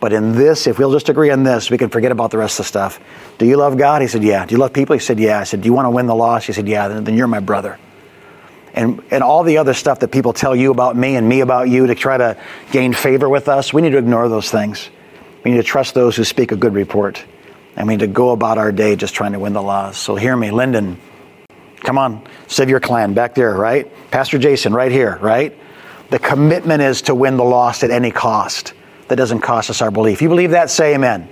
But 0.00 0.12
in 0.12 0.32
this, 0.32 0.66
if 0.66 0.78
we'll 0.78 0.92
just 0.92 1.08
agree 1.08 1.30
on 1.30 1.44
this, 1.44 1.70
we 1.70 1.78
can 1.78 1.88
forget 1.88 2.12
about 2.12 2.30
the 2.30 2.36
rest 2.36 2.60
of 2.60 2.66
the 2.66 2.68
stuff. 2.68 3.00
Do 3.38 3.46
you 3.46 3.56
love 3.56 3.78
God? 3.78 4.02
He 4.02 4.08
said, 4.08 4.22
Yeah. 4.22 4.44
Do 4.44 4.54
you 4.54 4.58
love 4.58 4.74
people? 4.74 4.92
He 4.92 5.00
said, 5.00 5.18
Yeah. 5.18 5.40
I 5.40 5.44
said, 5.44 5.62
Do 5.62 5.66
you 5.66 5.72
want 5.72 5.86
to 5.86 5.90
win 5.90 6.06
the 6.06 6.14
loss? 6.14 6.44
He 6.44 6.52
said, 6.52 6.68
Yeah. 6.68 6.88
Then, 6.88 7.04
then 7.04 7.14
you're 7.14 7.26
my 7.26 7.40
brother. 7.40 7.78
And, 8.74 9.02
and 9.10 9.22
all 9.22 9.44
the 9.44 9.56
other 9.56 9.72
stuff 9.72 10.00
that 10.00 10.08
people 10.08 10.34
tell 10.34 10.54
you 10.54 10.72
about 10.72 10.94
me 10.94 11.16
and 11.16 11.26
me 11.26 11.40
about 11.40 11.70
you 11.70 11.86
to 11.86 11.94
try 11.94 12.18
to 12.18 12.36
gain 12.70 12.92
favor 12.92 13.30
with 13.30 13.48
us, 13.48 13.72
we 13.72 13.80
need 13.80 13.92
to 13.92 13.98
ignore 13.98 14.28
those 14.28 14.50
things. 14.50 14.90
We 15.42 15.52
need 15.52 15.56
to 15.58 15.62
trust 15.62 15.94
those 15.94 16.16
who 16.16 16.24
speak 16.24 16.52
a 16.52 16.56
good 16.56 16.74
report. 16.74 17.24
And 17.76 17.88
mean, 17.88 17.98
to 18.00 18.06
go 18.06 18.30
about 18.30 18.58
our 18.58 18.72
day 18.72 18.96
just 18.96 19.14
trying 19.14 19.32
to 19.32 19.38
win 19.38 19.52
the 19.52 19.62
loss. 19.62 19.98
So 19.98 20.14
hear 20.14 20.36
me, 20.36 20.50
Lyndon. 20.50 20.98
Come 21.84 21.98
on, 21.98 22.26
save 22.46 22.70
your 22.70 22.80
Clan 22.80 23.14
back 23.14 23.34
there, 23.34 23.54
right? 23.54 23.90
Pastor 24.10 24.38
Jason 24.38 24.72
right 24.72 24.90
here, 24.90 25.18
right? 25.20 25.58
The 26.10 26.18
commitment 26.18 26.82
is 26.82 27.02
to 27.02 27.14
win 27.14 27.36
the 27.36 27.44
lost 27.44 27.84
at 27.84 27.90
any 27.90 28.10
cost. 28.10 28.72
That 29.08 29.16
doesn't 29.16 29.40
cost 29.40 29.68
us 29.68 29.82
our 29.82 29.90
belief. 29.90 30.22
You 30.22 30.30
believe 30.30 30.52
that? 30.52 30.70
Say 30.70 30.94
amen. 30.94 31.28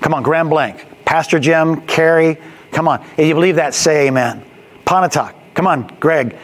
Come 0.00 0.14
on, 0.14 0.22
Graham 0.22 0.48
Blank, 0.48 0.86
Pastor 1.04 1.38
Jim, 1.38 1.82
Carrie, 1.82 2.38
come 2.72 2.88
on. 2.88 3.04
If 3.16 3.26
you 3.26 3.34
believe 3.34 3.56
that, 3.56 3.74
say 3.74 4.06
amen. 4.06 4.44
Pontotoc, 4.84 5.34
come 5.54 5.66
on, 5.66 5.86
Greg. 6.00 6.36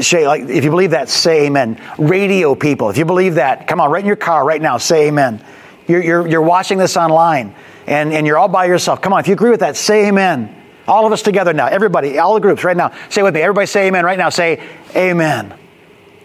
Shay, 0.00 0.26
like, 0.26 0.42
if 0.42 0.64
you 0.64 0.70
believe 0.70 0.90
that, 0.92 1.08
say 1.08 1.46
amen. 1.46 1.80
Radio 1.98 2.54
people, 2.54 2.90
if 2.90 2.96
you 2.96 3.04
believe 3.04 3.34
that, 3.34 3.68
come 3.68 3.80
on, 3.80 3.90
right 3.90 4.00
in 4.00 4.06
your 4.06 4.16
car 4.16 4.44
right 4.44 4.60
now, 4.60 4.78
say 4.78 5.08
amen. 5.08 5.44
You're, 5.86 6.02
you're, 6.02 6.26
you're 6.26 6.42
watching 6.42 6.78
this 6.78 6.96
online 6.96 7.54
and, 7.86 8.12
and 8.12 8.26
you're 8.26 8.38
all 8.38 8.48
by 8.48 8.66
yourself. 8.66 9.00
Come 9.00 9.12
on, 9.12 9.20
if 9.20 9.28
you 9.28 9.34
agree 9.34 9.50
with 9.50 9.60
that, 9.60 9.76
say 9.76 10.08
amen. 10.08 10.64
All 10.88 11.06
of 11.06 11.12
us 11.12 11.22
together 11.22 11.52
now, 11.52 11.66
everybody, 11.66 12.18
all 12.18 12.34
the 12.34 12.40
groups 12.40 12.62
right 12.62 12.76
now, 12.76 12.92
say 13.08 13.22
with 13.22 13.34
me. 13.34 13.40
Everybody 13.40 13.66
say 13.66 13.88
amen 13.88 14.04
right 14.04 14.18
now. 14.18 14.28
Say 14.28 14.62
amen. 14.94 15.54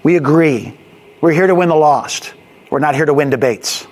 We 0.04 0.18
agree. 0.18 0.78
We're 1.20 1.32
here 1.32 1.48
to 1.48 1.56
win 1.56 1.70
the 1.70 1.76
lost. 1.76 2.34
We're 2.70 2.80
not 2.80 2.96
here 2.96 3.06
to 3.06 3.14
win 3.14 3.30
debates. 3.30 3.88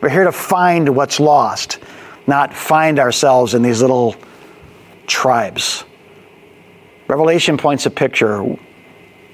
We're 0.00 0.08
here 0.08 0.24
to 0.24 0.32
find 0.32 0.94
what's 0.94 1.18
lost, 1.18 1.78
not 2.26 2.54
find 2.54 2.98
ourselves 2.98 3.54
in 3.54 3.62
these 3.62 3.82
little 3.82 4.14
tribes. 5.06 5.84
Revelation 7.08 7.56
points 7.56 7.86
a 7.86 7.90
picture 7.90 8.56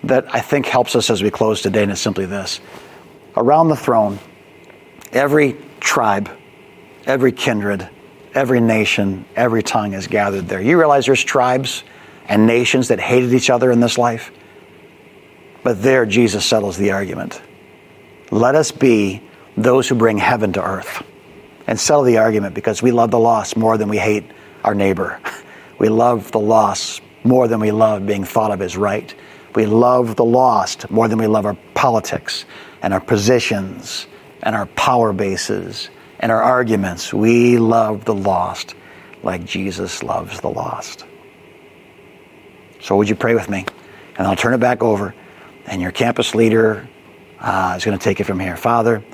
that 0.04 0.32
I 0.32 0.40
think 0.40 0.66
helps 0.66 0.96
us 0.96 1.10
as 1.10 1.22
we 1.22 1.30
close 1.30 1.60
today, 1.60 1.82
and 1.82 1.92
it's 1.92 2.00
simply 2.00 2.26
this. 2.26 2.60
Around 3.36 3.68
the 3.68 3.76
throne, 3.76 4.18
every 5.12 5.56
tribe, 5.80 6.30
every 7.06 7.32
kindred, 7.32 7.88
every 8.34 8.60
nation, 8.60 9.24
every 9.36 9.62
tongue 9.62 9.92
is 9.92 10.06
gathered 10.06 10.48
there. 10.48 10.60
You 10.60 10.78
realize 10.78 11.06
there's 11.06 11.22
tribes 11.22 11.84
and 12.26 12.46
nations 12.46 12.88
that 12.88 13.00
hated 13.00 13.32
each 13.32 13.50
other 13.50 13.70
in 13.70 13.80
this 13.80 13.98
life? 13.98 14.30
But 15.62 15.82
there, 15.82 16.04
Jesus 16.06 16.44
settles 16.44 16.76
the 16.76 16.92
argument. 16.92 17.40
Let 18.30 18.54
us 18.54 18.70
be 18.70 19.22
those 19.56 19.88
who 19.88 19.94
bring 19.94 20.18
heaven 20.18 20.52
to 20.54 20.62
earth 20.62 21.02
and 21.66 21.78
settle 21.78 22.02
the 22.02 22.18
argument 22.18 22.54
because 22.54 22.82
we 22.82 22.90
love 22.90 23.10
the 23.10 23.18
lost 23.18 23.56
more 23.56 23.78
than 23.78 23.88
we 23.88 23.98
hate 23.98 24.24
our 24.62 24.74
neighbor. 24.74 25.20
We 25.76 25.88
love 25.88 26.30
the 26.30 26.38
lost 26.38 27.02
more 27.24 27.48
than 27.48 27.58
we 27.58 27.72
love 27.72 28.06
being 28.06 28.24
thought 28.24 28.52
of 28.52 28.62
as 28.62 28.76
right. 28.76 29.12
We 29.56 29.66
love 29.66 30.14
the 30.14 30.24
lost 30.24 30.88
more 30.88 31.08
than 31.08 31.18
we 31.18 31.26
love 31.26 31.46
our 31.46 31.56
politics 31.74 32.44
and 32.80 32.94
our 32.94 33.00
positions 33.00 34.06
and 34.42 34.54
our 34.54 34.66
power 34.66 35.12
bases 35.12 35.90
and 36.24 36.32
our 36.32 36.42
arguments. 36.42 37.12
We 37.12 37.58
love 37.58 38.06
the 38.06 38.14
lost 38.14 38.74
like 39.22 39.44
Jesus 39.44 40.02
loves 40.02 40.40
the 40.40 40.48
lost. 40.48 41.04
So, 42.80 42.96
would 42.96 43.10
you 43.10 43.14
pray 43.14 43.34
with 43.34 43.50
me? 43.50 43.66
And 44.16 44.26
I'll 44.26 44.34
turn 44.34 44.54
it 44.54 44.58
back 44.58 44.82
over, 44.82 45.14
and 45.66 45.82
your 45.82 45.90
campus 45.90 46.34
leader 46.34 46.88
uh, 47.40 47.74
is 47.76 47.84
going 47.84 47.98
to 47.98 48.02
take 48.02 48.20
it 48.20 48.24
from 48.24 48.40
here. 48.40 48.56
Father, 48.56 49.04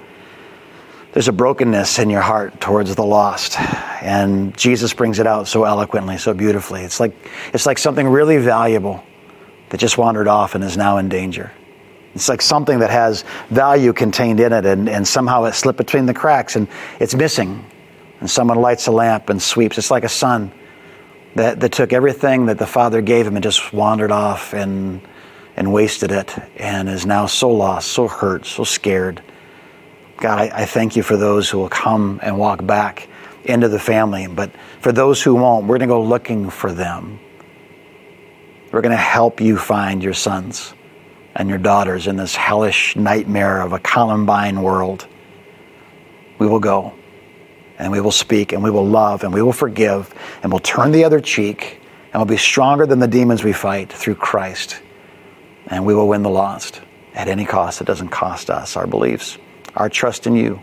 there's 1.12 1.26
a 1.26 1.32
brokenness 1.32 1.98
in 1.98 2.10
your 2.10 2.20
heart 2.20 2.60
towards 2.60 2.94
the 2.94 3.04
lost 3.04 3.58
and 4.00 4.56
jesus 4.56 4.94
brings 4.94 5.18
it 5.18 5.26
out 5.26 5.48
so 5.48 5.64
eloquently 5.64 6.16
so 6.16 6.32
beautifully 6.32 6.82
it's 6.82 7.00
like 7.00 7.12
it's 7.52 7.66
like 7.66 7.78
something 7.78 8.06
really 8.06 8.38
valuable 8.38 9.04
that 9.70 9.78
just 9.78 9.98
wandered 9.98 10.28
off 10.28 10.54
and 10.54 10.62
is 10.62 10.76
now 10.76 10.98
in 10.98 11.08
danger 11.08 11.50
it's 12.14 12.28
like 12.28 12.42
something 12.42 12.80
that 12.80 12.90
has 12.90 13.24
value 13.50 13.92
contained 13.92 14.40
in 14.40 14.52
it 14.52 14.66
and, 14.66 14.88
and 14.88 15.06
somehow 15.06 15.44
it 15.44 15.52
slipped 15.52 15.78
between 15.78 16.06
the 16.06 16.14
cracks 16.14 16.56
and 16.56 16.68
it's 16.98 17.14
missing 17.14 17.64
and 18.20 18.28
someone 18.28 18.58
lights 18.58 18.86
a 18.86 18.92
lamp 18.92 19.30
and 19.30 19.40
sweeps 19.40 19.78
it's 19.78 19.90
like 19.90 20.04
a 20.04 20.08
son 20.08 20.52
that, 21.36 21.60
that 21.60 21.72
took 21.72 21.92
everything 21.92 22.46
that 22.46 22.58
the 22.58 22.66
father 22.66 23.00
gave 23.00 23.26
him 23.26 23.36
and 23.36 23.42
just 23.42 23.72
wandered 23.72 24.10
off 24.10 24.52
and 24.52 25.00
and 25.56 25.72
wasted 25.72 26.10
it 26.10 26.36
and 26.56 26.88
is 26.88 27.06
now 27.06 27.26
so 27.26 27.50
lost 27.50 27.88
so 27.88 28.08
hurt 28.08 28.46
so 28.46 28.64
scared 28.64 29.22
God, 30.20 30.38
I, 30.38 30.62
I 30.62 30.64
thank 30.66 30.96
you 30.96 31.02
for 31.02 31.16
those 31.16 31.48
who 31.48 31.58
will 31.58 31.70
come 31.70 32.20
and 32.22 32.38
walk 32.38 32.64
back 32.64 33.08
into 33.44 33.68
the 33.68 33.78
family. 33.78 34.26
But 34.26 34.52
for 34.80 34.92
those 34.92 35.22
who 35.22 35.34
won't, 35.34 35.66
we're 35.66 35.78
going 35.78 35.88
to 35.88 35.94
go 35.94 36.02
looking 36.02 36.50
for 36.50 36.72
them. 36.72 37.18
We're 38.70 38.82
going 38.82 38.92
to 38.92 38.98
help 38.98 39.40
you 39.40 39.56
find 39.56 40.02
your 40.02 40.12
sons 40.12 40.74
and 41.40 41.48
your 41.48 41.58
daughters 41.58 42.06
in 42.06 42.16
this 42.16 42.36
hellish 42.36 42.94
nightmare 42.96 43.62
of 43.62 43.72
a 43.72 43.78
Columbine 43.78 44.62
world. 44.62 45.06
We 46.38 46.46
will 46.46 46.60
go 46.60 46.94
and 47.78 47.90
we 47.90 48.00
will 48.00 48.12
speak 48.12 48.52
and 48.52 48.62
we 48.62 48.70
will 48.70 48.86
love 48.86 49.24
and 49.24 49.32
we 49.32 49.42
will 49.42 49.52
forgive 49.52 50.14
and 50.42 50.52
we'll 50.52 50.60
turn 50.60 50.92
the 50.92 51.04
other 51.04 51.20
cheek 51.20 51.80
and 52.12 52.20
we'll 52.20 52.26
be 52.26 52.36
stronger 52.36 52.86
than 52.86 52.98
the 52.98 53.08
demons 53.08 53.42
we 53.42 53.52
fight 53.52 53.92
through 53.92 54.16
Christ. 54.16 54.80
And 55.68 55.86
we 55.86 55.94
will 55.94 56.08
win 56.08 56.22
the 56.22 56.30
lost 56.30 56.82
at 57.14 57.26
any 57.26 57.44
cost. 57.44 57.80
It 57.80 57.86
doesn't 57.86 58.10
cost 58.10 58.50
us 58.50 58.76
our 58.76 58.86
beliefs 58.86 59.38
our 59.76 59.88
trust 59.88 60.26
in 60.26 60.34
you. 60.34 60.60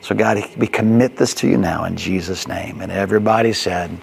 So, 0.00 0.14
God, 0.14 0.42
we 0.56 0.66
commit 0.66 1.16
this 1.16 1.34
to 1.34 1.48
you 1.48 1.56
now 1.56 1.84
in 1.84 1.96
Jesus' 1.96 2.46
name. 2.46 2.80
And 2.80 2.92
everybody 2.92 3.52
said, 3.52 3.96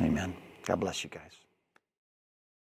Amen. 0.00 0.34
God 0.64 0.80
bless 0.80 1.04
you 1.04 1.10
guys. 1.10 1.25